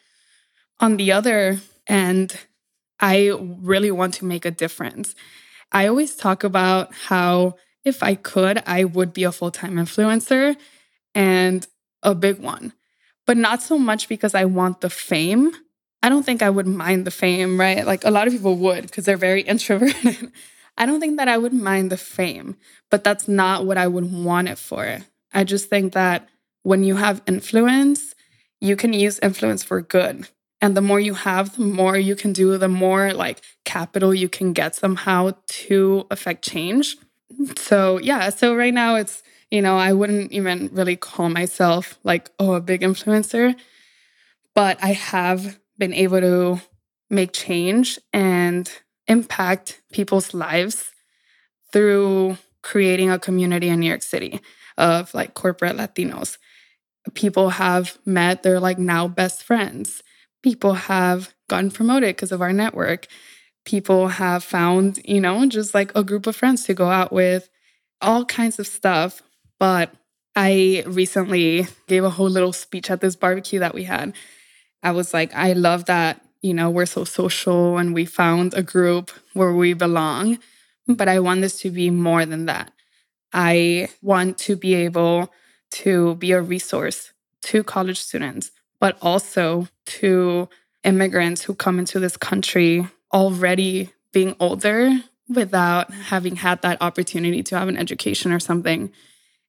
On 0.80 0.98
the 0.98 1.12
other 1.12 1.60
end, 1.88 2.38
I 3.00 3.32
really 3.40 3.92
want 3.92 4.14
to 4.16 4.26
make 4.26 4.46
a 4.46 4.52
difference. 4.52 5.16
I 5.72 5.88
always 5.88 6.16
talk 6.16 6.44
about 6.44 6.94
how 6.94 7.56
if 7.84 8.04
I 8.04 8.16
could, 8.16 8.62
I 8.66 8.84
would 8.84 9.14
be 9.14 9.24
a 9.24 9.32
full 9.32 9.52
time 9.52 9.76
influencer 9.76 10.56
and 11.16 11.68
a 12.04 12.16
big 12.16 12.40
one, 12.40 12.74
but 13.26 13.38
not 13.38 13.62
so 13.62 13.78
much 13.78 14.08
because 14.08 14.34
I 14.34 14.46
want 14.46 14.82
the 14.82 14.90
fame. 14.90 15.52
I 16.02 16.10
don't 16.10 16.26
think 16.26 16.42
I 16.42 16.50
would 16.50 16.68
mind 16.68 17.06
the 17.06 17.12
fame, 17.12 17.60
right? 17.60 17.86
Like 17.86 18.06
a 18.06 18.12
lot 18.12 18.28
of 18.28 18.34
people 18.34 18.56
would 18.58 18.84
because 18.84 19.06
they're 19.06 19.18
very 19.18 19.42
introverted. 19.54 20.32
I 20.78 20.86
don't 20.86 21.02
think 21.02 21.18
that 21.18 21.28
I 21.28 21.38
would 21.38 21.54
mind 21.54 21.92
the 21.92 21.98
fame, 21.98 22.56
but 22.90 23.04
that's 23.04 23.28
not 23.28 23.66
what 23.66 23.78
I 23.78 23.88
would 23.88 24.12
want 24.12 24.48
it 24.48 24.58
for. 24.58 25.00
I 25.34 25.44
just 25.44 25.70
think 25.70 25.94
that 25.94 26.30
when 26.64 26.84
you 26.84 26.96
have 26.96 27.22
influence, 27.28 28.16
you 28.62 28.76
can 28.76 28.94
use 28.94 29.20
influence 29.20 29.64
for 29.64 29.82
good. 29.82 30.28
And 30.62 30.76
the 30.76 30.82
more 30.82 31.00
you 31.00 31.14
have, 31.14 31.56
the 31.56 31.64
more 31.64 31.98
you 31.98 32.16
can 32.16 32.34
do, 32.34 32.58
the 32.58 32.68
more 32.68 33.14
like 33.14 33.42
capital 33.64 34.14
you 34.14 34.28
can 34.28 34.52
get 34.54 34.76
somehow 34.76 35.32
to 35.48 36.06
affect 36.12 36.44
change. 36.44 36.98
So, 37.56 38.00
yeah, 38.00 38.30
so 38.30 38.56
right 38.56 38.74
now 38.74 38.96
it's, 38.96 39.24
you 39.52 39.62
know, 39.62 39.78
I 39.78 39.94
wouldn't 39.94 40.32
even 40.32 40.70
really 40.74 40.96
call 40.96 41.30
myself 41.30 41.98
like, 42.04 42.30
oh, 42.40 42.54
a 42.54 42.62
big 42.62 42.82
influencer, 42.82 43.56
but 44.54 44.78
I 44.84 44.94
have 44.94 45.60
been 45.78 45.94
able 45.94 46.20
to 46.20 46.62
make 47.10 47.32
change 47.32 47.98
and 48.12 48.70
impact 49.08 49.82
people's 49.92 50.34
lives 50.34 50.92
through 51.72 52.38
creating 52.62 53.10
a 53.10 53.20
community 53.20 53.70
in 53.70 53.80
New 53.80 53.88
York 53.88 54.04
City 54.04 54.42
of 54.78 55.14
like 55.14 55.34
corporate 55.34 55.78
Latinos. 55.78 56.38
People 57.14 57.52
have 57.52 57.98
met, 58.06 58.44
they're 58.44 58.60
like 58.60 58.78
now 58.78 59.08
best 59.08 59.44
friends. 59.44 60.04
People 60.44 60.74
have 60.74 61.34
gotten 61.50 61.72
promoted 61.72 62.16
because 62.16 62.32
of 62.32 62.42
our 62.42 62.54
network. 62.54 63.08
People 63.66 64.08
have 64.08 64.44
found, 64.44 65.00
you 65.06 65.20
know, 65.20 65.46
just 65.48 65.74
like 65.74 65.92
a 65.96 66.04
group 66.04 66.28
of 66.28 66.36
friends 66.36 66.64
to 66.66 66.74
go 66.74 66.90
out 66.90 67.12
with, 67.12 67.50
all 68.02 68.26
kinds 68.26 68.60
of 68.60 68.68
stuff. 68.68 69.22
But 69.60 69.94
I 70.36 70.84
recently 70.88 71.68
gave 71.88 72.04
a 72.04 72.10
whole 72.10 72.30
little 72.30 72.54
speech 72.54 72.90
at 72.90 73.02
this 73.02 73.16
barbecue 73.16 73.60
that 73.60 73.74
we 73.74 73.84
had. 73.84 74.14
I 74.82 74.92
was 74.92 75.14
like, 75.14 75.34
I 75.36 75.54
love 75.54 75.86
that 75.86 76.22
you 76.42 76.54
know, 76.54 76.70
we're 76.70 76.86
so 76.86 77.04
social 77.04 77.78
and 77.78 77.94
we 77.94 78.06
found 78.06 78.54
a 78.54 78.64
group 78.64 79.12
where 79.34 79.54
we 79.54 79.74
belong. 79.74 80.40
But 80.88 81.08
I 81.08 81.20
want 81.20 81.42
this 81.42 81.60
to 81.62 81.70
be 81.70 81.90
more 81.90 82.26
than 82.26 82.46
that. 82.46 82.72
I 83.34 83.90
want 84.02 84.38
to 84.40 84.56
be 84.56 84.74
able 84.74 85.32
to 85.72 86.16
be 86.16 86.32
a 86.32 86.42
resource 86.42 87.12
to 87.44 87.64
college 87.64 88.00
students, 88.00 88.52
but 88.80 88.98
also 89.02 89.68
to 89.86 90.50
immigrants 90.84 91.44
who 91.44 91.54
come 91.54 91.80
into 91.80 92.00
this 92.00 92.18
country 92.18 92.88
already 93.14 93.92
being 94.14 94.36
older 94.40 94.92
without 95.28 95.94
having 95.94 96.38
had 96.38 96.62
that 96.62 96.82
opportunity 96.82 97.44
to 97.44 97.58
have 97.58 97.68
an 97.68 97.78
education 97.78 98.32
or 98.32 98.40
something. 98.40 98.92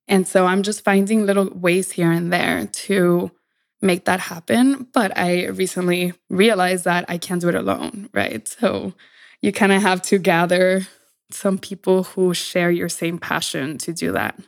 And 0.09 0.27
so 0.27 0.47
I'm 0.47 0.63
just 0.63 0.85
finding 0.85 1.25
little 1.25 1.49
ways 1.51 1.93
here 1.93 2.11
and 2.11 2.33
there 2.33 2.67
to 2.67 3.31
make 3.81 4.05
that 4.05 4.21
happen. 4.21 4.89
But 4.93 5.17
I 5.17 5.47
recently 5.47 6.13
realized 6.29 6.85
that 6.85 7.05
I 7.09 7.17
can't 7.17 7.41
do 7.41 7.49
it 7.49 7.55
alone, 7.55 8.11
right? 8.13 8.47
So 8.47 8.93
you 9.41 9.53
kind 9.53 9.73
of 9.73 9.81
have 9.83 10.03
to 10.03 10.19
gather 10.19 10.87
some 11.31 11.59
people 11.59 12.03
who 12.03 12.35
share 12.35 12.71
your 12.71 12.89
same 12.89 13.19
passion 13.19 13.79
to 13.79 13.93
do 13.93 14.13
that. 14.13 14.39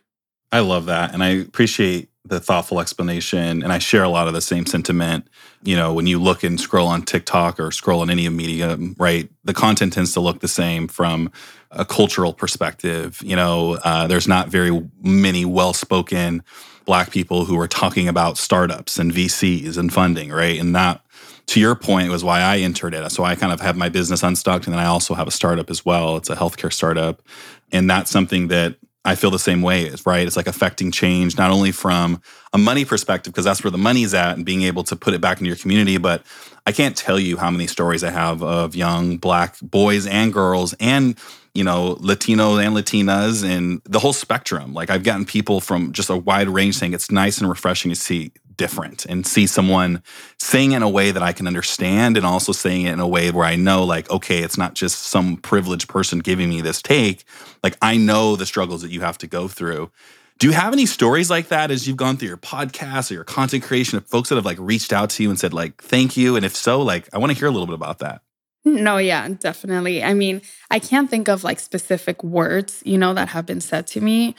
I 0.51 0.61
love 0.61 0.87
that. 0.87 1.15
And 1.15 1.23
I 1.23 1.29
appreciate 1.29 2.11
the 2.25 2.39
thoughtful 2.39 2.81
explanation. 2.81 3.63
And 3.63 3.73
I 3.73 3.79
share 3.79 4.05
a 4.05 4.09
lot 4.09 4.29
of 4.29 4.35
the 4.35 4.41
same 4.41 4.65
sentiment. 4.67 5.27
You 5.63 5.77
know, 5.77 5.93
when 5.93 6.07
you 6.07 6.21
look 6.21 6.45
and 6.45 6.61
scroll 6.61 6.87
on 6.87 7.03
TikTok 7.03 7.59
or 7.59 7.71
scroll 7.73 8.01
on 8.01 8.11
any 8.11 8.29
media, 8.29 8.79
right, 8.99 9.29
the 9.45 9.55
content 9.55 9.93
tends 9.93 10.13
to 10.15 10.21
look 10.21 10.41
the 10.41 10.49
same 10.49 10.87
from 10.87 11.33
a 11.71 11.85
cultural 11.85 12.33
perspective. 12.33 13.21
You 13.25 13.37
know, 13.37 13.75
uh, 13.85 14.07
there's 14.07 14.29
not 14.29 14.49
very 14.49 14.89
many 15.03 15.45
well 15.45 15.73
spoken 15.73 16.43
black 16.85 17.11
people 17.11 17.45
who 17.45 17.59
are 17.61 17.69
talking 17.69 18.09
about 18.09 18.37
startups 18.37 18.99
and 18.99 19.13
VCs 19.13 19.79
and 19.79 19.93
funding, 19.93 20.31
right? 20.31 20.59
And 20.59 20.75
that, 20.75 21.01
to 21.47 21.61
your 21.61 21.75
point, 21.75 22.11
was 22.11 22.25
why 22.25 22.41
I 22.41 22.59
entered 22.59 22.95
it. 22.95 23.11
So 23.11 23.25
I 23.25 23.35
kind 23.35 23.53
of 23.53 23.61
have 23.61 23.77
my 23.77 23.89
business 23.89 24.23
unstuck, 24.23 24.67
and 24.67 24.75
then 24.75 24.81
I 24.81 24.87
also 24.87 25.15
have 25.15 25.29
a 25.29 25.33
startup 25.33 25.71
as 25.71 25.85
well. 25.85 26.17
It's 26.17 26.31
a 26.31 26.37
healthcare 26.37 26.73
startup, 26.73 27.23
and 27.71 27.89
that's 27.89 28.11
something 28.11 28.49
that 28.49 28.77
I 29.05 29.17
feel 29.17 29.31
the 29.31 29.39
same 29.39 29.63
way, 29.63 29.91
right? 30.07 30.27
It's 30.27 30.37
like 30.37 30.47
affecting 30.47 30.93
change, 30.93 31.37
not 31.37 31.51
only 31.51 31.73
from 31.73 32.23
a 32.53 32.59
money 32.59 32.85
perspective, 32.85 33.33
because 33.33 33.45
that's 33.45 33.65
where 33.65 33.71
the 33.71 33.79
money's 33.79 34.15
at 34.15 34.37
and 34.37 34.47
being 34.47 34.63
able 34.63 34.85
to 34.85 34.95
put 34.95 35.13
it 35.13 35.21
back 35.21 35.39
into 35.39 35.49
your 35.49 35.57
community. 35.57 35.97
But 35.97 36.23
I 36.67 36.73
can't 36.73 36.97
tell 36.97 37.19
you 37.19 37.37
how 37.37 37.51
many 37.51 37.67
stories 37.67 38.05
I 38.05 38.11
have 38.11 38.43
of 38.43 38.77
young 38.77 39.17
black 39.17 39.57
boys 39.61 40.07
and 40.07 40.33
girls 40.33 40.75
and 40.79 41.19
you 41.55 41.65
know, 41.65 41.97
Latinos 41.97 42.65
and 42.65 42.75
Latinas 42.75 43.45
and 43.45 43.83
the 43.85 43.99
whole 43.99 44.15
spectrum. 44.15 44.73
Like 44.73 44.89
I've 44.89 45.03
gotten 45.03 45.27
people 45.27 45.61
from 45.61 45.93
just 45.93 46.09
a 46.09 46.17
wide 46.17 46.49
range 46.49 46.77
saying 46.77 46.95
it's 46.95 47.11
nice 47.11 47.39
and 47.39 47.49
refreshing 47.49 47.91
to 47.91 47.97
see 47.97 48.33
different 48.63 48.99
and 49.11 49.27
see 49.27 49.47
someone 49.47 50.03
saying 50.39 50.73
in 50.77 50.83
a 50.83 50.93
way 50.99 51.09
that 51.15 51.23
I 51.31 51.33
can 51.39 51.47
understand 51.53 52.17
and 52.17 52.25
also 52.33 52.53
saying 52.53 52.83
it 52.87 52.93
in 52.93 53.01
a 53.01 53.13
way 53.17 53.31
where 53.31 53.49
I 53.55 53.57
know 53.67 53.81
like 53.95 54.07
okay 54.17 54.41
it's 54.47 54.59
not 54.63 54.73
just 54.83 54.97
some 55.15 55.37
privileged 55.51 55.89
person 55.89 56.17
giving 56.29 56.49
me 56.55 56.63
this 56.63 56.81
take 56.83 57.19
like 57.65 57.77
I 57.83 57.95
know 58.09 58.37
the 58.37 58.47
struggles 58.47 58.81
that 58.83 58.93
you 58.95 59.01
have 59.09 59.19
to 59.19 59.27
go 59.27 59.49
through 59.59 59.91
Do 60.39 60.49
you 60.49 60.55
have 60.55 60.73
any 60.73 60.87
stories 60.87 61.31
like 61.31 61.49
that 61.49 61.71
as 61.71 61.87
you've 61.87 61.97
gone 61.97 62.17
through 62.17 62.29
your 62.35 62.37
podcast 62.37 63.11
or 63.11 63.15
your 63.15 63.25
content 63.39 63.63
creation 63.63 63.99
of 63.99 64.07
folks 64.07 64.29
that 64.29 64.37
have 64.37 64.45
like 64.45 64.59
reached 64.59 64.93
out 64.93 65.09
to 65.11 65.23
you 65.23 65.31
and 65.31 65.39
said 65.39 65.55
like 65.55 65.81
thank 65.81 66.17
you? 66.17 66.35
And 66.37 66.45
if 66.45 66.57
so, 66.57 66.83
like 66.83 67.09
I 67.15 67.19
want 67.19 67.31
to 67.33 67.39
hear 67.39 67.47
a 67.47 67.51
little 67.51 67.67
bit 67.67 67.77
about 67.77 67.99
that. 68.01 68.23
No, 68.65 68.99
yeah, 68.99 69.29
definitely. 69.29 70.03
I 70.03 70.15
mean, 70.15 70.43
I 70.71 70.79
can't 70.79 71.11
think 71.11 71.29
of 71.29 71.45
like 71.45 71.61
specific 71.61 72.25
words, 72.25 72.83
you 72.85 72.99
know, 72.99 73.15
that 73.15 73.29
have 73.29 73.47
been 73.47 73.61
said 73.61 73.87
to 73.89 74.01
me, 74.01 74.35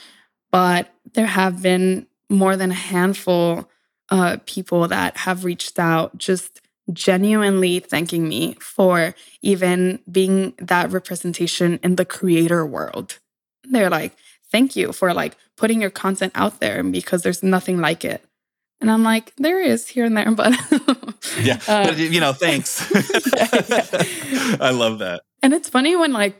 but 0.50 0.92
there 1.14 1.26
have 1.26 1.62
been 1.62 2.06
more 2.28 2.56
than 2.56 2.70
a 2.70 2.74
handful 2.92 3.68
uh 4.10 4.36
people 4.46 4.86
that 4.88 5.16
have 5.18 5.44
reached 5.44 5.78
out 5.78 6.16
just 6.18 6.60
genuinely 6.92 7.80
thanking 7.80 8.28
me 8.28 8.54
for 8.60 9.14
even 9.42 10.00
being 10.10 10.52
that 10.58 10.90
representation 10.90 11.80
in 11.82 11.96
the 11.96 12.04
creator 12.04 12.66
world. 12.66 13.18
They're 13.64 13.90
like, 13.90 14.14
thank 14.50 14.76
you 14.76 14.92
for 14.92 15.14
like 15.14 15.36
putting 15.56 15.80
your 15.80 15.90
content 15.90 16.32
out 16.34 16.60
there 16.60 16.82
because 16.82 17.22
there's 17.22 17.42
nothing 17.42 17.80
like 17.80 18.04
it. 18.04 18.22
And 18.80 18.90
I'm 18.90 19.02
like, 19.02 19.32
there 19.36 19.60
is 19.60 19.88
here 19.88 20.04
and 20.04 20.16
there, 20.16 20.30
but 20.34 20.52
yeah, 21.40 21.58
uh, 21.66 21.86
but 21.86 21.98
you 21.98 22.20
know, 22.20 22.32
thanks. 22.32 22.86
yeah, 23.36 23.48
yeah. 23.68 24.56
I 24.60 24.70
love 24.70 24.98
that. 24.98 25.22
And 25.42 25.54
it's 25.54 25.68
funny 25.68 25.96
when 25.96 26.12
like, 26.12 26.36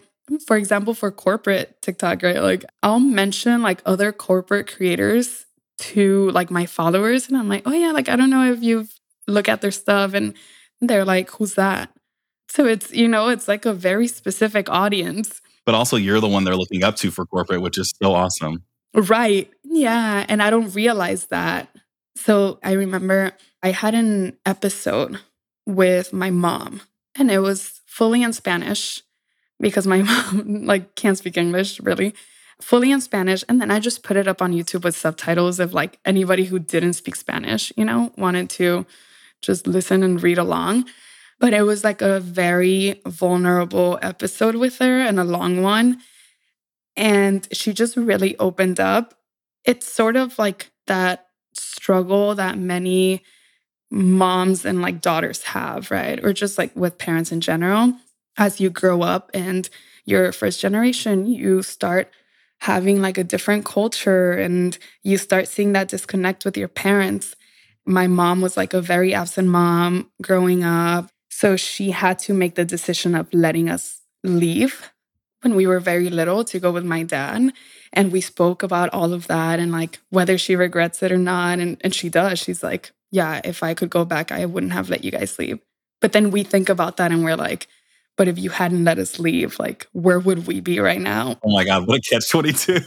for 0.47 0.57
example, 0.57 0.95
for 0.95 1.11
corporate 1.11 1.81
TikTok, 1.81 2.23
right? 2.23 2.43
Like 2.43 2.65
I'll 2.83 3.01
mention 3.01 3.63
like 3.63 3.81
other 3.87 4.13
corporate 4.13 4.67
creators 4.67 5.44
to 5.79 6.31
like 6.31 6.51
my 6.51 6.67
followers, 6.67 7.29
and 7.29 7.37
I'm 7.37 7.49
like, 7.49 7.63
oh 7.67 7.73
yeah, 7.73 7.93
like 7.93 8.09
I 8.09 8.17
don't 8.17 8.31
know 8.31 8.53
if 8.53 8.63
you've 8.63 8.93
look 9.27 9.49
at 9.49 9.61
their 9.61 9.71
stuff, 9.71 10.15
and 10.15 10.35
they're 10.81 11.05
like, 11.05 11.31
who's 11.31 11.55
that? 11.55 11.91
So 12.49 12.67
it's 12.67 12.93
you 12.93 13.09
know, 13.09 13.29
it's 13.29 13.49
like 13.49 13.65
a 13.65 13.73
very 13.73 14.09
specific 14.09 14.69
audience 14.71 15.41
but 15.65 15.75
also 15.75 15.97
you're 15.97 16.21
the 16.21 16.29
one 16.29 16.45
they're 16.45 16.57
looking 16.57 16.85
up 16.85 16.97
to 16.97 17.11
for 17.11 17.27
corporate, 17.27 17.63
which 17.63 17.79
is 17.79 17.93
so 18.03 18.15
awesome. 18.15 18.65
Right. 18.95 19.51
Yeah. 19.65 20.25
And 20.29 20.43
I 20.43 20.51
don't 20.51 20.75
realize 20.75 21.27
that. 21.27 21.69
So 22.17 22.59
I 22.63 22.73
remember 22.73 23.33
I 23.63 23.71
had 23.71 23.95
an 23.95 24.37
episode 24.47 25.19
with 25.67 26.13
my 26.13 26.31
mom, 26.31 26.83
and 27.17 27.31
it 27.31 27.41
was 27.41 27.81
fully 27.87 28.23
in 28.23 28.33
Spanish 28.33 29.03
because 29.59 29.87
my 29.87 30.03
mom 30.33 30.65
like 30.67 30.95
can't 30.95 31.19
speak 31.19 31.37
English 31.37 31.81
really. 31.81 32.15
Fully 32.65 32.93
in 32.93 33.03
Spanish. 33.03 33.45
And 33.47 33.61
then 33.61 33.71
I 33.71 33.79
just 33.79 34.03
put 34.03 34.17
it 34.17 34.27
up 34.27 34.41
on 34.41 34.55
YouTube 34.55 34.85
with 34.85 34.97
subtitles 34.97 35.61
if 35.61 35.75
like 35.75 35.99
anybody 36.07 36.47
who 36.47 36.59
didn't 36.59 36.95
speak 36.95 37.15
Spanish, 37.15 37.71
you 37.77 37.85
know, 37.85 38.11
wanted 38.17 38.49
to 38.51 38.87
just 39.43 39.67
listen 39.67 40.03
and 40.03 40.23
read 40.23 40.39
along. 40.39 40.87
But 41.39 41.53
it 41.53 41.61
was 41.61 41.85
like 41.85 42.01
a 42.01 42.21
very 42.21 43.03
vulnerable 43.05 43.99
episode 44.01 44.55
with 44.55 44.79
her 44.79 44.99
and 44.99 45.21
a 45.21 45.25
long 45.25 45.61
one. 45.61 46.01
And 46.97 47.47
she 47.53 47.75
just 47.75 47.99
really 47.99 48.35
opened 48.39 48.81
up. 48.81 49.13
It's 49.67 49.87
sort 49.87 50.17
of 50.17 50.39
like 50.39 50.71
that 50.87 51.27
struggle 51.53 52.35
that 52.35 52.57
many 52.57 53.23
moms 53.91 54.65
and 54.65 54.81
like 54.81 55.03
daughters 55.03 55.43
have, 55.43 55.91
right? 55.91 56.19
Or 56.25 56.33
just 56.33 56.57
like 56.57 56.75
with 56.75 56.97
parents 56.97 57.31
in 57.31 57.43
general. 57.43 57.93
As 58.39 58.59
you 58.59 58.71
grow 58.71 59.03
up 59.03 59.31
and 59.35 59.69
you're 60.07 60.33
first 60.33 60.61
generation, 60.61 61.27
you 61.27 61.63
start 61.63 62.11
having 62.65 63.03
like 63.03 63.19
a 63.19 63.25
different 63.25 63.63
culture 63.67 64.33
and 64.33 64.79
you 65.03 65.19
start 65.19 65.47
seeing 65.47 65.75
that 65.75 65.89
disconnect 65.89 66.47
with 66.47 66.57
your 66.57 66.69
parents. 66.69 67.37
My 67.85 68.07
mom 68.07 68.41
was 68.41 68.57
like 68.57 68.73
a 68.73 68.81
very 68.81 69.13
absent 69.13 69.49
mom 69.49 70.11
growing 70.23 70.65
up. 70.65 71.11
So 71.29 71.57
she 71.57 71.91
had 71.91 72.19
to 72.21 72.33
make 72.33 72.55
the 72.55 72.65
decision 72.65 73.15
of 73.15 73.29
letting 73.35 73.69
us 73.69 74.01
leave 74.23 74.91
when 75.43 75.55
we 75.55 75.67
were 75.67 75.79
very 75.79 76.09
little 76.09 76.43
to 76.45 76.59
go 76.59 76.73
with 76.73 76.87
my 76.87 77.03
dad. 77.03 77.53
And 77.93 78.11
we 78.11 78.23
spoke 78.23 78.63
about 78.63 78.95
all 78.95 79.13
of 79.13 79.27
that 79.27 79.61
and 79.61 79.71
like 79.71 80.01
whether 80.09 80.39
she 80.39 80.57
regrets 80.57 81.03
it 81.03 81.13
or 81.13 81.19
not. 81.19 81.59
And, 81.59 81.77
and 81.83 81.95
she 81.95 82.09
does. 82.09 82.39
She's 82.39 82.63
like, 82.63 82.93
yeah, 83.11 83.43
if 83.45 83.63
I 83.63 83.75
could 83.75 83.91
go 83.91 84.07
back, 84.07 84.33
I 84.33 84.47
wouldn't 84.47 84.73
have 84.73 84.89
let 84.89 85.05
you 85.05 85.11
guys 85.11 85.39
leave. 85.39 85.59
But 86.01 86.13
then 86.13 86.31
we 86.31 86.43
think 86.45 86.71
about 86.71 86.97
that 86.97 87.13
and 87.13 87.25
we're 87.25 87.37
like, 87.37 87.69
but 88.17 88.29
if 88.29 88.39
you 88.39 88.51
hadn't 88.51 88.85
let 88.85 88.99
us 88.99 89.19
leave, 89.19 89.59
like 89.59 89.87
where 89.93 90.19
would 90.19 90.47
we 90.47 90.61
be 90.61 90.81
right 90.81 91.01
now? 91.01 91.39
Oh 91.45 91.53
my 91.53 91.65
God, 91.65 91.87
what 91.87 91.99
a 91.99 92.01
catch 92.01 92.31
22. 92.31 92.81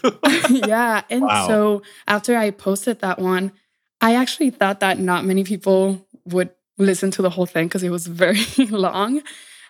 yeah. 0.68 1.02
And 1.10 1.24
wow. 1.24 1.48
so 1.48 1.82
after 2.08 2.38
I 2.38 2.52
posted 2.52 3.00
that 3.00 3.20
one, 3.20 3.52
I 4.00 4.16
actually 4.16 4.52
thought 4.52 4.80
that 4.80 5.00
not 5.00 5.26
many 5.26 5.44
people 5.44 6.06
would 6.26 6.50
listen 6.78 7.12
to 7.12 7.22
the 7.22 7.30
whole 7.30 7.46
thing 7.46 7.68
because 7.68 7.84
it 7.84 7.90
was 7.90 8.08
very 8.08 8.40
long. 8.70 9.22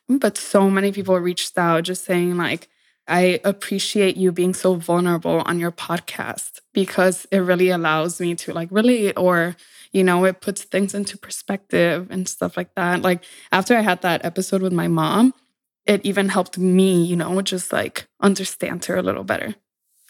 But 0.10 0.38
so 0.38 0.70
many 0.70 0.92
people 0.92 1.18
reached 1.20 1.58
out 1.58 1.84
just 1.84 2.06
saying, 2.06 2.38
like, 2.38 2.70
I 3.08 3.40
appreciate 3.44 4.18
you 4.18 4.32
being 4.32 4.54
so 4.54 4.76
vulnerable 4.76 5.42
on 5.46 5.60
your 5.60 5.72
podcast 5.72 6.60
because 6.74 7.26
it 7.32 7.40
really 7.40 7.70
allows 7.70 8.20
me 8.20 8.36
to 8.36 8.54
like 8.54 8.68
relate 8.70 9.14
or, 9.16 9.56
you 9.94 10.04
know, 10.04 10.26
it 10.26 10.42
puts 10.42 10.64
things 10.64 10.94
into 10.94 11.18
perspective 11.18 12.08
and 12.10 12.28
stuff 12.28 12.58
like 12.58 12.76
that. 12.76 13.02
Like 13.02 13.24
after 13.52 13.78
I 13.78 13.82
had 13.82 14.02
that 14.02 14.26
episode 14.26 14.62
with 14.62 14.74
my 14.74 14.90
mom, 14.90 15.34
it 15.88 16.06
even 16.06 16.30
helped 16.30 16.58
me, 16.58 17.04
you 17.04 17.16
know, 17.16 17.42
just 17.42 17.72
like 17.72 18.08
understand 18.22 18.86
her 18.86 18.98
a 18.98 19.02
little 19.02 19.24
better. 19.24 19.56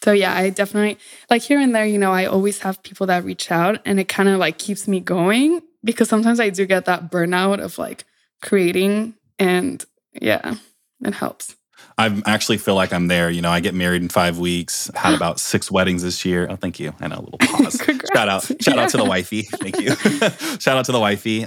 So 0.02 0.12
yeah, 0.12 0.34
I 0.34 0.50
definitely 0.50 0.98
like 1.30 1.42
here 1.42 1.60
and 1.60 1.74
there, 1.74 1.86
you 1.86 1.98
know, 1.98 2.12
I 2.12 2.26
always 2.26 2.60
have 2.60 2.82
people 2.82 3.06
that 3.06 3.24
reach 3.24 3.50
out 3.50 3.80
and 3.84 3.98
it 3.98 4.08
kind 4.08 4.28
of 4.28 4.38
like 4.38 4.58
keeps 4.58 4.86
me 4.86 5.00
going 5.00 5.62
because 5.82 6.08
sometimes 6.08 6.40
I 6.40 6.50
do 6.50 6.66
get 6.66 6.84
that 6.84 7.10
burnout 7.10 7.60
of 7.60 7.78
like 7.78 8.04
creating 8.42 9.14
and 9.38 9.84
yeah, 10.20 10.56
it 11.04 11.14
helps. 11.14 11.56
I 11.96 12.22
actually 12.26 12.58
feel 12.58 12.76
like 12.76 12.92
I'm 12.92 13.08
there. 13.08 13.28
You 13.28 13.42
know, 13.42 13.50
I 13.50 13.58
get 13.58 13.74
married 13.74 14.02
in 14.02 14.08
five 14.08 14.38
weeks. 14.38 14.90
Had 14.94 15.14
about 15.16 15.40
six 15.40 15.70
weddings 15.70 16.02
this 16.02 16.24
year. 16.24 16.46
Oh, 16.48 16.56
thank 16.56 16.78
you. 16.78 16.94
And 17.00 17.12
a 17.12 17.20
little 17.20 17.38
pause. 17.40 17.80
shout 18.14 18.28
out, 18.28 18.42
shout 18.44 18.76
yeah. 18.76 18.82
out 18.82 18.90
to 18.90 18.96
the 18.96 19.04
wifey. 19.04 19.42
Thank 19.42 19.80
you. 19.80 19.94
shout 20.58 20.76
out 20.76 20.84
to 20.86 20.92
the 20.92 21.00
wifey. 21.00 21.46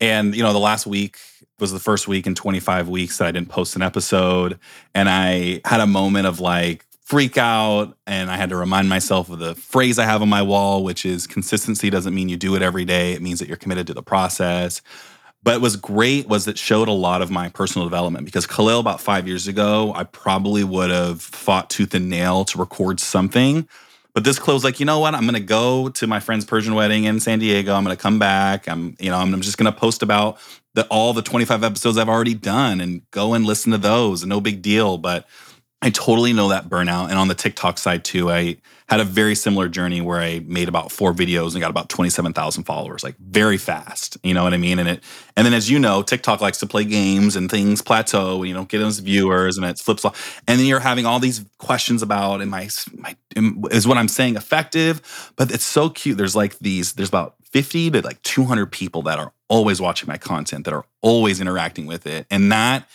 And 0.00 0.36
you 0.36 0.42
know, 0.42 0.52
the 0.52 0.58
last 0.58 0.86
week 0.86 1.18
was 1.58 1.72
the 1.72 1.80
first 1.80 2.06
week 2.06 2.26
in 2.26 2.34
25 2.34 2.88
weeks 2.88 3.18
that 3.18 3.28
I 3.28 3.30
didn't 3.32 3.48
post 3.48 3.76
an 3.76 3.82
episode, 3.82 4.58
and 4.94 5.08
I 5.08 5.60
had 5.64 5.80
a 5.80 5.86
moment 5.86 6.26
of 6.26 6.40
like 6.40 6.86
freak 7.06 7.38
out 7.38 7.96
and 8.08 8.28
I 8.32 8.36
had 8.36 8.50
to 8.50 8.56
remind 8.56 8.88
myself 8.88 9.30
of 9.30 9.38
the 9.38 9.54
phrase 9.54 9.96
I 9.96 10.04
have 10.04 10.22
on 10.22 10.28
my 10.28 10.42
wall, 10.42 10.82
which 10.82 11.06
is 11.06 11.28
consistency 11.28 11.88
doesn't 11.88 12.12
mean 12.12 12.28
you 12.28 12.36
do 12.36 12.56
it 12.56 12.62
every 12.62 12.84
day. 12.84 13.12
It 13.12 13.22
means 13.22 13.38
that 13.38 13.46
you're 13.46 13.56
committed 13.56 13.86
to 13.86 13.94
the 13.94 14.02
process. 14.02 14.82
But 15.44 15.60
was 15.60 15.76
great 15.76 16.26
was 16.26 16.48
it 16.48 16.58
showed 16.58 16.88
a 16.88 16.92
lot 16.92 17.22
of 17.22 17.30
my 17.30 17.48
personal 17.48 17.86
development 17.86 18.24
because 18.24 18.44
Khalil, 18.44 18.80
about 18.80 19.00
five 19.00 19.28
years 19.28 19.46
ago, 19.46 19.92
I 19.94 20.02
probably 20.02 20.64
would 20.64 20.90
have 20.90 21.22
fought 21.22 21.70
tooth 21.70 21.94
and 21.94 22.10
nail 22.10 22.44
to 22.46 22.58
record 22.58 22.98
something. 22.98 23.68
But 24.12 24.24
this 24.24 24.40
close, 24.40 24.64
like, 24.64 24.80
you 24.80 24.86
know 24.86 24.98
what? 24.98 25.14
I'm 25.14 25.24
gonna 25.24 25.38
go 25.38 25.88
to 25.90 26.06
my 26.08 26.18
friend's 26.18 26.44
Persian 26.44 26.74
wedding 26.74 27.04
in 27.04 27.20
San 27.20 27.38
Diego. 27.38 27.74
I'm 27.74 27.84
gonna 27.84 27.96
come 27.96 28.18
back. 28.18 28.66
I'm, 28.66 28.96
you 28.98 29.10
know, 29.10 29.18
I'm 29.18 29.40
just 29.40 29.56
gonna 29.56 29.70
post 29.70 30.02
about 30.02 30.38
the 30.76 30.86
all 30.88 31.12
the 31.14 31.22
25 31.22 31.64
episodes 31.64 31.98
I've 31.98 32.08
already 32.08 32.34
done 32.34 32.80
and 32.80 33.10
go 33.10 33.34
and 33.34 33.44
listen 33.44 33.72
to 33.72 33.78
those. 33.78 34.24
No 34.24 34.40
big 34.40 34.62
deal. 34.62 34.98
But 34.98 35.26
I 35.82 35.90
totally 35.90 36.32
know 36.32 36.50
that 36.50 36.68
burnout. 36.68 37.08
And 37.08 37.18
on 37.18 37.28
the 37.28 37.34
TikTok 37.34 37.78
side 37.78 38.04
too, 38.04 38.30
I 38.30 38.58
had 38.88 39.00
a 39.00 39.04
very 39.04 39.34
similar 39.34 39.68
journey 39.68 40.00
where 40.00 40.20
I 40.20 40.40
made 40.40 40.68
about 40.68 40.92
four 40.92 41.12
videos 41.12 41.52
and 41.52 41.60
got 41.60 41.70
about 41.70 41.88
27,000 41.88 42.64
followers, 42.64 43.02
like 43.02 43.16
very 43.18 43.56
fast. 43.56 44.18
You 44.22 44.34
know 44.34 44.44
what 44.44 44.52
I 44.52 44.58
mean? 44.58 44.78
And 44.78 44.88
it, 44.88 45.02
and 45.34 45.46
then 45.46 45.54
as 45.54 45.70
you 45.70 45.78
know, 45.78 46.02
TikTok 46.02 46.40
likes 46.40 46.58
to 46.58 46.66
play 46.66 46.84
games 46.84 47.36
and 47.36 47.50
things 47.50 47.80
plateau 47.82 48.40
and 48.40 48.48
you 48.48 48.54
don't 48.54 48.68
get 48.68 48.78
those 48.78 48.98
viewers 48.98 49.56
and 49.56 49.66
it 49.66 49.78
flips 49.78 50.04
off. 50.04 50.42
And 50.46 50.60
then 50.60 50.66
you're 50.66 50.80
having 50.80 51.06
all 51.06 51.20
these 51.20 51.44
questions 51.58 52.02
about, 52.02 52.42
am 52.42 52.52
I, 52.52 52.68
my, 52.94 53.16
is 53.70 53.88
what 53.88 53.96
I'm 53.96 54.08
saying 54.08 54.36
effective? 54.36 55.32
But 55.36 55.50
it's 55.50 55.64
so 55.64 55.88
cute. 55.88 56.18
There's 56.18 56.36
like 56.36 56.58
these, 56.58 56.92
there's 56.92 57.08
about 57.08 57.34
50 57.56 57.90
to 57.92 58.02
like 58.02 58.20
200 58.22 58.70
people 58.70 59.00
that 59.02 59.18
are 59.18 59.32
always 59.48 59.80
watching 59.80 60.08
my 60.08 60.18
content, 60.18 60.66
that 60.66 60.74
are 60.74 60.84
always 61.00 61.40
interacting 61.40 61.86
with 61.86 62.06
it. 62.06 62.26
And 62.30 62.52
that, 62.52 62.86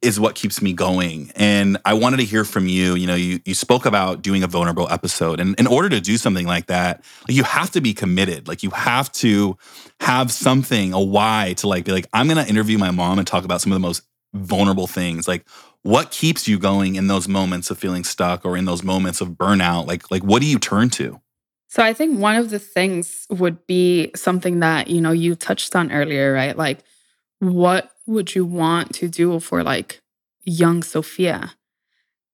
is 0.00 0.18
what 0.18 0.34
keeps 0.34 0.60
me 0.60 0.72
going. 0.72 1.30
And 1.36 1.78
I 1.84 1.94
wanted 1.94 2.16
to 2.16 2.24
hear 2.24 2.42
from 2.42 2.66
you. 2.66 2.96
You 2.96 3.06
know, 3.06 3.14
you 3.14 3.38
you 3.44 3.54
spoke 3.54 3.86
about 3.86 4.20
doing 4.20 4.42
a 4.42 4.48
vulnerable 4.48 4.88
episode. 4.90 5.38
And 5.38 5.54
in 5.60 5.68
order 5.68 5.88
to 5.90 6.00
do 6.00 6.16
something 6.16 6.44
like 6.44 6.66
that, 6.66 7.04
you 7.28 7.44
have 7.44 7.70
to 7.70 7.80
be 7.80 7.94
committed. 7.94 8.48
Like 8.48 8.64
you 8.64 8.70
have 8.70 9.12
to 9.12 9.56
have 10.00 10.32
something, 10.32 10.92
a 10.92 11.00
why 11.00 11.54
to 11.58 11.68
like 11.68 11.84
be 11.84 11.92
like, 11.92 12.08
I'm 12.12 12.26
gonna 12.26 12.42
interview 12.42 12.78
my 12.78 12.90
mom 12.90 13.20
and 13.20 13.28
talk 13.28 13.44
about 13.44 13.60
some 13.60 13.70
of 13.70 13.76
the 13.76 13.86
most 13.86 14.02
vulnerable 14.34 14.88
things. 14.88 15.28
Like 15.28 15.46
what 15.82 16.10
keeps 16.10 16.48
you 16.48 16.58
going 16.58 16.96
in 16.96 17.06
those 17.06 17.28
moments 17.28 17.70
of 17.70 17.78
feeling 17.78 18.02
stuck 18.02 18.44
or 18.44 18.56
in 18.56 18.64
those 18.64 18.82
moments 18.82 19.20
of 19.20 19.28
burnout? 19.28 19.86
Like, 19.86 20.10
like 20.10 20.24
what 20.24 20.42
do 20.42 20.48
you 20.48 20.58
turn 20.58 20.90
to? 20.90 21.21
So 21.72 21.82
I 21.82 21.94
think 21.94 22.18
one 22.18 22.36
of 22.36 22.50
the 22.50 22.58
things 22.58 23.26
would 23.30 23.66
be 23.66 24.10
something 24.14 24.60
that, 24.60 24.88
you 24.88 25.00
know, 25.00 25.12
you 25.12 25.34
touched 25.34 25.74
on 25.74 25.90
earlier, 25.90 26.34
right? 26.34 26.54
Like 26.54 26.80
what 27.38 27.90
would 28.06 28.34
you 28.34 28.44
want 28.44 28.94
to 28.96 29.08
do 29.08 29.40
for 29.40 29.62
like 29.62 30.02
young 30.42 30.82
Sophia? 30.82 31.54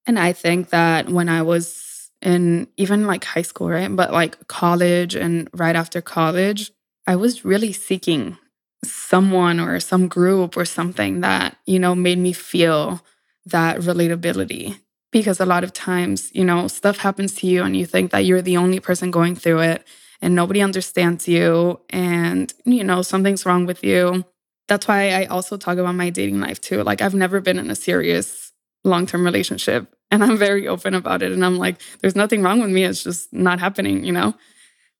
And 0.08 0.18
I 0.18 0.32
think 0.32 0.70
that 0.70 1.08
when 1.08 1.28
I 1.28 1.42
was 1.42 2.10
in 2.20 2.66
even 2.76 3.06
like 3.06 3.22
high 3.22 3.42
school, 3.42 3.68
right? 3.68 3.94
But 3.94 4.12
like 4.12 4.48
college 4.48 5.14
and 5.14 5.48
right 5.54 5.76
after 5.76 6.00
college, 6.00 6.72
I 7.06 7.14
was 7.14 7.44
really 7.44 7.72
seeking 7.72 8.38
someone 8.84 9.60
or 9.60 9.78
some 9.78 10.08
group 10.08 10.56
or 10.56 10.64
something 10.64 11.20
that, 11.20 11.58
you 11.64 11.78
know, 11.78 11.94
made 11.94 12.18
me 12.18 12.32
feel 12.32 13.04
that 13.46 13.78
relatability. 13.78 14.80
Because 15.10 15.40
a 15.40 15.46
lot 15.46 15.64
of 15.64 15.72
times, 15.72 16.30
you 16.34 16.44
know, 16.44 16.68
stuff 16.68 16.98
happens 16.98 17.34
to 17.36 17.46
you 17.46 17.62
and 17.62 17.76
you 17.76 17.86
think 17.86 18.10
that 18.10 18.24
you're 18.24 18.42
the 18.42 18.56
only 18.56 18.80
person 18.80 19.10
going 19.10 19.34
through 19.34 19.60
it 19.60 19.86
and 20.20 20.34
nobody 20.34 20.60
understands 20.60 21.26
you 21.26 21.80
and, 21.90 22.52
you 22.64 22.84
know, 22.84 23.02
something's 23.02 23.46
wrong 23.46 23.66
with 23.66 23.82
you. 23.82 24.24
That's 24.66 24.86
why 24.86 25.10
I 25.10 25.24
also 25.26 25.56
talk 25.56 25.78
about 25.78 25.94
my 25.94 26.10
dating 26.10 26.40
life 26.40 26.60
too. 26.60 26.82
Like, 26.82 27.00
I've 27.00 27.14
never 27.14 27.40
been 27.40 27.58
in 27.58 27.70
a 27.70 27.74
serious 27.74 28.52
long 28.84 29.06
term 29.06 29.24
relationship 29.24 29.94
and 30.10 30.22
I'm 30.22 30.36
very 30.36 30.68
open 30.68 30.94
about 30.94 31.22
it. 31.22 31.32
And 31.32 31.44
I'm 31.44 31.56
like, 31.56 31.80
there's 32.00 32.16
nothing 32.16 32.42
wrong 32.42 32.60
with 32.60 32.70
me. 32.70 32.84
It's 32.84 33.02
just 33.02 33.32
not 33.32 33.60
happening, 33.60 34.04
you 34.04 34.12
know? 34.12 34.34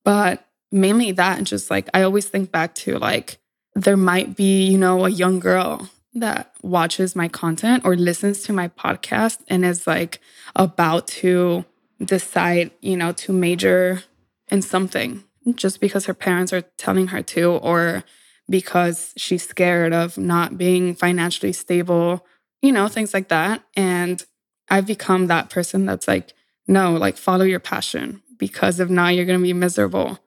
But 0.05 0.47
mainly 0.73 1.13
that, 1.13 1.39
and 1.39 1.47
just 1.47 1.71
like, 1.71 1.89
I 1.93 2.03
always 2.03 2.27
think 2.27 2.51
back 2.51 2.75
to 2.77 2.99
like, 2.99 3.39
there 3.75 3.97
might 3.97 4.37
be, 4.37 4.67
you 4.67 4.79
know, 4.79 5.05
a 5.05 5.11
young 5.11 5.39
girl 5.39 5.89
that 6.15 6.53
watches 6.63 7.15
my 7.15 7.29
content 7.29 7.85
or 7.85 7.97
listens 7.97 8.43
to 8.43 8.53
my 8.53 8.69
podcast 8.69 9.39
and 9.49 9.65
is 9.65 9.87
like 9.87 10.21
about 10.57 11.07
to 11.07 11.65
decide, 12.03 12.71
you 12.81 12.97
know, 12.97 13.13
to 13.13 13.33
major 13.33 14.03
in 14.49 14.63
something 14.63 15.25
just 15.55 15.81
because 15.81 16.07
her 16.07 16.15
parents 16.15 16.53
are 16.53 16.63
telling 16.77 17.09
her 17.09 17.23
to 17.23 17.53
or 17.53 18.05
because 18.49 19.13
she's 19.17 19.47
scared 19.47 19.93
of 19.93 20.17
not 20.17 20.57
being 20.57 20.95
financially 20.95 21.53
stable, 21.53 22.25
you 22.63 22.73
know, 22.73 22.89
things 22.89 23.13
like 23.13 23.29
that. 23.29 23.63
And 23.77 24.25
I've 24.69 24.87
become 24.87 25.27
that 25.27 25.51
person 25.51 25.87
that's 25.87 26.09
like, 26.09 26.33
no, 26.67 26.93
like 26.95 27.17
follow 27.17 27.45
your 27.45 27.61
passion 27.61 28.23
because 28.39 28.81
if 28.81 28.89
not, 28.89 29.15
you're 29.15 29.25
going 29.25 29.39
to 29.39 29.43
be 29.43 29.53
miserable. 29.53 30.19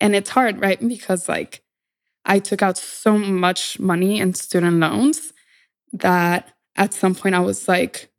And 0.00 0.14
it's 0.14 0.30
hard, 0.30 0.60
right? 0.60 0.80
Because 0.86 1.28
like 1.28 1.62
I 2.24 2.38
took 2.38 2.62
out 2.62 2.78
so 2.78 3.16
much 3.18 3.78
money 3.78 4.20
in 4.20 4.34
student 4.34 4.78
loans 4.78 5.32
that 5.92 6.54
at 6.76 6.94
some 6.94 7.14
point 7.14 7.34
I 7.34 7.40
was 7.40 7.68
like, 7.68 8.10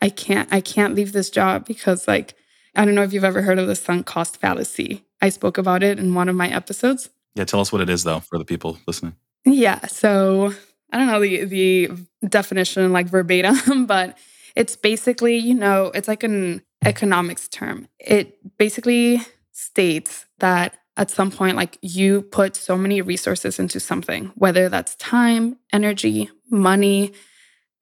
I 0.00 0.10
can't, 0.10 0.48
I 0.52 0.60
can't 0.60 0.94
leave 0.94 1.12
this 1.12 1.30
job 1.30 1.66
because 1.66 2.06
like, 2.06 2.34
I 2.76 2.84
don't 2.84 2.94
know 2.94 3.02
if 3.02 3.12
you've 3.12 3.24
ever 3.24 3.42
heard 3.42 3.58
of 3.58 3.66
the 3.66 3.76
sunk 3.76 4.06
cost 4.06 4.38
fallacy. 4.38 5.04
I 5.22 5.28
spoke 5.30 5.58
about 5.58 5.82
it 5.82 5.98
in 5.98 6.14
one 6.14 6.28
of 6.28 6.36
my 6.36 6.48
episodes. 6.48 7.10
Yeah, 7.34 7.44
tell 7.44 7.60
us 7.60 7.72
what 7.72 7.80
it 7.80 7.88
is 7.88 8.04
though 8.04 8.20
for 8.20 8.38
the 8.38 8.44
people 8.44 8.78
listening. 8.86 9.16
Yeah, 9.44 9.86
so 9.86 10.52
I 10.92 10.98
don't 10.98 11.06
know 11.08 11.20
the 11.20 11.44
the 11.44 11.90
definition 12.28 12.92
like 12.92 13.06
verbatim, 13.06 13.86
but 13.86 14.16
it's 14.54 14.76
basically, 14.76 15.36
you 15.36 15.54
know, 15.54 15.90
it's 15.94 16.08
like 16.08 16.22
an 16.22 16.62
economics 16.84 17.48
term. 17.48 17.88
It 17.98 18.58
basically 18.58 19.20
states 19.52 20.26
that 20.38 20.76
at 20.96 21.10
some 21.10 21.30
point 21.30 21.56
like 21.56 21.78
you 21.82 22.22
put 22.22 22.56
so 22.56 22.76
many 22.76 23.02
resources 23.02 23.58
into 23.58 23.80
something, 23.80 24.32
whether 24.36 24.68
that's 24.68 24.94
time, 24.96 25.56
energy, 25.72 26.30
money, 26.50 27.12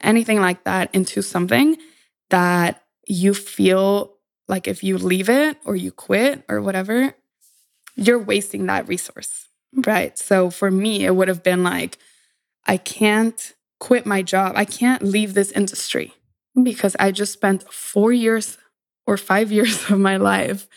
anything 0.01 0.41
like 0.41 0.65
that 0.65 0.95
into 0.95 1.23
something 1.23 1.77
that 2.31 2.83
you 3.07 3.35
feel 3.35 4.15
like 4.49 4.67
if 4.67 4.83
you 4.83 4.99
leave 4.99 5.29
it 5.29 5.59
or 5.65 5.77
you 5.77 5.93
quit 5.93 6.45
or 6.49 6.61
whatever, 6.61 7.15
you're 7.97 8.19
wasting 8.19 8.67
that 8.67 8.89
resource. 8.89 9.49
Right. 9.75 10.19
So 10.19 10.51
for 10.51 10.71
me, 10.71 11.05
it 11.05 11.15
would 11.15 11.29
have 11.29 11.43
been 11.43 11.63
like, 11.63 11.99
I 12.67 12.77
can't 12.77 13.55
quit 13.81 14.07
my 14.07 14.23
job. 14.23 14.55
I 14.57 14.65
can't 14.65 15.03
leave 15.03 15.35
this 15.35 15.51
industry 15.53 16.15
because 16.63 16.97
I 16.99 17.11
just 17.11 17.33
spent 17.33 17.71
four 17.73 18.13
years 18.13 18.59
or 19.07 19.17
five 19.17 19.53
years 19.57 19.91
of 19.91 19.99
my 19.99 20.17
life 20.17 20.69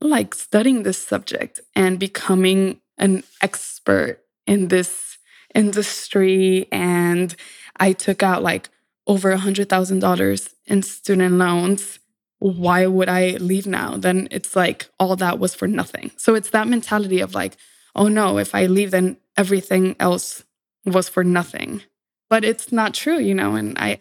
like 0.00 0.34
studying 0.34 0.82
this 0.82 0.98
subject 0.98 1.60
and 1.74 1.98
becoming 1.98 2.80
an 2.98 3.24
expert 3.40 4.20
in 4.46 4.68
this 4.68 5.18
industry. 5.54 6.68
And 6.70 7.34
I 7.78 7.92
took 7.92 8.22
out 8.22 8.42
like 8.42 8.68
over 9.06 9.30
a 9.32 9.38
$100,000 9.38 10.54
in 10.66 10.82
student 10.82 11.34
loans 11.36 11.98
why 12.38 12.86
would 12.86 13.08
I 13.08 13.30
leave 13.32 13.66
now? 13.66 13.96
Then 13.96 14.28
it's 14.30 14.54
like 14.54 14.88
all 15.00 15.16
that 15.16 15.38
was 15.38 15.54
for 15.54 15.66
nothing. 15.66 16.10
So 16.16 16.34
it's 16.34 16.50
that 16.50 16.68
mentality 16.68 17.20
of 17.20 17.34
like, 17.34 17.56
oh 17.94 18.08
no, 18.08 18.38
if 18.38 18.54
I 18.54 18.66
leave, 18.66 18.90
then 18.90 19.16
everything 19.36 19.96
else 19.98 20.44
was 20.84 21.08
for 21.08 21.24
nothing. 21.24 21.82
But 22.28 22.44
it's 22.44 22.72
not 22.72 22.94
true, 22.94 23.18
you 23.18 23.34
know? 23.34 23.54
And 23.54 23.78
I 23.78 24.00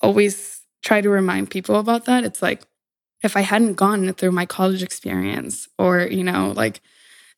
always 0.00 0.60
try 0.82 1.00
to 1.00 1.08
remind 1.08 1.50
people 1.50 1.76
about 1.78 2.04
that. 2.04 2.24
It's 2.24 2.42
like, 2.42 2.62
if 3.22 3.36
I 3.36 3.42
hadn't 3.42 3.74
gone 3.74 4.12
through 4.14 4.32
my 4.32 4.46
college 4.46 4.82
experience 4.82 5.68
or, 5.78 6.00
you 6.00 6.24
know, 6.24 6.52
like 6.54 6.80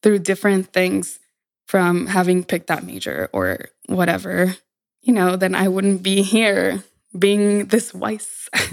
through 0.02 0.20
different 0.20 0.72
things 0.72 1.18
from 1.66 2.06
having 2.06 2.44
picked 2.44 2.68
that 2.68 2.84
major 2.84 3.28
or 3.32 3.66
whatever, 3.86 4.56
you 5.02 5.12
know, 5.12 5.36
then 5.36 5.54
I 5.54 5.68
wouldn't 5.68 6.02
be 6.02 6.22
here 6.22 6.82
being 7.18 7.66
this 7.66 7.94
wise. 7.94 8.48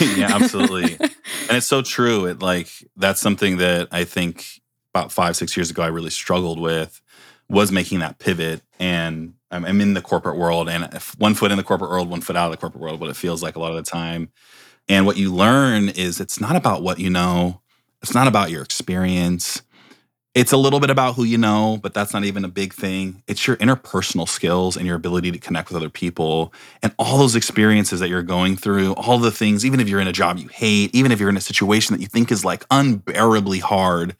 yeah, 0.00 0.34
absolutely. 0.34 0.96
and 1.00 1.56
it's 1.56 1.66
so 1.66 1.82
true. 1.82 2.26
It 2.26 2.40
like 2.40 2.68
that's 2.96 3.20
something 3.20 3.58
that 3.58 3.88
I 3.92 4.04
think 4.04 4.44
about 4.94 5.12
five, 5.12 5.36
six 5.36 5.56
years 5.56 5.70
ago 5.70 5.82
I 5.82 5.88
really 5.88 6.10
struggled 6.10 6.60
with 6.60 7.00
was 7.48 7.72
making 7.72 7.98
that 7.98 8.18
pivot. 8.18 8.62
And 8.78 9.34
I'm, 9.50 9.64
I'm 9.64 9.80
in 9.80 9.94
the 9.94 10.00
corporate 10.00 10.36
world 10.36 10.68
and 10.68 10.88
one 11.18 11.34
foot 11.34 11.50
in 11.50 11.58
the 11.58 11.64
corporate 11.64 11.90
world, 11.90 12.08
one 12.08 12.20
foot 12.20 12.36
out 12.36 12.46
of 12.46 12.52
the 12.52 12.56
corporate 12.56 12.80
world, 12.80 13.00
what 13.00 13.10
it 13.10 13.16
feels 13.16 13.42
like 13.42 13.56
a 13.56 13.60
lot 13.60 13.70
of 13.70 13.76
the 13.76 13.90
time. 13.90 14.30
And 14.88 15.06
what 15.06 15.16
you 15.16 15.32
learn 15.32 15.88
is 15.88 16.20
it's 16.20 16.40
not 16.40 16.56
about 16.56 16.82
what 16.82 16.98
you 16.98 17.10
know. 17.10 17.60
It's 18.02 18.14
not 18.14 18.26
about 18.26 18.50
your 18.50 18.62
experience 18.62 19.62
it's 20.34 20.52
a 20.52 20.56
little 20.56 20.78
bit 20.78 20.90
about 20.90 21.16
who 21.16 21.24
you 21.24 21.38
know, 21.38 21.78
but 21.82 21.92
that's 21.92 22.12
not 22.12 22.24
even 22.24 22.44
a 22.44 22.48
big 22.48 22.72
thing. 22.72 23.22
It's 23.26 23.48
your 23.48 23.56
interpersonal 23.56 24.28
skills 24.28 24.76
and 24.76 24.86
your 24.86 24.94
ability 24.94 25.32
to 25.32 25.38
connect 25.38 25.68
with 25.68 25.76
other 25.76 25.90
people 25.90 26.52
and 26.82 26.94
all 26.98 27.18
those 27.18 27.34
experiences 27.34 27.98
that 27.98 28.08
you're 28.08 28.22
going 28.22 28.56
through, 28.56 28.92
all 28.92 29.18
the 29.18 29.32
things, 29.32 29.66
even 29.66 29.80
if 29.80 29.88
you're 29.88 30.00
in 30.00 30.06
a 30.06 30.12
job 30.12 30.38
you 30.38 30.46
hate, 30.48 30.94
even 30.94 31.10
if 31.10 31.18
you're 31.18 31.28
in 31.28 31.36
a 31.36 31.40
situation 31.40 31.94
that 31.94 32.00
you 32.00 32.06
think 32.06 32.30
is 32.30 32.44
like 32.44 32.64
unbearably 32.70 33.58
hard, 33.58 34.14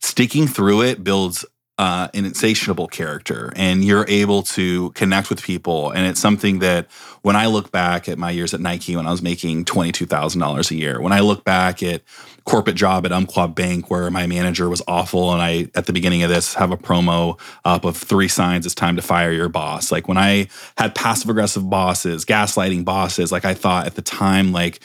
sticking 0.00 0.48
through 0.48 0.82
it 0.82 1.04
builds 1.04 1.44
uh, 1.76 2.08
an 2.14 2.24
insatiable 2.24 2.86
character 2.86 3.52
and 3.56 3.84
you're 3.84 4.06
able 4.08 4.42
to 4.42 4.90
connect 4.90 5.28
with 5.28 5.42
people. 5.42 5.90
And 5.90 6.06
it's 6.06 6.20
something 6.20 6.60
that 6.60 6.88
when 7.22 7.34
I 7.34 7.46
look 7.46 7.72
back 7.72 8.08
at 8.08 8.16
my 8.16 8.30
years 8.30 8.54
at 8.54 8.60
Nike 8.60 8.94
when 8.94 9.06
I 9.06 9.10
was 9.10 9.22
making 9.22 9.64
$22,000 9.64 10.70
a 10.70 10.74
year, 10.74 11.00
when 11.00 11.12
I 11.12 11.20
look 11.20 11.42
back 11.42 11.82
at 11.82 12.02
corporate 12.44 12.76
job 12.76 13.06
at 13.06 13.12
Umpqua 13.12 13.48
Bank 13.48 13.90
where 13.90 14.10
my 14.10 14.26
manager 14.26 14.68
was 14.68 14.82
awful 14.86 15.32
and 15.32 15.42
I 15.42 15.68
at 15.74 15.86
the 15.86 15.92
beginning 15.92 16.22
of 16.22 16.28
this 16.28 16.54
have 16.54 16.70
a 16.70 16.76
promo 16.76 17.40
up 17.64 17.84
of 17.84 17.96
three 17.96 18.28
signs 18.28 18.66
it's 18.66 18.74
time 18.74 18.96
to 18.96 19.02
fire 19.02 19.32
your 19.32 19.48
boss. 19.48 19.90
Like 19.90 20.06
when 20.06 20.18
I 20.18 20.48
had 20.76 20.94
passive 20.94 21.28
aggressive 21.28 21.68
bosses, 21.68 22.24
gaslighting 22.24 22.84
bosses, 22.84 23.32
like 23.32 23.44
I 23.44 23.54
thought 23.54 23.86
at 23.86 23.94
the 23.94 24.02
time 24.02 24.52
like 24.52 24.80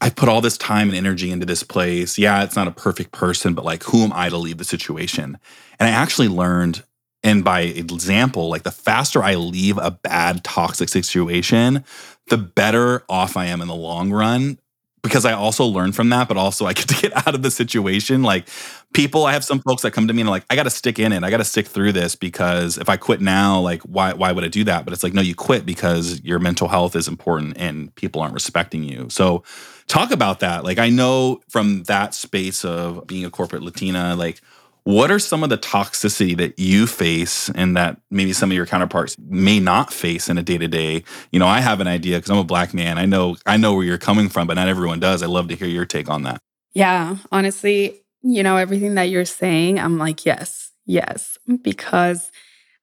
I 0.00 0.10
put 0.10 0.28
all 0.28 0.40
this 0.40 0.56
time 0.56 0.88
and 0.88 0.96
energy 0.96 1.30
into 1.30 1.46
this 1.46 1.62
place. 1.62 2.18
Yeah, 2.18 2.44
it's 2.44 2.56
not 2.56 2.68
a 2.68 2.72
perfect 2.72 3.12
person, 3.12 3.54
but 3.54 3.64
like, 3.64 3.82
who 3.82 4.02
am 4.04 4.12
I 4.12 4.28
to 4.28 4.36
leave 4.36 4.58
the 4.58 4.64
situation? 4.64 5.38
And 5.80 5.88
I 5.88 5.92
actually 5.92 6.28
learned, 6.28 6.84
and 7.22 7.42
by 7.42 7.62
example, 7.62 8.48
like 8.48 8.62
the 8.62 8.70
faster 8.70 9.22
I 9.22 9.34
leave 9.34 9.76
a 9.78 9.90
bad, 9.90 10.44
toxic 10.44 10.88
situation, 10.88 11.84
the 12.28 12.38
better 12.38 13.04
off 13.08 13.36
I 13.36 13.46
am 13.46 13.60
in 13.60 13.68
the 13.68 13.74
long 13.74 14.12
run 14.12 14.58
because 15.02 15.24
I 15.24 15.32
also 15.32 15.64
learn 15.64 15.92
from 15.92 16.08
that, 16.10 16.28
but 16.28 16.36
also 16.36 16.66
I 16.66 16.72
get 16.74 16.88
to 16.88 16.94
get 17.00 17.26
out 17.26 17.34
of 17.34 17.42
the 17.42 17.50
situation. 17.50 18.22
Like 18.22 18.48
people, 18.92 19.26
I 19.26 19.32
have 19.32 19.44
some 19.44 19.60
folks 19.60 19.82
that 19.82 19.92
come 19.92 20.08
to 20.08 20.14
me 20.14 20.22
and 20.22 20.30
like, 20.30 20.44
I 20.50 20.56
got 20.56 20.64
to 20.64 20.70
stick 20.70 20.98
in 20.98 21.12
it. 21.12 21.24
I 21.24 21.30
got 21.30 21.38
to 21.38 21.44
stick 21.44 21.66
through 21.66 21.92
this 21.92 22.14
because 22.14 22.78
if 22.78 22.88
I 22.88 22.96
quit 22.96 23.20
now, 23.20 23.60
like 23.60 23.82
why 23.82 24.12
why 24.12 24.32
would 24.32 24.44
I 24.44 24.48
do 24.48 24.64
that? 24.64 24.84
But 24.84 24.92
it's 24.92 25.02
like, 25.02 25.14
no, 25.14 25.22
you 25.22 25.34
quit 25.34 25.66
because 25.66 26.22
your 26.22 26.38
mental 26.38 26.68
health 26.68 26.96
is 26.96 27.08
important 27.08 27.56
and 27.58 27.94
people 27.94 28.20
aren't 28.20 28.34
respecting 28.34 28.82
you. 28.82 29.08
So 29.10 29.44
talk 29.86 30.10
about 30.10 30.40
that. 30.40 30.64
Like 30.64 30.78
I 30.78 30.88
know 30.90 31.40
from 31.48 31.84
that 31.84 32.14
space 32.14 32.64
of 32.64 33.06
being 33.06 33.24
a 33.24 33.30
corporate 33.30 33.62
Latina, 33.62 34.14
like 34.16 34.40
what 34.84 35.10
are 35.10 35.18
some 35.18 35.42
of 35.42 35.50
the 35.50 35.58
toxicity 35.58 36.36
that 36.36 36.58
you 36.58 36.86
face 36.86 37.50
and 37.50 37.76
that 37.76 38.00
maybe 38.10 38.32
some 38.32 38.50
of 38.50 38.56
your 38.56 38.66
counterparts 38.66 39.16
may 39.18 39.60
not 39.60 39.92
face 39.92 40.28
in 40.28 40.38
a 40.38 40.42
day 40.42 40.58
to 40.58 40.68
day? 40.68 41.04
You 41.30 41.38
know, 41.38 41.46
I 41.46 41.60
have 41.60 41.80
an 41.80 41.86
idea 41.86 42.16
because 42.16 42.30
I'm 42.30 42.38
a 42.38 42.44
black 42.44 42.72
man. 42.72 42.98
I 42.98 43.06
know 43.06 43.36
I 43.46 43.56
know 43.56 43.74
where 43.74 43.84
you're 43.84 43.98
coming 43.98 44.28
from, 44.28 44.46
but 44.46 44.54
not 44.54 44.68
everyone 44.68 45.00
does. 45.00 45.22
I'd 45.22 45.28
love 45.28 45.48
to 45.48 45.56
hear 45.56 45.68
your 45.68 45.86
take 45.86 46.08
on 46.08 46.22
that. 46.22 46.40
Yeah, 46.74 47.16
honestly, 47.32 48.02
you 48.22 48.42
know, 48.42 48.56
everything 48.56 48.94
that 48.94 49.04
you're 49.04 49.24
saying, 49.24 49.78
I'm 49.78 49.98
like, 49.98 50.24
yes, 50.24 50.72
yes, 50.86 51.38
because 51.62 52.30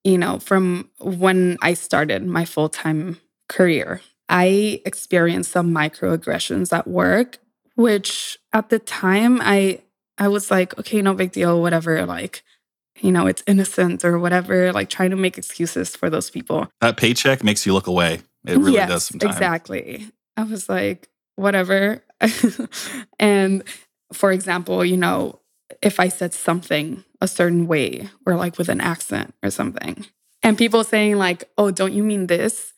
you 0.03 0.19
know, 0.19 0.37
from 0.37 0.91
when 0.99 1.57
I 1.61 1.73
started 1.73 2.25
my 2.25 2.45
full 2.45 2.69
time 2.69 3.17
career, 3.49 4.01
I 4.29 4.81
experienced 4.85 5.51
some 5.51 5.73
microaggressions 5.73 6.71
at 6.71 6.87
work, 6.87 7.39
which 7.75 8.37
at 8.53 8.69
the 8.69 8.79
time 8.79 9.41
I 9.41 9.81
I 10.17 10.27
was 10.27 10.49
like, 10.49 10.77
okay, 10.79 11.01
no 11.01 11.13
big 11.13 11.31
deal, 11.31 11.61
whatever. 11.61 12.05
Like, 12.05 12.43
you 13.01 13.11
know, 13.11 13.27
it's 13.27 13.43
innocent 13.47 14.05
or 14.05 14.17
whatever, 14.17 14.71
like 14.71 14.89
trying 14.89 15.09
to 15.09 15.15
make 15.15 15.37
excuses 15.37 15.95
for 15.95 16.09
those 16.09 16.29
people. 16.29 16.67
That 16.81 16.97
paycheck 16.97 17.43
makes 17.43 17.65
you 17.65 17.73
look 17.73 17.87
away. 17.87 18.21
It 18.45 18.57
really 18.57 18.73
yes, 18.73 18.89
does 18.89 19.05
sometimes. 19.05 19.35
Exactly. 19.35 20.07
I 20.37 20.43
was 20.43 20.69
like, 20.69 21.09
whatever. 21.35 22.03
and 23.19 23.63
for 24.13 24.31
example, 24.31 24.85
you 24.85 24.97
know, 24.97 25.39
if 25.81 25.99
I 25.99 26.07
said 26.07 26.33
something 26.33 27.03
a 27.21 27.27
certain 27.27 27.67
way 27.67 28.09
or 28.25 28.35
like 28.35 28.57
with 28.57 28.69
an 28.69 28.81
accent 28.81 29.33
or 29.43 29.49
something, 29.49 30.05
and 30.43 30.57
people 30.57 30.83
saying, 30.83 31.17
like, 31.17 31.49
oh, 31.57 31.71
don't 31.71 31.93
you 31.93 32.03
mean 32.03 32.27
this? 32.27 32.73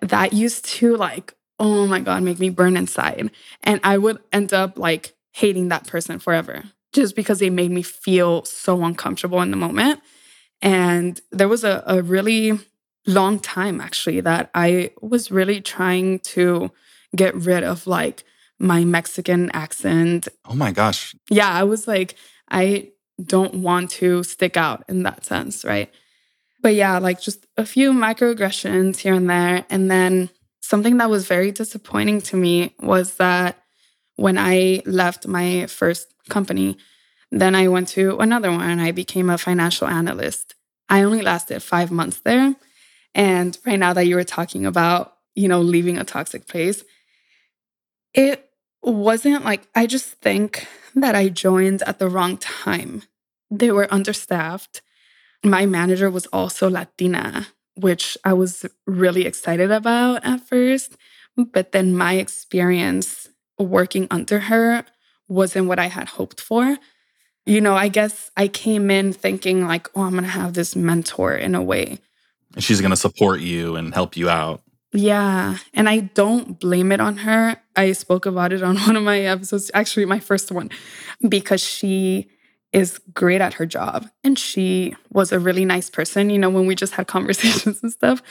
That 0.00 0.32
used 0.32 0.64
to 0.66 0.96
like 0.96 1.34
oh 1.58 1.86
my 1.86 2.00
God, 2.00 2.22
make 2.22 2.38
me 2.38 2.50
burn 2.50 2.76
inside. 2.76 3.30
And 3.62 3.80
I 3.84 3.98
would 3.98 4.18
end 4.32 4.52
up 4.52 4.78
like 4.78 5.14
hating 5.34 5.68
that 5.68 5.86
person 5.86 6.18
forever 6.18 6.64
just 6.92 7.16
because 7.16 7.40
they 7.40 7.50
made 7.50 7.72
me 7.72 7.82
feel 7.82 8.44
so 8.44 8.84
uncomfortable 8.84 9.42
in 9.42 9.50
the 9.50 9.56
moment. 9.56 10.00
And 10.62 11.20
there 11.32 11.48
was 11.48 11.64
a, 11.64 11.82
a 11.86 12.02
really 12.02 12.58
long 13.06 13.40
time 13.40 13.80
actually 13.80 14.20
that 14.20 14.48
I 14.54 14.92
was 15.02 15.30
really 15.30 15.60
trying 15.60 16.20
to 16.20 16.70
get 17.14 17.34
rid 17.34 17.64
of 17.64 17.86
like 17.86 18.24
my 18.58 18.84
Mexican 18.84 19.50
accent. 19.50 20.28
Oh 20.44 20.54
my 20.54 20.70
gosh. 20.70 21.14
Yeah, 21.28 21.50
I 21.50 21.64
was 21.64 21.88
like, 21.88 22.14
I 22.48 22.92
don't 23.22 23.56
want 23.56 23.90
to 23.90 24.22
stick 24.22 24.56
out 24.56 24.84
in 24.88 25.02
that 25.02 25.26
sense, 25.26 25.64
right? 25.64 25.92
But 26.62 26.76
yeah, 26.76 26.98
like 26.98 27.20
just 27.20 27.44
a 27.56 27.66
few 27.66 27.92
microaggressions 27.92 28.98
here 28.98 29.14
and 29.14 29.28
there. 29.28 29.66
And 29.68 29.90
then 29.90 30.30
something 30.60 30.96
that 30.98 31.10
was 31.10 31.26
very 31.26 31.50
disappointing 31.50 32.22
to 32.22 32.36
me 32.36 32.74
was 32.80 33.16
that 33.16 33.63
when 34.16 34.38
I 34.38 34.82
left 34.86 35.26
my 35.26 35.66
first 35.66 36.12
company, 36.28 36.76
then 37.30 37.54
I 37.54 37.68
went 37.68 37.88
to 37.88 38.18
another 38.18 38.50
one 38.50 38.68
and 38.68 38.80
I 38.80 38.92
became 38.92 39.28
a 39.28 39.38
financial 39.38 39.88
analyst. 39.88 40.54
I 40.88 41.02
only 41.02 41.22
lasted 41.22 41.62
five 41.62 41.90
months 41.90 42.20
there. 42.20 42.54
And 43.14 43.58
right 43.66 43.78
now 43.78 43.92
that 43.92 44.06
you 44.06 44.16
were 44.16 44.24
talking 44.24 44.66
about, 44.66 45.14
you 45.34 45.48
know, 45.48 45.60
leaving 45.60 45.98
a 45.98 46.04
toxic 46.04 46.46
place, 46.46 46.84
it 48.12 48.48
wasn't 48.82 49.44
like, 49.44 49.66
I 49.74 49.86
just 49.86 50.06
think 50.20 50.66
that 50.94 51.14
I 51.14 51.28
joined 51.28 51.82
at 51.82 51.98
the 51.98 52.08
wrong 52.08 52.36
time. 52.36 53.02
They 53.50 53.70
were 53.70 53.92
understaffed. 53.92 54.82
My 55.42 55.66
manager 55.66 56.10
was 56.10 56.26
also 56.26 56.70
Latina, 56.70 57.48
which 57.74 58.16
I 58.24 58.32
was 58.32 58.64
really 58.86 59.26
excited 59.26 59.70
about 59.70 60.24
at 60.24 60.40
first. 60.40 60.96
But 61.36 61.72
then 61.72 61.96
my 61.96 62.14
experience 62.14 63.28
working 63.58 64.06
under 64.10 64.40
her 64.40 64.84
wasn't 65.28 65.68
what 65.68 65.78
I 65.78 65.86
had 65.86 66.08
hoped 66.08 66.40
for. 66.40 66.76
You 67.46 67.60
know, 67.60 67.74
I 67.74 67.88
guess 67.88 68.30
I 68.36 68.48
came 68.48 68.90
in 68.90 69.12
thinking, 69.12 69.66
like, 69.66 69.88
oh, 69.94 70.02
I'm 70.02 70.12
going 70.12 70.24
to 70.24 70.30
have 70.30 70.54
this 70.54 70.74
mentor 70.74 71.34
in 71.34 71.54
a 71.54 71.62
way. 71.62 71.98
And 72.54 72.64
she's 72.64 72.80
going 72.80 72.90
to 72.90 72.96
support 72.96 73.40
you 73.40 73.76
and 73.76 73.92
help 73.92 74.16
you 74.16 74.28
out. 74.28 74.62
Yeah. 74.92 75.58
And 75.74 75.88
I 75.88 76.00
don't 76.00 76.58
blame 76.60 76.92
it 76.92 77.00
on 77.00 77.18
her. 77.18 77.56
I 77.74 77.92
spoke 77.92 78.26
about 78.26 78.52
it 78.52 78.62
on 78.62 78.78
one 78.86 78.96
of 78.96 79.02
my 79.02 79.20
episodes, 79.20 79.70
actually, 79.74 80.06
my 80.06 80.20
first 80.20 80.52
one, 80.52 80.70
because 81.28 81.60
she 81.60 82.30
is 82.72 82.98
great 83.12 83.40
at 83.40 83.54
her 83.54 83.66
job 83.66 84.08
and 84.24 84.38
she 84.38 84.96
was 85.10 85.30
a 85.32 85.38
really 85.38 85.64
nice 85.64 85.90
person, 85.90 86.30
you 86.30 86.38
know, 86.38 86.50
when 86.50 86.66
we 86.66 86.74
just 86.74 86.94
had 86.94 87.06
conversations 87.08 87.82
and 87.82 87.92
stuff. 87.92 88.22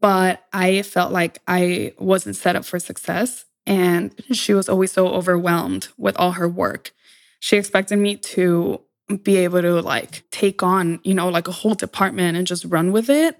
But 0.00 0.44
I 0.52 0.82
felt 0.82 1.12
like 1.12 1.40
I 1.46 1.94
wasn't 1.98 2.36
set 2.36 2.56
up 2.56 2.64
for 2.64 2.78
success. 2.78 3.44
And 3.66 4.12
she 4.32 4.54
was 4.54 4.68
always 4.68 4.92
so 4.92 5.08
overwhelmed 5.08 5.88
with 5.96 6.16
all 6.16 6.32
her 6.32 6.48
work. 6.48 6.92
She 7.40 7.56
expected 7.56 7.96
me 7.96 8.16
to 8.16 8.80
be 9.22 9.36
able 9.36 9.62
to 9.62 9.80
like 9.80 10.24
take 10.30 10.62
on, 10.62 11.00
you 11.04 11.14
know, 11.14 11.28
like 11.28 11.48
a 11.48 11.52
whole 11.52 11.74
department 11.74 12.36
and 12.36 12.46
just 12.46 12.64
run 12.64 12.92
with 12.92 13.10
it. 13.10 13.36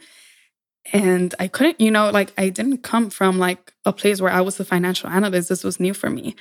And 0.92 1.34
I 1.38 1.48
couldn't, 1.48 1.80
you 1.80 1.90
know, 1.90 2.10
like 2.10 2.32
I 2.36 2.48
didn't 2.48 2.78
come 2.78 3.10
from 3.10 3.38
like 3.38 3.72
a 3.84 3.92
place 3.92 4.20
where 4.20 4.32
I 4.32 4.40
was 4.40 4.58
a 4.58 4.64
financial 4.64 5.08
analyst. 5.08 5.48
This 5.48 5.64
was 5.64 5.80
new 5.80 5.94
for 5.94 6.10
me. 6.10 6.34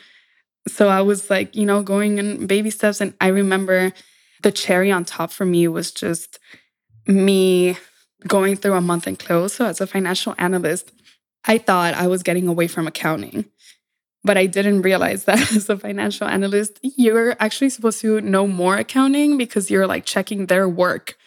So 0.67 0.89
I 0.89 1.01
was 1.01 1.29
like, 1.29 1.55
you 1.55 1.65
know, 1.65 1.81
going 1.83 2.17
in 2.17 2.47
baby 2.47 2.69
steps. 2.69 3.01
And 3.01 3.13
I 3.21 3.27
remember 3.27 3.93
the 4.41 4.51
cherry 4.51 4.91
on 4.91 5.05
top 5.05 5.31
for 5.31 5.45
me 5.45 5.67
was 5.67 5.91
just 5.91 6.39
me 7.07 7.77
going 8.27 8.55
through 8.55 8.73
a 8.73 8.81
month-end 8.81 9.19
close. 9.19 9.53
So 9.53 9.65
as 9.65 9.81
a 9.81 9.87
financial 9.87 10.35
analyst, 10.37 10.91
I 11.45 11.57
thought 11.57 11.93
I 11.93 12.07
was 12.07 12.23
getting 12.23 12.47
away 12.47 12.67
from 12.67 12.87
accounting. 12.87 13.45
But 14.23 14.37
I 14.37 14.45
didn't 14.45 14.83
realize 14.83 15.25
that 15.25 15.39
as 15.55 15.69
a 15.69 15.77
financial 15.77 16.27
analyst, 16.27 16.79
you're 16.81 17.35
actually 17.39 17.69
supposed 17.69 18.01
to 18.01 18.21
know 18.21 18.47
more 18.47 18.77
accounting 18.77 19.37
because 19.37 19.71
you're 19.71 19.87
like 19.87 20.05
checking 20.05 20.45
their 20.45 20.67
work 20.69 21.17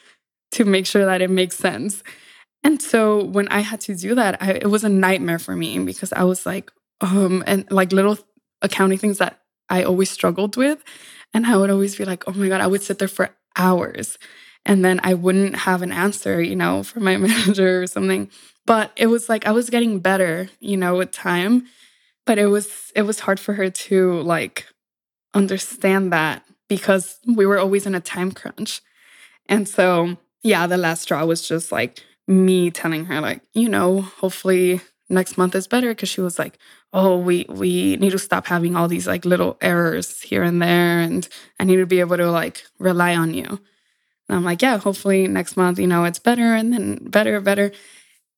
to 0.53 0.65
make 0.65 0.87
sure 0.87 1.05
that 1.05 1.21
it 1.21 1.31
makes 1.31 1.57
sense. 1.57 2.03
And 2.63 2.81
so 2.81 3.25
when 3.25 3.49
I 3.49 3.61
had 3.61 3.81
to 3.83 3.95
do 3.95 4.15
that, 4.15 4.41
I, 4.43 4.53
it 4.53 4.71
was 4.71 4.85
a 4.85 4.89
nightmare 4.89 5.39
for 5.39 5.55
me 5.55 5.79
because 5.81 6.13
I 6.13 6.25
was 6.25 6.47
like, 6.47 6.71
um, 7.01 7.45
and 7.47 7.71
like 7.71 7.93
little 7.93 8.19
accounting 8.63 8.99
things 8.99 9.19
that 9.19 9.41
I 9.69 9.83
always 9.83 10.11
struggled 10.11 10.57
with. 10.57 10.83
And 11.35 11.47
I 11.47 11.57
would 11.57 11.71
always 11.71 11.97
be 11.97 12.05
like, 12.05 12.25
oh 12.29 12.33
my 12.33 12.49
God, 12.49 12.61
I 12.61 12.67
would 12.67 12.83
sit 12.83 12.99
there 12.99 13.09
for 13.09 13.31
hours 13.57 14.19
and 14.65 14.85
then 14.85 15.01
I 15.03 15.15
wouldn't 15.15 15.57
have 15.57 15.83
an 15.83 15.93
answer, 15.93 16.41
you 16.41 16.57
know, 16.57 16.83
from 16.85 17.05
my 17.05 17.17
manager 17.19 17.83
or 17.83 17.87
something. 17.87 18.31
But 18.67 18.93
it 18.97 19.07
was 19.09 19.29
like 19.29 19.47
I 19.47 19.53
was 19.53 19.69
getting 19.69 20.01
better, 20.01 20.49
you 20.61 20.77
know, 20.77 20.97
with 20.97 21.11
time. 21.13 21.67
But 22.27 22.39
it 22.39 22.47
was 22.47 22.93
it 22.95 23.03
was 23.03 23.21
hard 23.21 23.39
for 23.39 23.55
her 23.55 23.71
to 23.71 24.21
like 24.23 24.67
understand 25.35 26.13
that 26.13 26.45
because 26.69 27.19
we 27.27 27.47
were 27.47 27.59
always 27.59 27.87
in 27.87 27.95
a 27.95 28.01
time 28.01 28.33
crunch. 28.33 28.83
And 29.49 29.69
so, 29.69 30.17
yeah, 30.43 30.67
the 30.67 30.77
last 30.79 31.03
straw 31.03 31.25
was 31.25 31.47
just 31.47 31.73
like 31.73 32.03
me 32.29 32.71
telling 32.71 33.07
her 33.07 33.21
like, 33.21 33.43
you 33.55 33.69
know, 33.69 34.03
hopefully 34.03 34.81
next 35.11 35.39
month 35.39 35.55
is 35.55 35.67
better 35.69 35.91
because 35.91 36.09
she 36.09 36.21
was 36.23 36.39
like, 36.39 36.59
"Oh, 36.93 37.19
we 37.19 37.47
we 37.49 37.97
need 37.97 38.13
to 38.13 38.19
stop 38.19 38.47
having 38.47 38.77
all 38.77 38.89
these 38.89 39.07
like 39.07 39.25
little 39.25 39.59
errors 39.61 40.23
here 40.23 40.43
and 40.43 40.63
there 40.63 41.01
and 41.01 41.29
I 41.61 41.65
need 41.65 41.77
to 41.77 41.87
be 41.87 42.01
able 42.01 42.17
to 42.19 42.31
like 42.31 42.65
rely 42.79 43.17
on 43.17 43.35
you." 43.35 43.47
And 43.47 44.37
I'm 44.37 44.45
like, 44.45 44.63
"Yeah, 44.63 44.79
hopefully 44.79 45.29
next 45.29 45.57
month, 45.57 45.79
you 45.79 45.87
know, 45.87 46.05
it's 46.05 46.19
better 46.19 46.55
and 46.55 46.73
then 46.73 46.99
better, 47.11 47.41
better." 47.41 47.73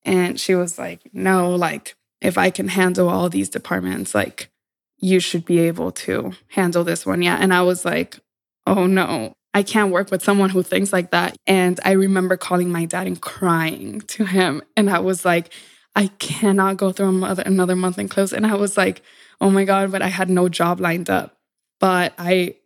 And 0.05 0.40
she 0.40 0.55
was 0.55 0.79
like, 0.79 1.03
"No, 1.12 1.55
like 1.55 1.96
if 2.20 2.38
I 2.38 2.50
can 2.50 2.68
handle 2.68 3.09
all 3.09 3.29
these 3.29 3.48
departments, 3.48 4.14
like 4.14 4.50
you 4.98 5.20
should 5.20 5.44
be 5.44 5.59
able 5.61 5.92
to 5.92 6.33
handle 6.48 6.85
this 6.85 7.07
one." 7.07 7.22
Yeah. 7.22 7.37
And 7.40 7.52
I 7.52 7.62
was 7.62 7.85
like, 7.85 8.18
"Oh 8.66 8.87
no, 8.87 9.35
I 9.57 9.62
can't 9.62 9.90
work 9.90 10.11
with 10.11 10.22
someone 10.22 10.50
who 10.50 10.62
thinks 10.62 10.92
like 10.92 11.12
that. 11.12 11.38
And 11.46 11.81
I 11.83 11.92
remember 11.92 12.37
calling 12.37 12.70
my 12.70 12.85
dad 12.85 13.07
and 13.07 13.18
crying 13.18 14.00
to 14.09 14.26
him. 14.26 14.61
And 14.76 14.90
I 14.90 14.98
was 14.98 15.24
like, 15.24 15.50
I 15.94 16.09
cannot 16.18 16.76
go 16.76 16.92
through 16.92 17.24
another 17.24 17.74
month-end 17.74 18.11
close. 18.11 18.35
And 18.35 18.46
I 18.46 18.55
was 18.55 18.76
like, 18.76 19.00
oh 19.40 19.48
my 19.48 19.64
God, 19.64 19.90
but 19.90 20.02
I 20.02 20.09
had 20.09 20.29
no 20.29 20.50
job 20.50 20.79
lined 20.79 21.09
up. 21.09 21.38
But 21.81 22.12
I 22.18 22.57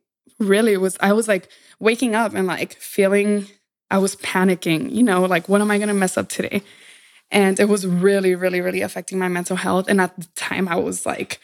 really 0.41 0.77
was, 0.77 0.97
I 0.99 1.13
was 1.13 1.29
like 1.29 1.49
waking 1.79 2.17
up 2.17 2.35
and 2.35 2.49
like 2.49 2.75
feeling, 2.75 3.47
I 3.89 3.99
was 3.99 4.17
panicking, 4.17 4.91
you 4.91 5.05
know, 5.05 5.25
like, 5.27 5.49
what 5.49 5.61
am 5.61 5.71
I 5.71 5.79
going 5.79 5.89
to 5.89 5.95
mess 5.95 6.19
up 6.19 6.29
today? 6.29 6.61
And 7.31 7.61
it 7.61 7.69
was 7.69 7.87
really, 7.87 8.35
really, 8.35 8.61
really 8.61 8.81
affecting 8.81 9.19
my 9.19 9.29
mental 9.29 9.57
health. 9.57 9.87
And 9.89 10.01
at 10.01 10.17
the 10.17 10.27
time, 10.35 10.69
I 10.69 10.77
was 10.77 11.07
like, 11.07 11.41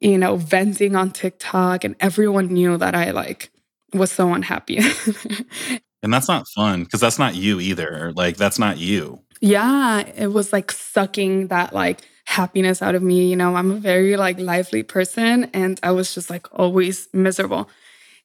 you 0.00 0.16
know, 0.16 0.36
venting 0.36 0.96
on 0.96 1.10
TikTok, 1.10 1.84
and 1.84 1.96
everyone 2.00 2.46
knew 2.48 2.76
that 2.78 2.94
I 2.94 3.10
like 3.10 3.50
was 3.92 4.12
so 4.12 4.32
unhappy. 4.32 4.78
and 6.02 6.12
that's 6.12 6.28
not 6.28 6.46
fun 6.48 6.84
because 6.84 7.00
that's 7.00 7.18
not 7.18 7.34
you 7.34 7.60
either. 7.60 8.12
Like, 8.14 8.36
that's 8.36 8.58
not 8.58 8.78
you. 8.78 9.20
Yeah, 9.40 10.00
it 10.00 10.28
was 10.28 10.52
like 10.52 10.72
sucking 10.72 11.48
that 11.48 11.72
like 11.72 12.00
happiness 12.24 12.82
out 12.82 12.94
of 12.94 13.02
me. 13.02 13.28
You 13.28 13.36
know, 13.36 13.56
I'm 13.56 13.70
a 13.70 13.76
very 13.76 14.16
like 14.16 14.38
lively 14.38 14.82
person 14.82 15.44
and 15.54 15.78
I 15.82 15.92
was 15.92 16.14
just 16.14 16.28
like 16.28 16.46
always 16.52 17.08
miserable 17.12 17.68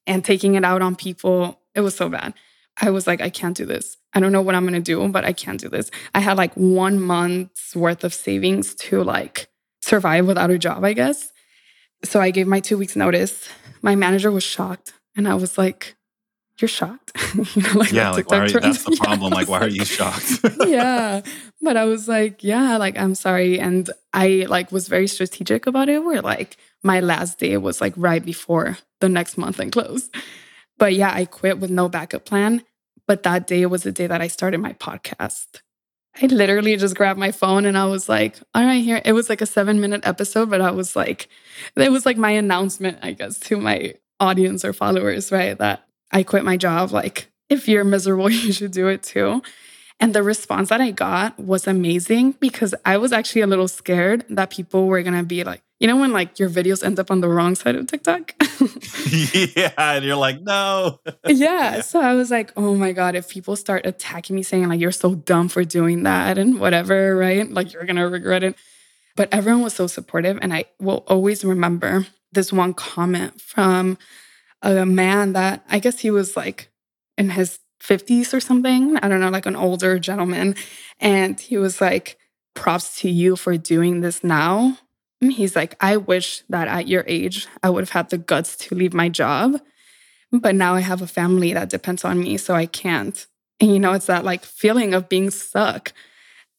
and 0.05 0.25
taking 0.25 0.55
it 0.55 0.65
out 0.65 0.81
on 0.81 0.95
people. 0.95 1.61
It 1.75 1.81
was 1.81 1.95
so 1.95 2.09
bad. 2.09 2.33
I 2.81 2.89
was 2.89 3.07
like, 3.07 3.21
I 3.21 3.29
can't 3.29 3.55
do 3.55 3.65
this. 3.65 3.97
I 4.15 4.19
don't 4.19 4.31
know 4.31 4.41
what 4.41 4.55
I'm 4.55 4.63
going 4.63 4.73
to 4.73 4.79
do, 4.79 5.07
but 5.09 5.25
I 5.25 5.33
can't 5.33 5.59
do 5.59 5.69
this. 5.69 5.89
I 6.13 6.19
had 6.19 6.37
like 6.37 6.53
one 6.53 6.99
month's 6.99 7.75
worth 7.75 8.03
of 8.03 8.13
savings 8.13 8.75
to 8.75 9.03
like 9.03 9.47
survive 9.81 10.27
without 10.27 10.51
a 10.51 10.57
job, 10.57 10.83
I 10.83 10.93
guess. 10.93 11.31
So 12.03 12.19
I 12.19 12.31
gave 12.31 12.47
my 12.47 12.59
two 12.59 12.77
weeks 12.77 12.95
notice. 12.95 13.47
My 13.81 13.95
manager 13.95 14.31
was 14.31 14.43
shocked. 14.43 14.93
And 15.15 15.27
I 15.27 15.35
was 15.35 15.57
like, 15.57 15.95
you're 16.59 16.67
shocked. 16.67 17.11
you 17.55 17.61
know, 17.61 17.73
like 17.73 17.91
yeah, 17.91 18.11
like 18.11 18.29
why 18.29 18.39
are 18.39 18.47
you, 18.47 18.59
that's 18.59 18.83
the 18.83 18.95
problem. 18.95 19.31
Yeah, 19.31 19.39
like, 19.39 19.47
why 19.47 19.59
like, 19.59 19.71
are 19.71 19.73
you 19.73 19.85
shocked? 19.85 20.39
yeah. 20.65 21.21
But 21.61 21.77
I 21.77 21.85
was 21.85 22.09
like, 22.09 22.43
yeah, 22.43 22.75
like 22.75 22.99
I'm 22.99 23.15
sorry. 23.15 23.57
And 23.57 23.89
I 24.11 24.45
like 24.49 24.69
was 24.69 24.89
very 24.89 25.07
strategic 25.07 25.65
about 25.65 25.87
it 25.87 26.03
where 26.03 26.21
like 26.21 26.57
my 26.83 26.99
last 26.99 27.39
day 27.39 27.55
was 27.55 27.79
like 27.79 27.93
right 27.95 28.23
before 28.23 28.77
the 28.99 29.07
next 29.07 29.37
month-end 29.37 29.71
close. 29.71 30.09
But 30.77 30.93
yeah, 30.93 31.13
I 31.13 31.23
quit 31.23 31.59
with 31.59 31.69
no 31.69 31.87
backup 31.87 32.25
plan. 32.25 32.63
But 33.07 33.23
that 33.23 33.47
day 33.47 33.65
was 33.65 33.83
the 33.83 33.91
day 33.91 34.07
that 34.07 34.21
I 34.21 34.27
started 34.27 34.59
my 34.59 34.73
podcast. 34.73 35.61
I 36.21 36.27
literally 36.27 36.77
just 36.77 36.95
grabbed 36.95 37.19
my 37.19 37.31
phone 37.31 37.65
and 37.65 37.77
I 37.77 37.85
was 37.85 38.07
like, 38.07 38.37
all 38.53 38.63
right, 38.63 38.83
here. 38.83 39.01
It 39.03 39.13
was 39.13 39.29
like 39.29 39.41
a 39.41 39.47
seven 39.47 39.81
minute 39.81 40.01
episode, 40.05 40.49
but 40.49 40.61
I 40.61 40.71
was 40.71 40.95
like, 40.95 41.27
it 41.75 41.91
was 41.91 42.05
like 42.05 42.17
my 42.17 42.31
announcement, 42.31 42.99
I 43.01 43.13
guess, 43.13 43.39
to 43.41 43.57
my 43.57 43.95
audience 44.19 44.63
or 44.63 44.73
followers, 44.73 45.31
right? 45.31 45.57
That 45.57 45.87
I 46.11 46.23
quit 46.23 46.45
my 46.45 46.55
job. 46.55 46.91
Like, 46.91 47.31
if 47.49 47.67
you're 47.67 47.83
miserable, 47.83 48.29
you 48.29 48.53
should 48.53 48.71
do 48.71 48.87
it 48.87 49.01
too. 49.01 49.41
And 49.99 50.13
the 50.13 50.21
response 50.21 50.69
that 50.69 50.81
I 50.81 50.91
got 50.91 51.39
was 51.39 51.65
amazing 51.65 52.33
because 52.33 52.75
I 52.85 52.97
was 52.97 53.11
actually 53.11 53.41
a 53.41 53.47
little 53.47 53.67
scared 53.67 54.25
that 54.29 54.49
people 54.49 54.85
were 54.87 55.01
going 55.01 55.17
to 55.17 55.23
be 55.23 55.43
like, 55.43 55.62
you 55.79 55.87
know, 55.87 55.97
when 55.97 56.13
like 56.13 56.39
your 56.39 56.49
videos 56.49 56.83
end 56.83 56.99
up 56.99 57.11
on 57.11 57.21
the 57.21 57.27
wrong 57.27 57.55
side 57.55 57.75
of 57.75 57.87
TikTok? 57.87 58.33
yeah. 59.55 59.73
And 59.77 60.05
you're 60.05 60.15
like, 60.15 60.41
no. 60.41 60.99
yeah. 61.27 61.81
So 61.81 61.99
I 61.99 62.13
was 62.13 62.31
like, 62.31 62.51
oh 62.55 62.75
my 62.75 62.91
God, 62.91 63.15
if 63.15 63.29
people 63.29 63.55
start 63.55 63.85
attacking 63.85 64.35
me 64.35 64.43
saying 64.43 64.67
like, 64.69 64.79
you're 64.79 64.91
so 64.91 65.15
dumb 65.15 65.49
for 65.49 65.63
doing 65.63 66.03
that 66.03 66.37
and 66.37 66.59
whatever, 66.59 67.15
right? 67.15 67.49
Like, 67.49 67.73
you're 67.73 67.85
going 67.85 67.97
to 67.97 68.07
regret 68.07 68.43
it. 68.43 68.55
But 69.15 69.29
everyone 69.31 69.61
was 69.61 69.73
so 69.73 69.87
supportive. 69.87 70.39
And 70.41 70.53
I 70.53 70.65
will 70.79 71.03
always 71.07 71.43
remember 71.43 72.07
this 72.31 72.53
one 72.53 72.73
comment 72.73 73.41
from 73.41 73.97
a 74.61 74.85
man 74.85 75.33
that 75.33 75.63
I 75.69 75.79
guess 75.79 75.99
he 75.99 76.09
was 76.09 76.37
like 76.37 76.69
in 77.17 77.31
his 77.31 77.59
50s 77.81 78.33
or 78.33 78.39
something. 78.39 78.97
I 78.97 79.07
don't 79.07 79.19
know, 79.19 79.29
like 79.29 79.45
an 79.45 79.55
older 79.55 79.99
gentleman. 79.99 80.55
And 80.99 81.39
he 81.39 81.57
was 81.57 81.81
like, 81.81 82.17
props 82.53 82.99
to 83.01 83.09
you 83.09 83.35
for 83.35 83.57
doing 83.57 84.01
this 84.01 84.23
now. 84.23 84.77
He's 85.29 85.55
like, 85.55 85.75
I 85.79 85.97
wish 85.97 86.43
that 86.49 86.67
at 86.67 86.87
your 86.87 87.03
age, 87.07 87.47
I 87.61 87.69
would 87.69 87.81
have 87.81 87.89
had 87.89 88.09
the 88.09 88.17
guts 88.17 88.55
to 88.57 88.75
leave 88.75 88.93
my 88.93 89.09
job. 89.09 89.59
But 90.31 90.55
now 90.55 90.73
I 90.73 90.79
have 90.81 91.01
a 91.01 91.07
family 91.07 91.53
that 91.53 91.69
depends 91.69 92.03
on 92.03 92.19
me, 92.19 92.37
so 92.37 92.55
I 92.55 92.65
can't. 92.65 93.25
And 93.59 93.71
you 93.71 93.79
know, 93.79 93.93
it's 93.93 94.07
that 94.07 94.25
like 94.25 94.43
feeling 94.43 94.93
of 94.93 95.07
being 95.07 95.29
stuck. 95.29 95.93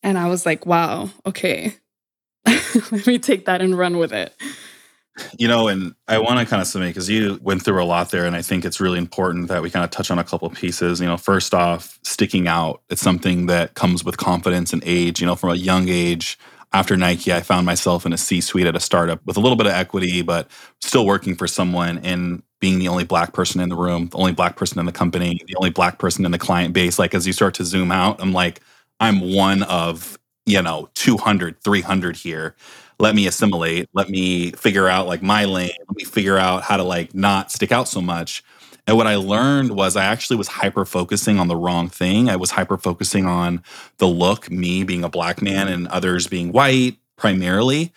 And 0.02 0.16
I 0.16 0.28
was 0.28 0.46
like, 0.46 0.64
wow, 0.66 1.10
okay, 1.26 1.76
let 2.46 3.06
me 3.06 3.18
take 3.18 3.46
that 3.46 3.60
and 3.60 3.76
run 3.76 3.98
with 3.98 4.12
it. 4.12 4.34
You 5.38 5.46
know, 5.46 5.68
and 5.68 5.94
I 6.08 6.18
want 6.18 6.40
to 6.40 6.46
kind 6.46 6.60
of 6.60 6.66
submit 6.66 6.90
because 6.90 7.08
you 7.08 7.38
went 7.40 7.64
through 7.64 7.82
a 7.82 7.86
lot 7.86 8.10
there, 8.10 8.26
and 8.26 8.34
I 8.34 8.42
think 8.42 8.64
it's 8.64 8.80
really 8.80 8.98
important 8.98 9.46
that 9.48 9.62
we 9.62 9.70
kind 9.70 9.84
of 9.84 9.90
touch 9.90 10.10
on 10.10 10.18
a 10.18 10.24
couple 10.24 10.50
pieces. 10.50 11.00
You 11.00 11.06
know, 11.06 11.16
first 11.16 11.54
off, 11.54 12.00
sticking 12.02 12.48
out. 12.48 12.82
It's 12.90 13.00
something 13.00 13.46
that 13.46 13.74
comes 13.74 14.04
with 14.04 14.16
confidence 14.16 14.72
and 14.72 14.82
age. 14.84 15.20
You 15.20 15.26
know, 15.26 15.36
from 15.36 15.50
a 15.50 15.54
young 15.54 15.88
age, 15.88 16.36
after 16.74 16.96
Nike, 16.96 17.32
I 17.32 17.40
found 17.40 17.64
myself 17.64 18.04
in 18.04 18.12
a 18.12 18.18
C 18.18 18.40
suite 18.40 18.66
at 18.66 18.74
a 18.74 18.80
startup 18.80 19.24
with 19.24 19.36
a 19.36 19.40
little 19.40 19.56
bit 19.56 19.66
of 19.66 19.72
equity, 19.72 20.22
but 20.22 20.50
still 20.80 21.06
working 21.06 21.36
for 21.36 21.46
someone 21.46 21.98
and 21.98 22.42
being 22.60 22.80
the 22.80 22.88
only 22.88 23.04
black 23.04 23.32
person 23.32 23.60
in 23.60 23.68
the 23.68 23.76
room, 23.76 24.08
the 24.08 24.16
only 24.18 24.32
black 24.32 24.56
person 24.56 24.80
in 24.80 24.84
the 24.86 24.92
company, 24.92 25.40
the 25.46 25.54
only 25.56 25.70
black 25.70 25.98
person 25.98 26.26
in 26.26 26.32
the 26.32 26.38
client 26.38 26.74
base. 26.74 26.98
Like, 26.98 27.14
as 27.14 27.28
you 27.28 27.32
start 27.32 27.54
to 27.54 27.64
zoom 27.64 27.92
out, 27.92 28.20
I'm 28.20 28.32
like, 28.32 28.60
I'm 28.98 29.20
one 29.34 29.62
of, 29.62 30.18
you 30.46 30.60
know, 30.60 30.88
200, 30.94 31.62
300 31.62 32.16
here. 32.16 32.56
Let 32.98 33.14
me 33.14 33.28
assimilate. 33.28 33.88
Let 33.94 34.08
me 34.08 34.50
figure 34.52 34.88
out 34.88 35.06
like 35.06 35.22
my 35.22 35.44
lane. 35.44 35.70
Let 35.88 35.96
me 35.96 36.04
figure 36.04 36.38
out 36.38 36.64
how 36.64 36.76
to 36.76 36.82
like 36.82 37.14
not 37.14 37.52
stick 37.52 37.70
out 37.70 37.86
so 37.86 38.00
much 38.00 38.42
and 38.86 38.96
what 38.96 39.06
i 39.06 39.16
learned 39.16 39.70
was 39.72 39.96
i 39.96 40.04
actually 40.04 40.36
was 40.36 40.48
hyper 40.48 40.84
focusing 40.84 41.38
on 41.38 41.48
the 41.48 41.56
wrong 41.56 41.88
thing. 41.88 42.28
I 42.28 42.36
was 42.36 42.50
hyper 42.50 42.76
focusing 42.76 43.26
on 43.26 43.62
the 43.98 44.06
look 44.06 44.50
me 44.50 44.84
being 44.84 45.04
a 45.04 45.08
black 45.08 45.42
man 45.42 45.68
and 45.68 45.86
others 45.88 46.26
being 46.26 46.52
white 46.52 46.98
primarily 47.16 47.92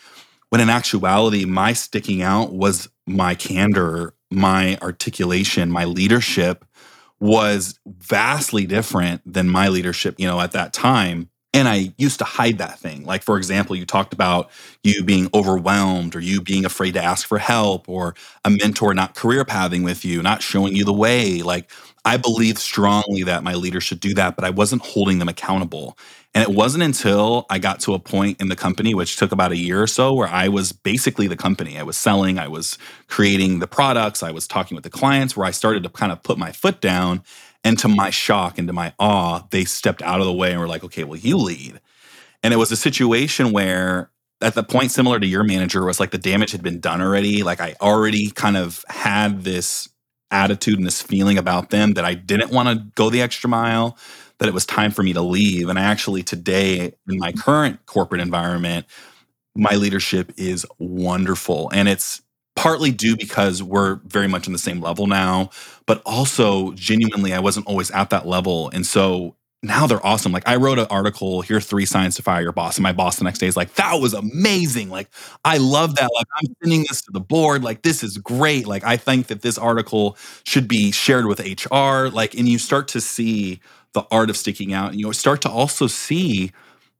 when 0.50 0.62
in 0.62 0.70
actuality 0.70 1.46
my 1.46 1.74
sticking 1.74 2.22
out 2.22 2.54
was 2.54 2.90
my 3.06 3.36
candor 3.36 4.14
my 4.30 4.78
articulation 4.82 5.72
my 5.72 5.86
leadership 5.86 6.66
was 7.20 7.80
vastly 7.86 8.66
different 8.66 9.22
than 9.26 9.50
my 9.50 9.68
leadership 9.70 10.16
you 10.18 10.28
know 10.28 10.40
at 10.40 10.52
that 10.52 10.74
time 10.74 11.30
and 11.58 11.68
I 11.68 11.92
used 11.98 12.20
to 12.20 12.26
hide 12.26 12.60
that 12.60 12.78
thing. 12.78 13.04
Like, 13.04 13.24
for 13.24 13.36
example, 13.36 13.76
you 13.76 13.84
talked 13.84 14.14
about 14.14 14.52
you 14.84 15.04
being 15.04 15.28
overwhelmed 15.34 16.16
or 16.16 16.20
you 16.20 16.40
being 16.40 16.66
afraid 16.66 16.94
to 16.94 17.04
ask 17.04 17.28
for 17.28 17.40
help 17.40 17.90
or 17.90 18.14
a 18.46 18.52
mentor 18.52 18.94
not 18.94 19.16
career 19.16 19.44
pathing 19.44 19.82
with 19.82 20.06
you, 20.06 20.22
not 20.22 20.44
showing 20.44 20.76
you 20.76 20.86
the 20.86 20.94
way. 20.94 21.42
Like, 21.42 21.72
I 22.06 22.18
believe 22.18 22.60
strongly 22.60 23.24
that 23.24 23.44
my 23.44 23.56
leaders 23.56 23.84
should 23.84 24.00
do 24.00 24.14
that, 24.14 24.36
but 24.36 24.46
I 24.46 24.52
wasn't 24.52 24.84
holding 24.84 25.18
them 25.18 25.28
accountable. 25.28 25.98
And 26.36 26.48
it 26.48 26.56
wasn't 26.56 26.84
until 26.84 27.48
I 27.50 27.58
got 27.58 27.80
to 27.82 27.96
a 27.96 28.00
point 28.00 28.40
in 28.40 28.50
the 28.50 28.56
company, 28.56 28.94
which 28.94 29.18
took 29.18 29.32
about 29.32 29.52
a 29.52 29.58
year 29.58 29.82
or 29.82 29.88
so, 29.88 30.14
where 30.14 30.28
I 30.28 30.50
was 30.50 30.72
basically 30.72 31.26
the 31.26 31.36
company. 31.36 31.80
I 31.80 31.84
was 31.84 31.98
selling, 31.98 32.38
I 32.38 32.48
was 32.48 32.78
creating 33.08 33.58
the 33.58 33.68
products, 33.68 34.22
I 34.22 34.30
was 34.30 34.48
talking 34.48 34.76
with 34.76 34.84
the 34.84 34.92
clients, 34.92 35.36
where 35.36 35.48
I 35.48 35.52
started 35.52 35.82
to 35.82 35.90
kind 35.90 36.12
of 36.12 36.22
put 36.22 36.38
my 36.38 36.52
foot 36.52 36.82
down 36.82 37.24
and 37.64 37.78
to 37.80 37.88
my 37.88 38.10
shock 38.10 38.58
and 38.58 38.68
to 38.68 38.74
my 38.74 38.94
awe, 39.00 39.44
they 39.52 39.66
stepped 39.66 40.02
out 40.02 40.20
of 40.20 40.26
the 40.26 40.34
way 40.34 40.52
and 40.52 40.60
were 40.60 40.68
like, 40.68 40.84
okay, 40.84 41.04
well, 41.04 41.20
you 41.20 41.38
lead. 41.38 41.80
And 42.44 42.54
it 42.54 42.58
was 42.58 42.72
a 42.72 42.78
situation 42.78 43.52
where 43.52 44.12
at 44.42 44.54
the 44.54 44.64
point 44.64 44.92
similar 44.92 45.20
to 45.20 45.26
your 45.26 45.44
manager 45.44 45.84
was 45.84 46.00
like 46.00 46.12
the 46.12 46.18
damage 46.18 46.52
had 46.52 46.64
been 46.64 46.80
done 46.80 47.02
already. 47.02 47.44
Like 47.44 47.60
I 47.60 47.76
already 47.82 48.30
kind 48.30 48.56
of 48.56 48.86
had 48.88 49.44
this 49.44 49.90
attitude 50.30 50.78
and 50.78 50.86
this 50.86 51.02
feeling 51.02 51.38
about 51.38 51.70
them 51.70 51.94
that 51.94 52.06
I 52.06 52.14
didn't 52.14 52.52
want 52.52 52.70
to 52.70 52.86
go 52.96 53.10
the 53.10 53.22
extra 53.22 53.50
mile, 53.50 53.98
that 54.40 54.48
it 54.48 54.54
was 54.54 54.66
time 54.66 54.92
for 54.92 55.04
me 55.04 55.14
to 55.14 55.22
leave. 55.22 55.70
And 55.70 55.80
I 55.80 55.84
actually 55.84 56.24
today 56.24 56.94
in 57.08 57.18
my 57.18 57.32
current 57.32 57.86
corporate 57.86 58.22
environment, 58.22 58.86
my 59.56 59.76
leadership 59.76 60.32
is 60.38 60.66
wonderful. 60.78 61.70
And 61.74 61.88
it's 61.88 62.22
partly 62.58 62.92
due 62.92 63.16
because 63.16 63.64
we're 63.64 63.96
very 64.06 64.28
much 64.28 64.48
on 64.48 64.52
the 64.52 64.60
same 64.60 64.82
level 64.82 65.08
now, 65.08 65.52
but 65.86 66.02
also 66.06 66.72
genuinely, 66.74 67.34
I 67.34 67.40
wasn't 67.40 67.68
always 67.68 67.92
at 67.92 68.10
that 68.10 68.28
level. 68.28 68.70
And 68.74 68.86
so 68.86 69.36
now 69.64 69.88
they're 69.88 70.06
awesome. 70.06 70.32
Like 70.32 70.48
I 70.48 70.56
wrote 70.56 70.80
an 70.80 70.88
article, 70.90 71.42
here 71.42 71.58
are 71.58 71.62
three 71.62 71.86
signs 71.86 72.16
to 72.16 72.24
fire 72.24 72.42
your 72.42 72.52
boss. 72.52 72.78
And 72.78 72.84
my 72.84 72.92
boss 72.92 73.18
the 73.18 73.24
next 73.24 73.40
day 73.40 73.48
is 73.48 73.56
like, 73.56 73.76
that 73.76 74.02
was 74.02 74.14
amazing. 74.14 74.90
Like, 74.90 75.10
I 75.46 75.58
love 75.58 75.96
that. 75.96 76.10
Like, 76.14 76.26
I'm 76.36 76.48
sending 76.62 76.86
this 76.90 77.02
to 77.04 77.12
the 77.12 77.20
board. 77.20 77.64
Like, 77.64 77.84
this 77.84 78.04
is 78.04 78.18
great. 78.18 78.68
Like, 78.68 78.84
I 78.84 78.98
think 78.98 79.28
that 79.28 79.44
this 79.44 79.58
article 79.58 80.18
should 80.44 80.68
be 80.68 80.92
shared 80.92 81.28
with 81.28 81.40
HR. 81.40 82.10
Like, 82.10 82.34
and 82.34 82.48
you 82.48 82.58
start 82.60 82.88
to 82.90 83.02
see 83.02 83.60
the 83.94 84.06
art 84.12 84.30
of 84.30 84.38
sticking 84.38 84.74
out. 84.74 84.92
And 84.92 85.00
you 85.00 85.14
start 85.14 85.42
to 85.44 85.50
also 85.50 85.88
see 85.88 86.52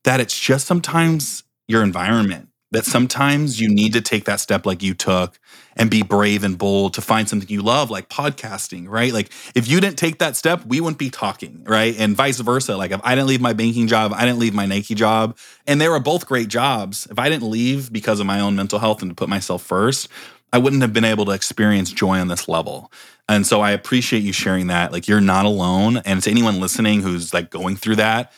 that 0.04 0.20
it's 0.20 0.40
just 0.40 0.68
sometimes 0.68 1.44
your 1.68 1.84
environment 1.84 2.47
that 2.72 2.86
sometimes 2.86 3.60
you 3.60 3.70
need 3.70 3.94
to 3.94 4.02
take 4.02 4.26
that 4.26 4.40
step 4.40 4.66
like 4.66 4.84
you 4.84 4.94
took 4.94 5.40
and 5.76 5.90
be 5.90 6.02
brave 6.02 6.44
and 6.44 6.58
bold 6.58 6.94
to 6.96 7.02
find 7.02 7.30
something 7.30 7.48
you 7.50 7.62
love 7.62 7.90
like 7.90 8.10
podcasting 8.10 8.88
right? 8.88 9.14
Like 9.14 9.32
if 9.56 9.68
you 9.68 9.80
didn't 9.80 9.98
take 9.98 10.20
that 10.20 10.36
step 10.36 10.66
we 10.66 10.82
wouldn't 10.82 10.98
be 10.98 11.10
talking 11.10 11.64
right? 11.66 11.96
And 11.98 12.16
vice 12.16 12.40
versa 12.40 12.76
like 12.76 12.92
if 12.92 13.00
i 13.04 13.16
didn't 13.16 13.28
leave 13.28 13.42
my 13.42 13.54
banking 13.54 13.88
job 13.88 14.14
i 14.14 14.26
didn't 14.26 14.40
leave 14.40 14.54
my 14.54 14.66
nike 14.66 14.96
job. 14.96 15.38
And 15.66 15.80
they 15.80 15.90
were 15.90 16.00
both 16.00 16.26
great 16.26 16.50
jobs. 16.50 17.08
If 17.10 17.20
i 17.20 17.30
didn't 17.30 17.50
leave 17.50 17.92
because 17.92 18.20
of 18.20 18.26
my 18.26 18.40
own 18.40 18.56
mental 18.56 18.80
health 18.80 19.02
and 19.02 19.12
to 19.12 19.16
put 19.16 19.30
myself 19.30 19.64
first 19.64 20.10
i 20.52 20.58
wouldn't 20.58 20.82
have 20.82 20.94
been 20.94 21.06
able 21.06 21.26
to 21.26 21.32
experience 21.32 21.92
joy 21.92 22.20
on 22.20 22.28
this 22.28 22.48
level. 22.48 22.92
And 23.30 23.46
so 23.48 23.62
i 23.62 23.72
appreciate 23.72 24.24
you 24.24 24.34
sharing 24.34 24.68
that. 24.68 24.92
Like 24.92 25.08
you're 25.08 25.22
not 25.22 25.46
alone. 25.46 25.98
And 25.98 26.22
to 26.24 26.32
anyone 26.32 26.60
listening 26.60 27.02
who's 27.02 27.34
like 27.34 27.50
going 27.50 27.76
through 27.76 27.98
that 27.98 28.34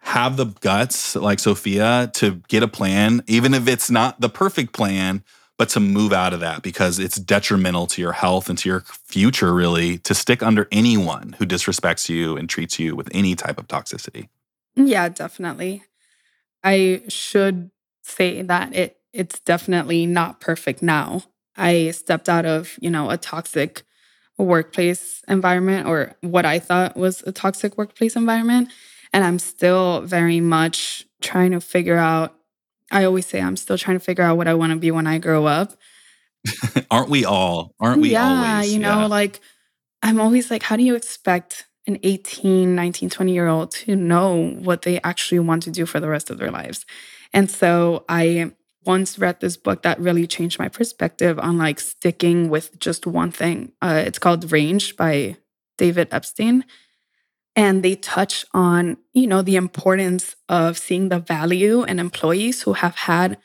have 0.00 0.36
the 0.36 0.46
guts 0.46 1.16
like 1.16 1.38
Sophia 1.38 2.10
to 2.14 2.42
get 2.48 2.62
a 2.62 2.68
plan, 2.68 3.22
even 3.26 3.54
if 3.54 3.68
it's 3.68 3.90
not 3.90 4.20
the 4.20 4.28
perfect 4.28 4.72
plan, 4.72 5.22
but 5.58 5.68
to 5.70 5.80
move 5.80 6.12
out 6.12 6.32
of 6.32 6.40
that 6.40 6.62
because 6.62 6.98
it's 6.98 7.16
detrimental 7.16 7.86
to 7.88 8.00
your 8.00 8.12
health 8.12 8.48
and 8.48 8.56
to 8.58 8.68
your 8.68 8.80
future, 8.86 9.52
really, 9.52 9.98
to 9.98 10.14
stick 10.14 10.42
under 10.42 10.68
anyone 10.70 11.34
who 11.38 11.44
disrespects 11.44 12.08
you 12.08 12.36
and 12.36 12.48
treats 12.48 12.78
you 12.78 12.94
with 12.94 13.08
any 13.12 13.34
type 13.34 13.58
of 13.58 13.66
toxicity. 13.66 14.28
Yeah, 14.76 15.08
definitely. 15.08 15.82
I 16.62 17.02
should 17.08 17.70
say 18.02 18.42
that 18.42 18.74
it 18.74 18.94
it's 19.12 19.40
definitely 19.40 20.06
not 20.06 20.40
perfect 20.40 20.82
now. 20.82 21.22
I 21.56 21.90
stepped 21.90 22.28
out 22.28 22.46
of, 22.46 22.78
you 22.80 22.90
know, 22.90 23.10
a 23.10 23.16
toxic 23.16 23.82
workplace 24.36 25.24
environment 25.26 25.88
or 25.88 26.14
what 26.20 26.46
I 26.46 26.60
thought 26.60 26.96
was 26.96 27.22
a 27.26 27.32
toxic 27.32 27.76
workplace 27.76 28.14
environment 28.14 28.68
and 29.12 29.24
I'm 29.24 29.38
still 29.38 30.02
very 30.02 30.40
much 30.40 31.06
trying 31.20 31.52
to 31.52 31.60
figure 31.60 31.96
out. 31.96 32.34
I 32.90 33.04
always 33.04 33.26
say 33.26 33.40
I'm 33.40 33.56
still 33.56 33.76
trying 33.76 33.98
to 33.98 34.04
figure 34.04 34.24
out 34.24 34.36
what 34.36 34.48
I 34.48 34.54
want 34.54 34.72
to 34.72 34.78
be 34.78 34.90
when 34.90 35.06
I 35.06 35.18
grow 35.18 35.46
up. 35.46 35.72
Aren't 36.90 37.10
we 37.10 37.24
all? 37.24 37.74
Aren't 37.80 38.00
we 38.00 38.12
yeah, 38.12 38.56
always? 38.56 38.72
You 38.72 38.78
know, 38.78 39.00
yeah. 39.00 39.06
like 39.06 39.40
I'm 40.02 40.20
always 40.20 40.50
like, 40.50 40.62
how 40.62 40.76
do 40.76 40.82
you 40.82 40.94
expect 40.94 41.66
an 41.86 41.98
18, 42.02 42.74
19, 42.74 43.10
20 43.10 43.32
year 43.32 43.48
old 43.48 43.72
to 43.72 43.96
know 43.96 44.50
what 44.50 44.82
they 44.82 45.00
actually 45.02 45.40
want 45.40 45.62
to 45.64 45.70
do 45.70 45.86
for 45.86 46.00
the 46.00 46.08
rest 46.08 46.30
of 46.30 46.38
their 46.38 46.50
lives? 46.50 46.86
And 47.32 47.50
so 47.50 48.04
I 48.08 48.52
once 48.84 49.18
read 49.18 49.40
this 49.40 49.56
book 49.56 49.82
that 49.82 50.00
really 50.00 50.26
changed 50.26 50.58
my 50.58 50.68
perspective 50.68 51.38
on 51.38 51.58
like 51.58 51.78
sticking 51.80 52.48
with 52.48 52.78
just 52.78 53.06
one 53.06 53.30
thing. 53.30 53.72
Uh, 53.82 54.02
it's 54.06 54.18
called 54.18 54.50
Range 54.50 54.96
by 54.96 55.36
David 55.76 56.08
Epstein 56.10 56.64
and 57.58 57.82
they 57.82 57.96
touch 57.96 58.46
on 58.54 58.96
you 59.12 59.26
know 59.26 59.42
the 59.42 59.56
importance 59.56 60.36
of 60.48 60.78
seeing 60.78 61.08
the 61.08 61.18
value 61.18 61.82
in 61.82 61.98
employees 61.98 62.62
who 62.62 62.72
have 62.74 62.94
had 62.94 63.36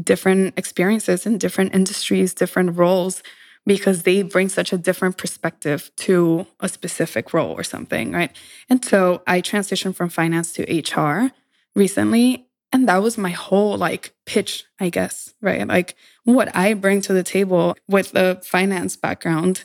different 0.00 0.52
experiences 0.58 1.24
in 1.24 1.38
different 1.38 1.74
industries 1.74 2.34
different 2.34 2.76
roles 2.76 3.22
because 3.66 4.02
they 4.02 4.20
bring 4.22 4.50
such 4.50 4.74
a 4.74 4.78
different 4.78 5.16
perspective 5.16 5.90
to 5.96 6.46
a 6.60 6.68
specific 6.68 7.32
role 7.32 7.52
or 7.52 7.64
something 7.64 8.12
right? 8.12 8.36
And 8.68 8.84
so 8.84 9.22
i 9.26 9.40
transitioned 9.40 9.96
from 9.96 10.10
finance 10.10 10.52
to 10.52 10.62
hr 10.62 11.32
recently 11.74 12.46
and 12.70 12.88
that 12.88 13.02
was 13.02 13.16
my 13.16 13.30
whole 13.30 13.78
like 13.78 14.14
pitch 14.26 14.64
i 14.78 14.90
guess 14.90 15.32
right? 15.40 15.66
Like 15.66 15.96
what 16.24 16.54
i 16.54 16.74
bring 16.74 17.00
to 17.02 17.14
the 17.14 17.22
table 17.22 17.76
with 17.88 18.14
a 18.14 18.42
finance 18.42 18.94
background 18.96 19.64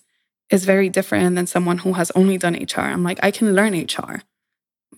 is 0.49 0.65
very 0.65 0.89
different 0.89 1.35
than 1.35 1.47
someone 1.47 1.79
who 1.79 1.93
has 1.93 2.11
only 2.11 2.37
done 2.37 2.55
HR. 2.55 2.81
I'm 2.81 3.03
like, 3.03 3.19
I 3.21 3.31
can 3.31 3.55
learn 3.55 3.73
HR, 3.73 4.21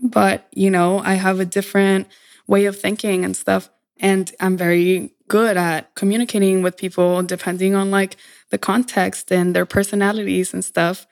but 0.01 0.47
you 0.53 0.69
know, 0.69 0.99
I 0.99 1.15
have 1.15 1.39
a 1.39 1.45
different 1.45 2.07
way 2.47 2.65
of 2.65 2.79
thinking 2.79 3.25
and 3.25 3.35
stuff. 3.35 3.69
And 3.99 4.31
I'm 4.39 4.57
very 4.57 5.13
good 5.27 5.57
at 5.57 5.93
communicating 5.95 6.61
with 6.61 6.75
people 6.75 7.21
depending 7.23 7.75
on 7.75 7.91
like 7.91 8.17
the 8.49 8.57
context 8.57 9.31
and 9.31 9.55
their 9.55 9.65
personalities 9.65 10.53
and 10.53 10.65
stuff. 10.65 11.07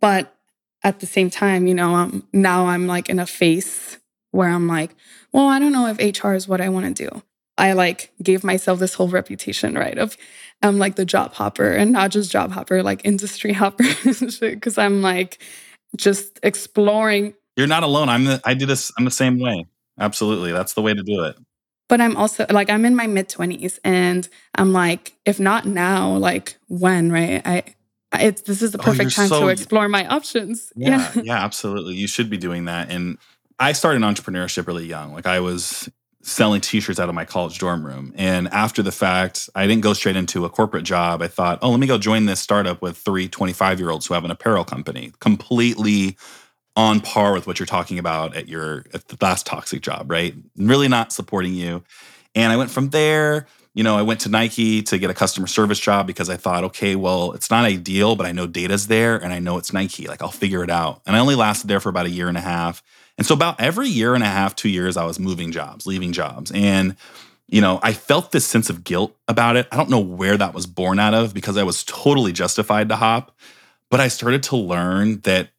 But 0.00 0.36
at 0.82 1.00
the 1.00 1.06
same 1.06 1.30
time, 1.30 1.66
you 1.66 1.74
know, 1.74 1.94
I'm, 1.94 2.28
now 2.32 2.66
I'm 2.66 2.86
like 2.86 3.08
in 3.08 3.18
a 3.18 3.26
phase 3.26 3.98
where 4.30 4.50
I'm 4.50 4.68
like, 4.68 4.94
well, 5.32 5.48
I 5.48 5.58
don't 5.58 5.72
know 5.72 5.86
if 5.86 6.22
HR 6.22 6.34
is 6.34 6.46
what 6.46 6.60
I 6.60 6.68
want 6.68 6.94
to 6.94 7.08
do. 7.08 7.22
I 7.56 7.72
like 7.72 8.12
gave 8.22 8.44
myself 8.44 8.78
this 8.78 8.94
whole 8.94 9.08
reputation, 9.08 9.74
right? 9.74 9.96
Of 9.96 10.16
I'm 10.62 10.78
like 10.78 10.96
the 10.96 11.04
job 11.04 11.34
hopper 11.34 11.70
and 11.70 11.92
not 11.92 12.10
just 12.10 12.30
job 12.30 12.52
hopper, 12.52 12.82
like 12.82 13.02
industry 13.04 13.52
hopper. 13.54 13.84
Cause 14.60 14.78
I'm 14.78 15.02
like 15.02 15.42
just 15.96 16.40
exploring. 16.42 17.34
You're 17.56 17.66
not 17.66 17.82
alone. 17.82 18.08
I'm 18.08 18.24
the 18.24 18.40
I 18.44 18.54
do 18.54 18.66
this, 18.66 18.92
I'm 18.98 19.04
the 19.04 19.10
same 19.10 19.38
way. 19.38 19.66
Absolutely. 19.98 20.52
That's 20.52 20.74
the 20.74 20.82
way 20.82 20.94
to 20.94 21.02
do 21.02 21.22
it. 21.24 21.36
But 21.88 22.00
I'm 22.00 22.16
also 22.16 22.46
like 22.50 22.70
I'm 22.70 22.84
in 22.84 22.96
my 22.96 23.06
mid 23.06 23.28
20s 23.28 23.78
and 23.84 24.28
I'm 24.54 24.72
like, 24.72 25.14
if 25.24 25.38
not 25.38 25.66
now, 25.66 26.16
like 26.16 26.58
when, 26.68 27.12
right? 27.12 27.42
I 27.44 27.62
it's 28.12 28.42
this 28.42 28.62
is 28.62 28.72
the 28.72 28.78
oh, 28.78 28.84
perfect 28.84 29.12
oh, 29.12 29.14
time 29.14 29.28
so, 29.28 29.40
to 29.40 29.48
explore 29.48 29.88
my 29.88 30.06
options. 30.06 30.72
Yeah, 30.76 31.10
yeah, 31.14 31.22
yeah, 31.24 31.44
absolutely. 31.44 31.94
You 31.94 32.06
should 32.06 32.30
be 32.30 32.36
doing 32.36 32.64
that. 32.66 32.90
And 32.90 33.18
I 33.58 33.72
started 33.72 34.02
entrepreneurship 34.02 34.66
really 34.66 34.86
young. 34.86 35.12
Like 35.12 35.26
I 35.26 35.40
was 35.40 35.88
selling 36.24 36.60
t-shirts 36.60 36.98
out 36.98 37.08
of 37.08 37.14
my 37.14 37.24
college 37.24 37.58
dorm 37.58 37.84
room. 37.84 38.12
And 38.16 38.48
after 38.48 38.82
the 38.82 38.92
fact, 38.92 39.48
I 39.54 39.66
didn't 39.66 39.82
go 39.82 39.92
straight 39.92 40.16
into 40.16 40.44
a 40.44 40.50
corporate 40.50 40.84
job. 40.84 41.20
I 41.22 41.28
thought, 41.28 41.58
oh, 41.62 41.70
let 41.70 41.78
me 41.78 41.86
go 41.86 41.98
join 41.98 42.26
this 42.26 42.40
startup 42.40 42.80
with 42.80 42.96
three 42.96 43.28
25-year-olds 43.28 44.06
who 44.06 44.14
have 44.14 44.24
an 44.24 44.30
apparel 44.30 44.64
company. 44.64 45.12
Completely 45.20 46.16
on 46.76 47.00
par 47.00 47.34
with 47.34 47.46
what 47.46 47.60
you're 47.60 47.66
talking 47.66 47.98
about 47.98 48.34
at 48.34 48.48
your 48.48 48.84
at 48.92 49.06
the 49.08 49.16
last 49.20 49.46
toxic 49.46 49.80
job, 49.80 50.10
right? 50.10 50.34
Really 50.56 50.88
not 50.88 51.12
supporting 51.12 51.54
you. 51.54 51.84
And 52.34 52.52
I 52.52 52.56
went 52.56 52.70
from 52.70 52.90
there, 52.90 53.46
you 53.74 53.84
know, 53.84 53.96
I 53.96 54.02
went 54.02 54.20
to 54.20 54.28
Nike 54.28 54.82
to 54.82 54.98
get 54.98 55.10
a 55.10 55.14
customer 55.14 55.46
service 55.46 55.78
job 55.78 56.06
because 56.06 56.30
I 56.30 56.36
thought, 56.36 56.64
okay, 56.64 56.96
well, 56.96 57.32
it's 57.32 57.50
not 57.50 57.64
ideal, 57.64 58.16
but 58.16 58.24
I 58.24 58.32
know 58.32 58.46
data's 58.46 58.86
there 58.86 59.16
and 59.16 59.32
I 59.32 59.40
know 59.40 59.58
it's 59.58 59.72
Nike. 59.72 60.06
Like 60.06 60.22
I'll 60.22 60.30
figure 60.30 60.64
it 60.64 60.70
out. 60.70 61.02
And 61.06 61.14
I 61.14 61.18
only 61.18 61.34
lasted 61.34 61.68
there 61.68 61.80
for 61.80 61.88
about 61.88 62.06
a 62.06 62.10
year 62.10 62.28
and 62.28 62.38
a 62.38 62.40
half. 62.40 62.82
And 63.16 63.26
so 63.26 63.34
about 63.34 63.60
every 63.60 63.88
year 63.88 64.14
and 64.14 64.24
a 64.24 64.28
half, 64.28 64.56
two 64.56 64.68
years, 64.68 64.96
I 64.96 65.04
was 65.04 65.18
moving 65.18 65.52
jobs, 65.52 65.86
leaving 65.86 66.12
jobs. 66.12 66.50
And, 66.52 66.96
you 67.48 67.60
know, 67.60 67.78
I 67.82 67.92
felt 67.92 68.32
this 68.32 68.46
sense 68.46 68.70
of 68.70 68.84
guilt 68.84 69.16
about 69.28 69.56
it. 69.56 69.68
I 69.70 69.76
don't 69.76 69.90
know 69.90 70.00
where 70.00 70.36
that 70.36 70.54
was 70.54 70.66
born 70.66 70.98
out 70.98 71.14
of 71.14 71.32
because 71.32 71.56
I 71.56 71.62
was 71.62 71.84
totally 71.84 72.32
justified 72.32 72.88
to 72.88 72.96
hop. 72.96 73.36
But 73.90 74.00
I 74.00 74.08
started 74.08 74.42
to 74.44 74.56
learn 74.56 75.20
that 75.20 75.50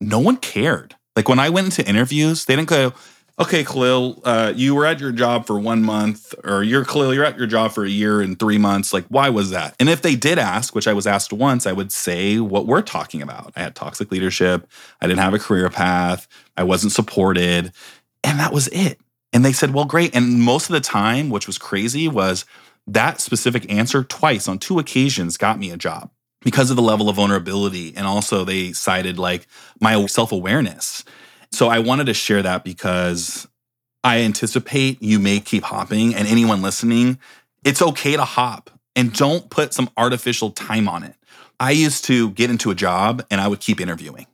no 0.00 0.20
one 0.20 0.36
cared. 0.36 0.94
Like 1.16 1.28
when 1.28 1.40
I 1.40 1.50
went 1.50 1.66
into 1.66 1.88
interviews, 1.88 2.44
they 2.44 2.54
didn't 2.54 2.68
go, 2.68 2.92
okay, 3.40 3.64
Khalil, 3.64 4.20
uh, 4.24 4.52
you 4.54 4.74
were 4.74 4.84
at 4.84 5.00
your 5.00 5.12
job 5.12 5.46
for 5.46 5.58
one 5.58 5.82
month, 5.82 6.34
or 6.44 6.62
you're 6.62 6.84
Khalil, 6.84 7.14
you're 7.14 7.24
at 7.24 7.38
your 7.38 7.46
job 7.46 7.72
for 7.72 7.84
a 7.84 7.88
year 7.88 8.20
and 8.20 8.38
three 8.38 8.58
months. 8.58 8.92
Like, 8.92 9.06
why 9.08 9.30
was 9.30 9.50
that? 9.50 9.74
And 9.80 9.88
if 9.88 10.02
they 10.02 10.14
did 10.14 10.38
ask, 10.38 10.74
which 10.74 10.86
I 10.86 10.92
was 10.92 11.06
asked 11.06 11.32
once, 11.32 11.66
I 11.66 11.72
would 11.72 11.90
say 11.90 12.38
what 12.38 12.66
we're 12.66 12.82
talking 12.82 13.22
about. 13.22 13.52
I 13.56 13.60
had 13.60 13.74
toxic 13.74 14.12
leadership. 14.12 14.68
I 15.00 15.06
didn't 15.06 15.20
have 15.20 15.32
a 15.32 15.38
career 15.38 15.70
path. 15.70 16.28
I 16.56 16.64
wasn't 16.64 16.92
supported. 16.92 17.72
And 18.22 18.38
that 18.38 18.52
was 18.52 18.68
it. 18.68 19.00
And 19.32 19.44
they 19.44 19.52
said, 19.52 19.72
well, 19.72 19.86
great. 19.86 20.14
And 20.14 20.40
most 20.40 20.68
of 20.68 20.74
the 20.74 20.80
time, 20.80 21.30
which 21.30 21.46
was 21.46 21.56
crazy, 21.56 22.08
was 22.08 22.44
that 22.86 23.20
specific 23.20 23.70
answer 23.72 24.04
twice 24.04 24.48
on 24.48 24.58
two 24.58 24.78
occasions 24.78 25.38
got 25.38 25.58
me 25.58 25.70
a 25.70 25.76
job 25.78 26.10
because 26.42 26.68
of 26.68 26.76
the 26.76 26.82
level 26.82 27.08
of 27.08 27.16
vulnerability. 27.16 27.94
And 27.96 28.06
also, 28.06 28.44
they 28.44 28.72
cited 28.72 29.18
like 29.18 29.46
my 29.80 30.04
self 30.06 30.32
awareness 30.32 31.04
so 31.52 31.68
I 31.68 31.78
wanted 31.80 32.06
to 32.06 32.14
share 32.14 32.42
that 32.42 32.64
because 32.64 33.46
I 34.02 34.20
anticipate 34.20 35.02
you 35.02 35.18
may 35.18 35.40
keep 35.40 35.64
hopping, 35.64 36.14
and 36.14 36.26
anyone 36.26 36.62
listening, 36.62 37.18
it's 37.64 37.82
okay 37.82 38.16
to 38.16 38.24
hop 38.24 38.70
and 38.96 39.12
don't 39.12 39.50
put 39.50 39.74
some 39.74 39.90
artificial 39.96 40.50
time 40.50 40.88
on 40.88 41.02
it. 41.02 41.14
I 41.58 41.72
used 41.72 42.04
to 42.06 42.30
get 42.30 42.50
into 42.50 42.70
a 42.70 42.74
job 42.74 43.24
and 43.30 43.40
I 43.40 43.48
would 43.48 43.60
keep 43.60 43.80
interviewing 43.80 44.26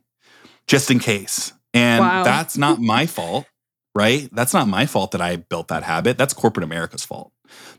just 0.67 0.89
in 0.89 0.99
case. 0.99 1.51
And 1.73 1.99
wow. 1.99 2.23
that's 2.23 2.57
not 2.57 2.79
my 2.79 3.05
fault, 3.05 3.45
right? 3.93 4.29
That's 4.31 4.53
not 4.53 4.67
my 4.67 4.85
fault 4.85 5.11
that 5.11 5.21
I 5.21 5.35
built 5.35 5.67
that 5.67 5.83
habit. 5.83 6.17
That's 6.17 6.33
corporate 6.33 6.63
America's 6.63 7.03
fault. 7.03 7.31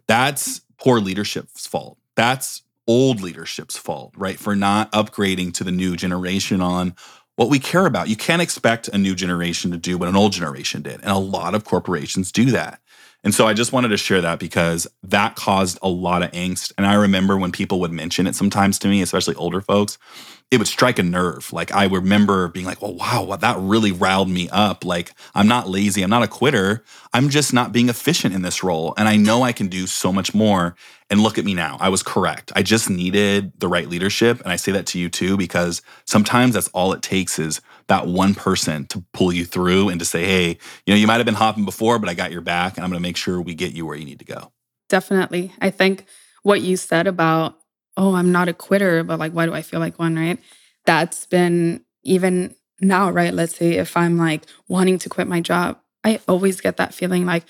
That's 0.07 0.61
poor 0.78 1.01
leadership's 1.01 1.66
fault. 1.66 1.99
That's 2.14 2.62
old 2.86 3.20
leadership's 3.20 3.76
fault, 3.76 4.14
right? 4.16 4.39
For 4.39 4.55
not 4.55 4.93
upgrading 4.93 5.55
to 5.55 5.64
the 5.64 5.72
new 5.72 5.97
generation 5.97 6.61
on 6.61 6.95
what 7.39 7.49
we 7.49 7.61
care 7.61 7.86
about. 7.86 8.09
You 8.09 8.16
can't 8.16 8.43
expect 8.43 8.89
a 8.89 8.99
new 8.99 9.14
generation 9.14 9.70
to 9.70 9.76
do 9.76 9.97
what 9.97 10.09
an 10.09 10.16
old 10.16 10.32
generation 10.32 10.82
did. 10.82 10.95
And 10.95 11.12
a 11.12 11.18
lot 11.18 11.55
of 11.55 11.64
corporations 11.64 12.32
do 12.32 12.47
that. 12.47 12.80
And 13.22 13.32
so 13.32 13.47
I 13.47 13.55
just 13.55 13.72
wanted 13.72 13.91
to 13.91 13.97
share 13.97 14.20
that 14.20 14.41
because 14.41 14.89
that 15.05 15.36
caused 15.36 15.78
a 15.80 15.89
lot 15.89 16.24
of 16.24 16.32
angst. 16.32 16.72
And 16.76 16.84
I 16.84 16.95
remember 16.95 17.36
when 17.36 17.53
people 17.53 17.78
would 17.78 17.93
mention 17.93 18.26
it 18.26 18.34
sometimes 18.34 18.76
to 18.80 18.89
me, 18.89 19.03
especially 19.03 19.36
older 19.36 19.61
folks, 19.61 19.99
it 20.51 20.59
would 20.59 20.66
strike 20.66 20.99
a 20.99 21.05
nerve. 21.05 21.53
Like 21.53 21.72
I 21.72 21.84
remember 21.84 22.49
being 22.49 22.66
like, 22.66 22.82
well, 22.82 22.95
wow, 22.95 23.22
well, 23.22 23.39
that 23.39 23.57
really 23.61 23.93
riled 23.93 24.28
me 24.28 24.49
up. 24.51 24.84
Like 24.84 25.12
I'm 25.32 25.47
not 25.47 25.68
lazy. 25.68 26.03
I'm 26.03 26.11
not 26.11 26.24
a 26.24 26.28
quitter. 26.28 26.82
I'm 27.14 27.28
just 27.28 27.53
not 27.53 27.70
being 27.72 27.89
efficient 27.89 28.34
in 28.34 28.43
this 28.43 28.64
role. 28.64 28.95
And 28.97 29.07
I 29.07 29.14
know 29.14 29.45
I 29.45 29.53
can 29.53 29.68
do 29.68 29.86
so 29.86 30.12
much 30.12 30.34
more. 30.34 30.74
And 31.11 31.22
look 31.22 31.38
at 31.38 31.44
me 31.44 31.54
now. 31.54 31.78
I 31.80 31.88
was 31.88 32.02
correct. 32.02 32.52
I 32.54 32.62
just 32.62 32.90
needed 32.90 33.52
the 33.59 33.68
right 33.68 33.88
leadership. 33.88 34.40
And 34.42 34.52
I 34.52 34.56
say 34.56 34.72
that 34.72 34.86
to 34.88 34.98
you 34.98 35.09
too, 35.09 35.38
because 35.38 35.80
sometimes 36.04 36.52
that's 36.52 36.68
all 36.68 36.92
it 36.92 37.00
takes 37.00 37.38
is 37.38 37.62
that 37.86 38.06
one 38.06 38.34
person 38.34 38.86
to 38.88 39.02
pull 39.14 39.32
you 39.32 39.46
through 39.46 39.88
and 39.88 39.98
to 40.00 40.04
say, 40.04 40.24
hey, 40.26 40.59
you 40.84 40.92
know, 40.92 40.96
you 40.96 41.06
might 41.06 41.16
have 41.16 41.24
been 41.24 41.34
hopping 41.34 41.64
before, 41.64 41.98
but 41.98 42.11
I 42.11 42.14
got 42.14 42.30
your 42.30 42.42
back 42.42 42.76
and 42.76 42.84
I'm 42.84 42.90
going 42.90 43.02
to 43.02 43.09
make 43.09 43.16
sure 43.16 43.40
we 43.40 43.54
get 43.54 43.72
you 43.72 43.86
where 43.86 43.96
you 43.96 44.04
need 44.04 44.18
to 44.18 44.26
go. 44.26 44.52
Definitely. 44.90 45.52
I 45.61 45.70
think 45.70 46.04
what 46.42 46.61
you 46.61 46.76
said 46.76 47.06
about 47.06 47.59
oh, 47.98 48.14
I'm 48.14 48.30
not 48.30 48.48
a 48.48 48.54
quitter, 48.54 49.02
but 49.02 49.18
like, 49.18 49.32
why 49.32 49.44
do 49.44 49.52
I 49.52 49.61
feel 49.61 49.80
like 49.80 49.98
one, 49.98 50.16
right? 50.16 50.38
That's 50.86 51.26
been 51.26 51.84
even 52.04 52.54
now, 52.80 53.11
right? 53.11 53.34
Let's 53.34 53.56
say 53.56 53.72
if 53.72 53.96
I'm 53.96 54.16
like 54.16 54.44
wanting 54.68 55.00
to 55.00 55.09
quit 55.09 55.26
my 55.26 55.40
job, 55.40 55.80
I 56.04 56.20
always 56.28 56.61
get 56.61 56.76
that 56.76 56.94
feeling 56.94 57.26
like, 57.26 57.42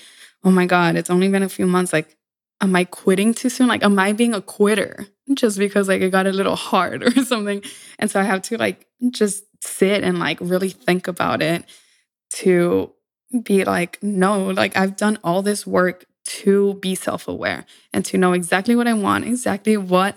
oh 0.43 0.51
my 0.51 0.65
God, 0.65 0.97
it's 0.97 1.11
only 1.11 1.29
been 1.29 1.43
a 1.43 1.51
few 1.51 1.67
months. 1.67 1.93
Like, 1.93 2.17
am 2.61 2.75
I 2.75 2.85
quitting 2.85 3.35
too 3.35 3.49
soon? 3.49 3.69
Like, 3.69 3.85
am 3.85 3.99
I 3.99 4.13
being 4.13 4.35
a 4.35 4.41
quitter 4.41 5.07
just 5.35 5.59
because 5.59 5.89
like 5.89 6.01
it 6.01 6.11
got 6.11 6.27
a 6.27 6.33
little 6.33 6.57
hard 6.57 7.03
or 7.17 7.25
something? 7.25 7.63
And 7.99 8.11
so 8.11 8.21
I 8.21 8.25
have 8.25 8.43
to 8.43 8.59
like 8.59 8.87
just 9.11 9.45
sit 9.61 10.03
and 10.03 10.19
like 10.19 10.39
really 10.41 10.71
think 10.71 11.09
about 11.09 11.43
it 11.43 11.65
to 12.31 12.93
be 13.43 13.65
like, 13.65 14.03
no, 14.03 14.51
like 14.51 14.77
I've 14.77 14.97
done 14.97 15.19
all 15.23 15.43
this 15.43 15.67
work 15.67 16.05
to 16.25 16.75
be 16.75 16.95
self 16.95 17.29
aware 17.29 17.65
and 17.93 18.05
to 18.07 18.19
know 18.19 18.33
exactly 18.33 18.77
what 18.77 18.87
I 18.87 18.95
want, 18.95 19.27
exactly 19.27 19.77
what 19.77 20.17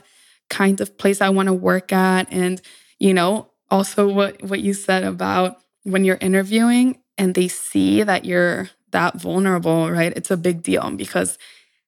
kind 0.49 0.81
of 0.81 0.97
place 0.97 1.21
I 1.21 1.29
want 1.29 1.47
to 1.47 1.53
work 1.53 1.93
at. 1.93 2.31
And, 2.31 2.61
you 2.99 3.13
know, 3.13 3.49
also 3.69 4.07
what, 4.07 4.43
what 4.43 4.59
you 4.59 4.73
said 4.73 5.03
about 5.03 5.61
when 5.83 6.03
you're 6.03 6.17
interviewing 6.19 6.99
and 7.17 7.33
they 7.33 7.47
see 7.47 8.03
that 8.03 8.25
you're 8.25 8.69
that 8.91 9.19
vulnerable, 9.19 9.89
right? 9.89 10.11
It's 10.15 10.31
a 10.31 10.37
big 10.37 10.63
deal 10.63 10.91
because 10.91 11.37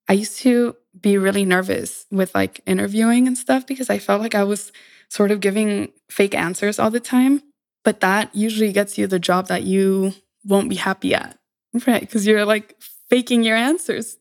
I 0.08 0.14
used 0.14 0.40
to 0.40 0.76
be 1.00 1.18
really 1.18 1.46
nervous 1.46 2.06
with 2.12 2.34
like 2.36 2.62
interviewing 2.66 3.28
and 3.28 3.38
stuff 3.38 3.66
because 3.66 3.90
I 3.90 4.00
felt 4.00 4.22
like 4.22 4.36
I 4.36 4.44
was 4.44 4.72
sort 5.10 5.32
of 5.32 5.40
giving 5.40 5.92
fake 6.10 6.36
answers 6.36 6.80
all 6.80 6.92
the 6.92 7.00
time. 7.00 7.42
But 7.84 8.00
that 8.00 8.34
usually 8.36 8.72
gets 8.72 8.98
you 8.98 9.08
the 9.08 9.20
job 9.20 9.48
that 9.48 9.64
you 9.64 10.14
won't 10.46 10.70
be 10.70 10.76
happy 10.76 11.14
at, 11.14 11.38
right? 11.86 12.02
Because 12.02 12.26
you're 12.26 12.46
like 12.46 12.76
faking 13.10 13.44
your 13.44 13.58
answers. 13.58 14.18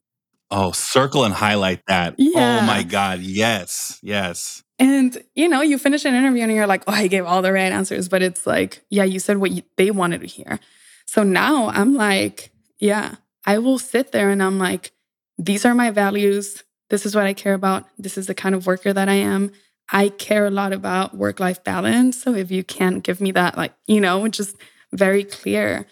Oh, 0.50 0.72
circle 0.72 1.24
and 1.24 1.32
highlight 1.32 1.80
that. 1.86 2.12
Oh 2.12 2.16
yeah. 2.18 2.60
Oh 2.62 2.66
my 2.66 2.82
God. 2.82 3.20
Yes. 3.20 3.98
Yes. 4.02 4.62
And, 4.78 5.22
you 5.34 5.48
know, 5.48 5.62
you 5.62 5.78
finish 5.78 6.04
an 6.04 6.14
interview 6.14 6.42
and 6.42 6.52
you're 6.52 6.66
like, 6.66 6.82
oh, 6.86 6.92
I 6.92 7.06
gave 7.06 7.24
all 7.24 7.40
the 7.40 7.52
right 7.52 7.72
answers. 7.72 8.08
But 8.08 8.20
it's 8.20 8.46
like, 8.46 8.84
yeah, 8.90 9.04
you 9.04 9.18
said 9.20 9.38
what 9.38 9.52
you, 9.52 9.62
they 9.76 9.90
wanted 9.90 10.22
to 10.22 10.26
hear. 10.26 10.58
So 11.06 11.22
now 11.22 11.68
I'm 11.68 11.94
like, 11.94 12.50
yeah, 12.78 13.16
I 13.46 13.58
will 13.58 13.78
sit 13.78 14.12
there 14.12 14.30
and 14.30 14.42
I'm 14.42 14.58
like, 14.58 14.92
these 15.38 15.64
are 15.64 15.74
my 15.74 15.90
values. 15.90 16.62
This 16.90 17.06
is 17.06 17.14
what 17.14 17.26
I 17.26 17.32
care 17.32 17.54
about. 17.54 17.86
This 17.98 18.18
is 18.18 18.26
the 18.26 18.34
kind 18.34 18.54
of 18.54 18.66
worker 18.66 18.92
that 18.92 19.08
I 19.08 19.14
am. 19.14 19.52
I 19.90 20.08
care 20.08 20.46
a 20.46 20.50
lot 20.50 20.72
about 20.72 21.16
work 21.16 21.40
life 21.40 21.62
balance. 21.64 22.22
So 22.22 22.34
if 22.34 22.50
you 22.50 22.64
can't 22.64 23.02
give 23.02 23.20
me 23.20 23.32
that, 23.32 23.56
like, 23.56 23.74
you 23.86 24.00
know, 24.00 24.26
just 24.28 24.56
very 24.92 25.24
clear. 25.24 25.86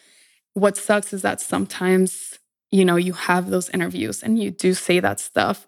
What 0.54 0.76
sucks 0.76 1.12
is 1.12 1.22
that 1.22 1.40
sometimes 1.40 2.38
you 2.70 2.84
know, 2.84 2.96
you 2.96 3.12
have 3.12 3.50
those 3.50 3.68
interviews 3.70 4.22
and 4.22 4.38
you 4.38 4.50
do 4.50 4.74
say 4.74 5.00
that 5.00 5.20
stuff 5.20 5.66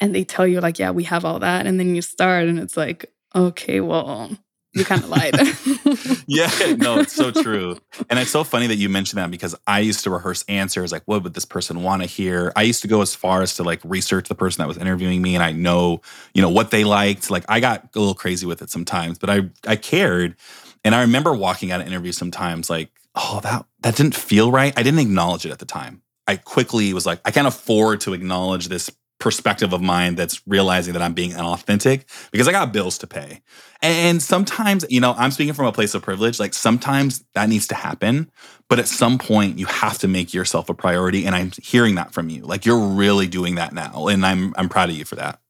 and 0.00 0.14
they 0.14 0.24
tell 0.24 0.46
you, 0.46 0.60
like, 0.60 0.78
yeah, 0.78 0.90
we 0.90 1.04
have 1.04 1.24
all 1.24 1.38
that. 1.38 1.66
And 1.66 1.78
then 1.78 1.94
you 1.94 2.02
start 2.02 2.46
and 2.46 2.58
it's 2.58 2.76
like, 2.76 3.06
okay, 3.34 3.80
well, 3.80 4.36
you 4.74 4.84
kind 4.84 5.02
of 5.02 5.08
lied. 5.08 5.34
yeah, 6.26 6.74
no, 6.76 6.98
it's 6.98 7.12
so 7.12 7.30
true. 7.42 7.78
And 8.10 8.18
it's 8.18 8.30
so 8.30 8.44
funny 8.44 8.66
that 8.66 8.76
you 8.76 8.88
mentioned 8.88 9.18
that 9.18 9.30
because 9.30 9.54
I 9.66 9.80
used 9.80 10.02
to 10.04 10.10
rehearse 10.10 10.44
answers 10.48 10.92
like, 10.92 11.02
what 11.06 11.22
would 11.22 11.34
this 11.34 11.44
person 11.44 11.82
want 11.82 12.02
to 12.02 12.08
hear? 12.08 12.52
I 12.56 12.62
used 12.62 12.82
to 12.82 12.88
go 12.88 13.00
as 13.00 13.14
far 13.14 13.42
as 13.42 13.54
to 13.56 13.62
like 13.62 13.80
research 13.84 14.28
the 14.28 14.34
person 14.34 14.62
that 14.62 14.68
was 14.68 14.76
interviewing 14.76 15.22
me 15.22 15.34
and 15.34 15.44
I 15.44 15.52
know, 15.52 16.00
you 16.34 16.42
know, 16.42 16.50
what 16.50 16.70
they 16.70 16.84
liked. 16.84 17.30
Like 17.30 17.44
I 17.48 17.60
got 17.60 17.88
a 17.94 17.98
little 17.98 18.14
crazy 18.14 18.46
with 18.46 18.62
it 18.62 18.70
sometimes, 18.70 19.18
but 19.18 19.30
I 19.30 19.50
I 19.66 19.76
cared. 19.76 20.36
And 20.84 20.94
I 20.94 21.00
remember 21.00 21.32
walking 21.32 21.70
out 21.70 21.80
of 21.80 21.86
interviews 21.86 22.16
sometimes 22.16 22.68
like, 22.68 22.90
oh, 23.14 23.40
that 23.42 23.64
that 23.80 23.96
didn't 23.96 24.16
feel 24.16 24.50
right. 24.50 24.72
I 24.76 24.82
didn't 24.82 25.00
acknowledge 25.00 25.46
it 25.46 25.52
at 25.52 25.60
the 25.60 25.66
time. 25.66 26.02
I 26.26 26.36
quickly 26.36 26.92
was 26.94 27.06
like, 27.06 27.20
I 27.24 27.30
can't 27.30 27.46
afford 27.46 28.00
to 28.02 28.14
acknowledge 28.14 28.68
this 28.68 28.90
perspective 29.24 29.72
of 29.72 29.80
mine 29.80 30.16
that's 30.16 30.42
realizing 30.46 30.92
that 30.92 31.00
I'm 31.00 31.14
being 31.14 31.30
inauthentic 31.30 32.04
because 32.30 32.46
I 32.46 32.52
got 32.52 32.74
bills 32.74 32.98
to 32.98 33.06
pay. 33.06 33.40
And 33.80 34.22
sometimes, 34.22 34.84
you 34.90 35.00
know, 35.00 35.14
I'm 35.16 35.30
speaking 35.30 35.54
from 35.54 35.64
a 35.64 35.72
place 35.72 35.94
of 35.94 36.02
privilege. 36.02 36.38
Like 36.38 36.52
sometimes 36.52 37.24
that 37.32 37.48
needs 37.48 37.66
to 37.68 37.74
happen, 37.74 38.30
but 38.68 38.78
at 38.78 38.86
some 38.86 39.16
point 39.16 39.58
you 39.58 39.64
have 39.64 39.96
to 40.00 40.08
make 40.08 40.34
yourself 40.34 40.68
a 40.68 40.74
priority. 40.74 41.24
And 41.24 41.34
I'm 41.34 41.52
hearing 41.62 41.94
that 41.94 42.12
from 42.12 42.28
you. 42.28 42.42
Like 42.42 42.66
you're 42.66 42.78
really 42.78 43.26
doing 43.26 43.54
that 43.54 43.72
now. 43.72 44.08
And 44.08 44.26
I'm 44.26 44.52
I'm 44.58 44.68
proud 44.68 44.90
of 44.90 44.94
you 44.94 45.06
for 45.06 45.16
that. 45.16 45.40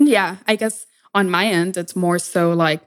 Yeah. 0.00 0.38
I 0.48 0.56
guess 0.56 0.86
on 1.14 1.30
my 1.30 1.46
end, 1.46 1.76
it's 1.76 1.94
more 1.94 2.18
so 2.18 2.52
like, 2.52 2.82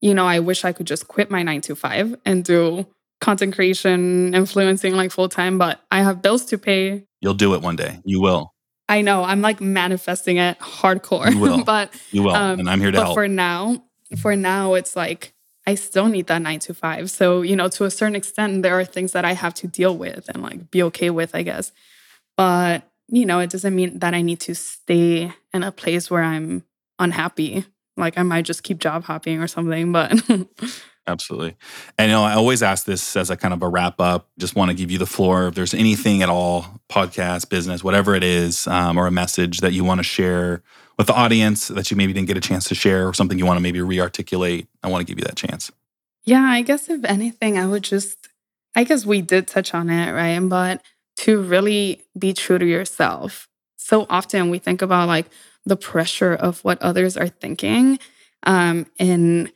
you 0.00 0.14
know, 0.14 0.26
I 0.26 0.38
wish 0.38 0.64
I 0.64 0.72
could 0.72 0.86
just 0.86 1.08
quit 1.08 1.28
my 1.28 1.42
nine 1.42 1.60
to 1.62 1.74
five 1.74 2.14
and 2.24 2.44
do 2.44 2.86
content 3.20 3.52
creation, 3.52 4.32
influencing 4.32 4.94
like 4.94 5.10
full 5.10 5.28
time, 5.28 5.58
but 5.58 5.80
I 5.90 6.02
have 6.02 6.22
bills 6.22 6.44
to 6.46 6.58
pay. 6.58 7.04
You'll 7.20 7.34
do 7.34 7.54
it 7.54 7.62
one 7.62 7.74
day. 7.74 7.98
You 8.04 8.20
will. 8.20 8.54
I 8.88 9.02
know. 9.02 9.22
I'm 9.22 9.42
like 9.42 9.60
manifesting 9.60 10.38
it 10.38 10.58
hardcore. 10.58 11.30
You 11.30 11.38
will. 11.38 11.64
but 11.64 11.92
you 12.10 12.22
will. 12.22 12.34
Um, 12.34 12.60
and 12.60 12.70
I'm 12.70 12.80
here 12.80 12.90
to 12.90 12.98
but 12.98 13.04
help. 13.04 13.14
For 13.14 13.28
now, 13.28 13.82
for 14.20 14.34
now, 14.34 14.74
it's 14.74 14.96
like 14.96 15.34
I 15.66 15.74
still 15.74 16.08
need 16.08 16.28
that 16.28 16.40
nine 16.40 16.60
to 16.60 16.72
five. 16.72 17.10
So, 17.10 17.42
you 17.42 17.54
know, 17.54 17.68
to 17.68 17.84
a 17.84 17.90
certain 17.90 18.16
extent, 18.16 18.62
there 18.62 18.78
are 18.78 18.86
things 18.86 19.12
that 19.12 19.26
I 19.26 19.34
have 19.34 19.52
to 19.54 19.66
deal 19.66 19.94
with 19.94 20.26
and 20.32 20.42
like 20.42 20.70
be 20.70 20.82
okay 20.84 21.10
with, 21.10 21.34
I 21.34 21.42
guess. 21.42 21.72
But, 22.38 22.84
you 23.08 23.26
know, 23.26 23.40
it 23.40 23.50
doesn't 23.50 23.74
mean 23.74 23.98
that 23.98 24.14
I 24.14 24.22
need 24.22 24.40
to 24.40 24.54
stay 24.54 25.30
in 25.52 25.62
a 25.62 25.70
place 25.70 26.10
where 26.10 26.22
I'm 26.22 26.64
unhappy. 26.98 27.66
Like 27.98 28.16
I 28.16 28.22
might 28.22 28.46
just 28.46 28.62
keep 28.62 28.78
job 28.78 29.04
hopping 29.04 29.42
or 29.42 29.46
something, 29.46 29.92
but 29.92 30.22
Absolutely. 31.08 31.56
And 31.96 32.10
you 32.10 32.16
know, 32.16 32.22
I 32.22 32.34
always 32.34 32.62
ask 32.62 32.84
this 32.84 33.16
as 33.16 33.30
a 33.30 33.36
kind 33.36 33.54
of 33.54 33.62
a 33.62 33.68
wrap 33.68 33.98
up. 33.98 34.28
Just 34.38 34.54
want 34.54 34.70
to 34.70 34.76
give 34.76 34.90
you 34.90 34.98
the 34.98 35.06
floor. 35.06 35.48
If 35.48 35.54
there's 35.54 35.72
anything 35.72 36.22
at 36.22 36.28
all, 36.28 36.66
podcast, 36.90 37.48
business, 37.48 37.82
whatever 37.82 38.14
it 38.14 38.22
is, 38.22 38.66
um, 38.66 38.98
or 38.98 39.06
a 39.06 39.10
message 39.10 39.60
that 39.60 39.72
you 39.72 39.84
want 39.84 40.00
to 40.00 40.04
share 40.04 40.62
with 40.98 41.06
the 41.06 41.14
audience 41.14 41.68
that 41.68 41.90
you 41.90 41.96
maybe 41.96 42.12
didn't 42.12 42.28
get 42.28 42.36
a 42.36 42.40
chance 42.40 42.64
to 42.68 42.74
share, 42.74 43.08
or 43.08 43.14
something 43.14 43.38
you 43.38 43.46
want 43.46 43.56
to 43.56 43.62
maybe 43.62 43.80
re-articulate, 43.80 44.68
I 44.82 44.88
want 44.88 45.00
to 45.00 45.10
give 45.10 45.18
you 45.18 45.24
that 45.24 45.36
chance. 45.36 45.72
Yeah, 46.24 46.42
I 46.42 46.60
guess 46.60 46.90
if 46.90 47.02
anything, 47.04 47.56
I 47.56 47.66
would 47.66 47.84
just, 47.84 48.28
I 48.76 48.84
guess 48.84 49.06
we 49.06 49.22
did 49.22 49.46
touch 49.46 49.72
on 49.72 49.88
it, 49.88 50.12
right? 50.12 50.38
But 50.40 50.82
to 51.18 51.40
really 51.40 52.04
be 52.18 52.34
true 52.34 52.58
to 52.58 52.66
yourself. 52.66 53.48
So 53.78 54.06
often 54.10 54.50
we 54.50 54.58
think 54.58 54.82
about 54.82 55.08
like 55.08 55.26
the 55.64 55.76
pressure 55.76 56.34
of 56.34 56.62
what 56.64 56.82
others 56.82 57.16
are 57.16 57.28
thinking. 57.28 57.98
Um, 58.42 58.86
and 58.98 59.50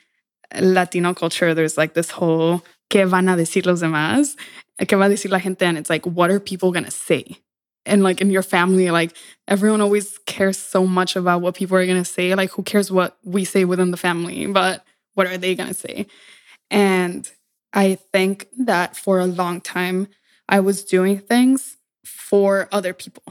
Latino 0.60 1.14
culture, 1.14 1.54
there's 1.54 1.76
like 1.76 1.94
this 1.94 2.10
whole 2.10 2.62
¿qué 2.92 3.08
van 3.08 3.28
a 3.28 3.36
decir 3.36 3.64
los 3.64 3.80
demás? 3.80 4.36
¿Qué 4.78 4.98
va 4.98 5.06
a 5.06 5.08
decir 5.08 5.30
la 5.30 5.38
gente? 5.38 5.62
And 5.62 5.78
it's 5.78 5.90
like, 5.90 6.04
what 6.06 6.30
are 6.30 6.38
people 6.38 6.72
going 6.72 6.84
to 6.84 6.90
say? 6.90 7.38
And 7.86 8.02
like 8.02 8.20
in 8.20 8.30
your 8.30 8.42
family, 8.42 8.90
like 8.90 9.16
everyone 9.48 9.80
always 9.80 10.18
cares 10.26 10.58
so 10.58 10.86
much 10.86 11.16
about 11.16 11.40
what 11.40 11.54
people 11.54 11.76
are 11.76 11.86
going 11.86 12.02
to 12.02 12.08
say. 12.08 12.34
Like, 12.34 12.50
who 12.50 12.62
cares 12.62 12.92
what 12.92 13.16
we 13.24 13.44
say 13.44 13.64
within 13.64 13.90
the 13.90 13.96
family, 13.96 14.46
but 14.46 14.84
what 15.14 15.26
are 15.26 15.38
they 15.38 15.54
going 15.54 15.68
to 15.68 15.74
say? 15.74 16.06
And 16.70 17.28
I 17.72 17.96
think 18.12 18.46
that 18.58 18.96
for 18.96 19.18
a 19.18 19.26
long 19.26 19.60
time, 19.60 20.08
I 20.48 20.60
was 20.60 20.84
doing 20.84 21.18
things 21.18 21.76
for 22.04 22.68
other 22.70 22.92
people. 22.92 23.22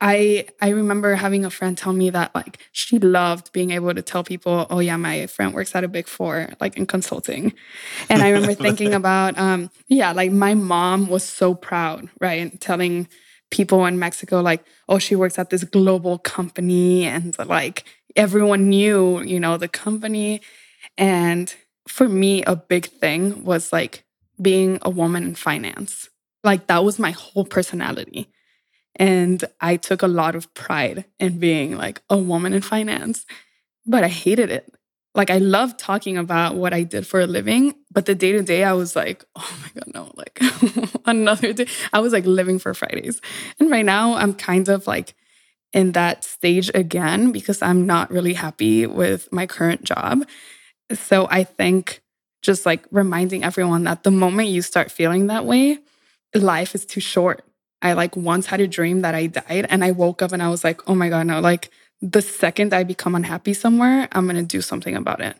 I 0.00 0.46
I 0.60 0.70
remember 0.70 1.14
having 1.14 1.44
a 1.46 1.50
friend 1.50 1.76
tell 1.76 1.92
me 1.94 2.10
that 2.10 2.34
like 2.34 2.58
she 2.72 2.98
loved 2.98 3.52
being 3.52 3.70
able 3.70 3.94
to 3.94 4.02
tell 4.02 4.22
people, 4.22 4.66
"Oh 4.68 4.80
yeah, 4.80 4.96
my 4.96 5.26
friend 5.26 5.54
works 5.54 5.74
at 5.74 5.84
a 5.84 5.88
big 5.88 6.06
4 6.06 6.50
like 6.60 6.76
in 6.76 6.86
consulting." 6.86 7.54
And 8.10 8.22
I 8.22 8.28
remember 8.30 8.54
thinking 8.54 8.94
about 9.00 9.38
um 9.38 9.70
yeah, 9.88 10.12
like 10.12 10.32
my 10.32 10.54
mom 10.54 11.08
was 11.08 11.24
so 11.24 11.54
proud, 11.54 12.08
right? 12.20 12.40
And 12.42 12.60
telling 12.60 13.08
people 13.50 13.86
in 13.86 13.98
Mexico 13.98 14.42
like, 14.42 14.64
"Oh, 14.88 14.98
she 14.98 15.16
works 15.16 15.38
at 15.38 15.50
this 15.50 15.64
global 15.64 16.18
company." 16.18 17.04
And 17.04 17.36
like 17.38 17.84
everyone 18.16 18.68
knew, 18.68 19.22
you 19.22 19.40
know, 19.40 19.56
the 19.56 19.68
company 19.68 20.40
and 20.98 21.54
for 21.88 22.08
me 22.08 22.42
a 22.44 22.56
big 22.56 22.86
thing 22.86 23.44
was 23.44 23.72
like 23.72 24.04
being 24.40 24.78
a 24.82 24.90
woman 24.90 25.24
in 25.24 25.34
finance. 25.34 26.10
Like 26.44 26.66
that 26.68 26.84
was 26.84 26.98
my 26.98 27.12
whole 27.12 27.44
personality 27.44 28.28
and 28.96 29.44
I 29.60 29.76
took 29.76 30.02
a 30.02 30.08
lot 30.08 30.34
of 30.34 30.52
pride 30.54 31.04
in 31.20 31.38
being 31.38 31.76
like 31.76 32.02
a 32.08 32.16
woman 32.16 32.52
in 32.52 32.62
finance, 32.62 33.26
but 33.86 34.02
I 34.02 34.08
hated 34.08 34.50
it. 34.50 34.72
Like, 35.14 35.30
I 35.30 35.38
loved 35.38 35.78
talking 35.78 36.18
about 36.18 36.56
what 36.56 36.74
I 36.74 36.82
did 36.82 37.06
for 37.06 37.20
a 37.20 37.26
living, 37.26 37.74
but 37.90 38.04
the 38.04 38.14
day 38.14 38.32
to 38.32 38.42
day, 38.42 38.64
I 38.64 38.74
was 38.74 38.94
like, 38.94 39.24
oh 39.36 39.58
my 39.62 39.80
God, 39.80 39.94
no, 39.94 40.12
like 40.14 40.38
another 41.06 41.52
day. 41.52 41.66
I 41.92 42.00
was 42.00 42.12
like 42.12 42.26
living 42.26 42.58
for 42.58 42.74
Fridays. 42.74 43.20
And 43.58 43.70
right 43.70 43.84
now, 43.84 44.14
I'm 44.14 44.34
kind 44.34 44.68
of 44.68 44.86
like 44.86 45.14
in 45.72 45.92
that 45.92 46.24
stage 46.24 46.70
again 46.74 47.32
because 47.32 47.62
I'm 47.62 47.86
not 47.86 48.10
really 48.10 48.34
happy 48.34 48.86
with 48.86 49.30
my 49.32 49.46
current 49.46 49.84
job. 49.84 50.26
So 50.92 51.26
I 51.30 51.44
think 51.44 52.02
just 52.42 52.66
like 52.66 52.86
reminding 52.90 53.42
everyone 53.42 53.84
that 53.84 54.02
the 54.02 54.10
moment 54.10 54.48
you 54.48 54.62
start 54.62 54.90
feeling 54.90 55.26
that 55.26 55.44
way, 55.44 55.78
life 56.34 56.74
is 56.74 56.84
too 56.84 57.00
short 57.00 57.45
I 57.82 57.92
like 57.92 58.16
once 58.16 58.46
had 58.46 58.60
a 58.60 58.66
dream 58.66 59.02
that 59.02 59.14
I 59.14 59.26
died 59.26 59.66
and 59.68 59.84
I 59.84 59.90
woke 59.90 60.22
up 60.22 60.32
and 60.32 60.42
I 60.42 60.48
was 60.48 60.64
like, 60.64 60.88
oh 60.88 60.94
my 60.94 61.08
God, 61.08 61.26
no, 61.26 61.40
like 61.40 61.70
the 62.00 62.22
second 62.22 62.74
I 62.74 62.84
become 62.84 63.14
unhappy 63.14 63.54
somewhere, 63.54 64.08
I'm 64.12 64.26
going 64.26 64.36
to 64.36 64.42
do 64.42 64.60
something 64.60 64.94
about 64.94 65.20
it. 65.20 65.36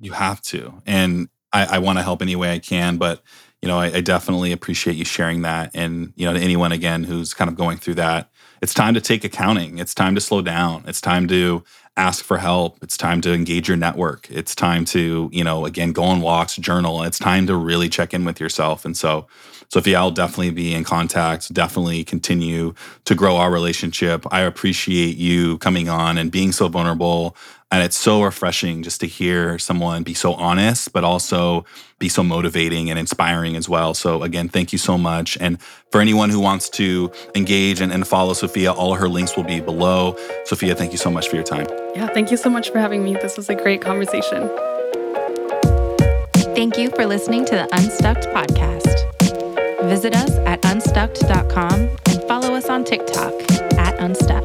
You 0.00 0.12
have 0.12 0.40
to. 0.42 0.82
And 0.86 1.28
I, 1.52 1.76
I 1.76 1.78
want 1.78 1.98
to 1.98 2.02
help 2.02 2.22
any 2.22 2.36
way 2.36 2.52
I 2.52 2.58
can, 2.58 2.98
but 2.98 3.22
you 3.62 3.68
know, 3.68 3.78
I, 3.78 3.86
I, 3.86 4.00
definitely 4.00 4.52
appreciate 4.52 4.94
you 4.94 5.04
sharing 5.04 5.42
that. 5.42 5.72
And, 5.74 6.12
you 6.14 6.24
know, 6.24 6.32
to 6.32 6.38
anyone 6.38 6.70
again 6.70 7.02
who's 7.02 7.34
kind 7.34 7.50
of 7.50 7.56
going 7.56 7.78
through 7.78 7.94
that, 7.94 8.30
it's 8.62 8.72
time 8.72 8.94
to 8.94 9.00
take 9.00 9.24
accounting. 9.24 9.78
It's 9.78 9.94
time 9.94 10.14
to 10.14 10.20
slow 10.20 10.42
down. 10.42 10.84
It's 10.86 11.00
time 11.00 11.26
to 11.28 11.64
ask 11.98 12.24
for 12.24 12.38
help. 12.38 12.78
It's 12.80 12.96
time 12.96 13.20
to 13.22 13.34
engage 13.34 13.68
your 13.68 13.76
network. 13.76 14.30
It's 14.30 14.54
time 14.54 14.84
to, 14.86 15.28
you 15.32 15.44
know, 15.44 15.66
again, 15.66 15.92
go 15.92 16.04
on 16.04 16.20
walks, 16.20 16.56
journal. 16.56 17.02
It's 17.02 17.18
time 17.18 17.46
to 17.48 17.56
really 17.56 17.88
check 17.88 18.14
in 18.14 18.24
with 18.24 18.40
yourself. 18.40 18.84
And 18.84 18.96
so, 18.96 19.26
Sophia, 19.70 19.98
I'll 19.98 20.10
definitely 20.10 20.52
be 20.52 20.74
in 20.74 20.84
contact, 20.84 21.52
definitely 21.52 22.04
continue 22.04 22.72
to 23.04 23.14
grow 23.14 23.36
our 23.36 23.50
relationship. 23.50 24.24
I 24.30 24.40
appreciate 24.40 25.16
you 25.16 25.58
coming 25.58 25.88
on 25.90 26.16
and 26.16 26.30
being 26.30 26.52
so 26.52 26.68
vulnerable. 26.68 27.36
And 27.70 27.82
it's 27.82 27.96
so 27.96 28.22
refreshing 28.22 28.82
just 28.82 29.00
to 29.00 29.06
hear 29.06 29.58
someone 29.58 30.02
be 30.02 30.14
so 30.14 30.32
honest, 30.34 30.92
but 30.92 31.04
also 31.04 31.66
be 31.98 32.08
so 32.08 32.22
motivating 32.22 32.88
and 32.88 32.98
inspiring 32.98 33.56
as 33.56 33.68
well. 33.68 33.92
So, 33.92 34.22
again, 34.22 34.48
thank 34.48 34.72
you 34.72 34.78
so 34.78 34.96
much. 34.96 35.36
And 35.38 35.60
for 35.90 36.00
anyone 36.00 36.30
who 36.30 36.40
wants 36.40 36.70
to 36.70 37.12
engage 37.34 37.82
and, 37.82 37.92
and 37.92 38.06
follow 38.06 38.32
Sophia, 38.32 38.72
all 38.72 38.94
her 38.94 39.08
links 39.08 39.36
will 39.36 39.44
be 39.44 39.60
below. 39.60 40.16
Sophia, 40.46 40.74
thank 40.74 40.92
you 40.92 40.98
so 40.98 41.10
much 41.10 41.28
for 41.28 41.36
your 41.36 41.44
time. 41.44 41.66
Yeah, 41.94 42.06
thank 42.06 42.30
you 42.30 42.38
so 42.38 42.48
much 42.48 42.70
for 42.70 42.78
having 42.78 43.04
me. 43.04 43.14
This 43.14 43.36
was 43.36 43.50
a 43.50 43.54
great 43.54 43.82
conversation. 43.82 44.48
Thank 46.54 46.78
you 46.78 46.90
for 46.90 47.04
listening 47.06 47.44
to 47.46 47.54
the 47.54 47.68
Unstuckkd 47.72 48.32
podcast. 48.32 49.88
Visit 49.88 50.16
us 50.16 50.30
at 50.38 50.60
unstuckkd.com 50.62 51.74
and 51.74 52.22
follow 52.24 52.54
us 52.54 52.68
on 52.68 52.84
TikTok 52.84 53.32
at 53.78 53.98
Unstuck. 54.00 54.37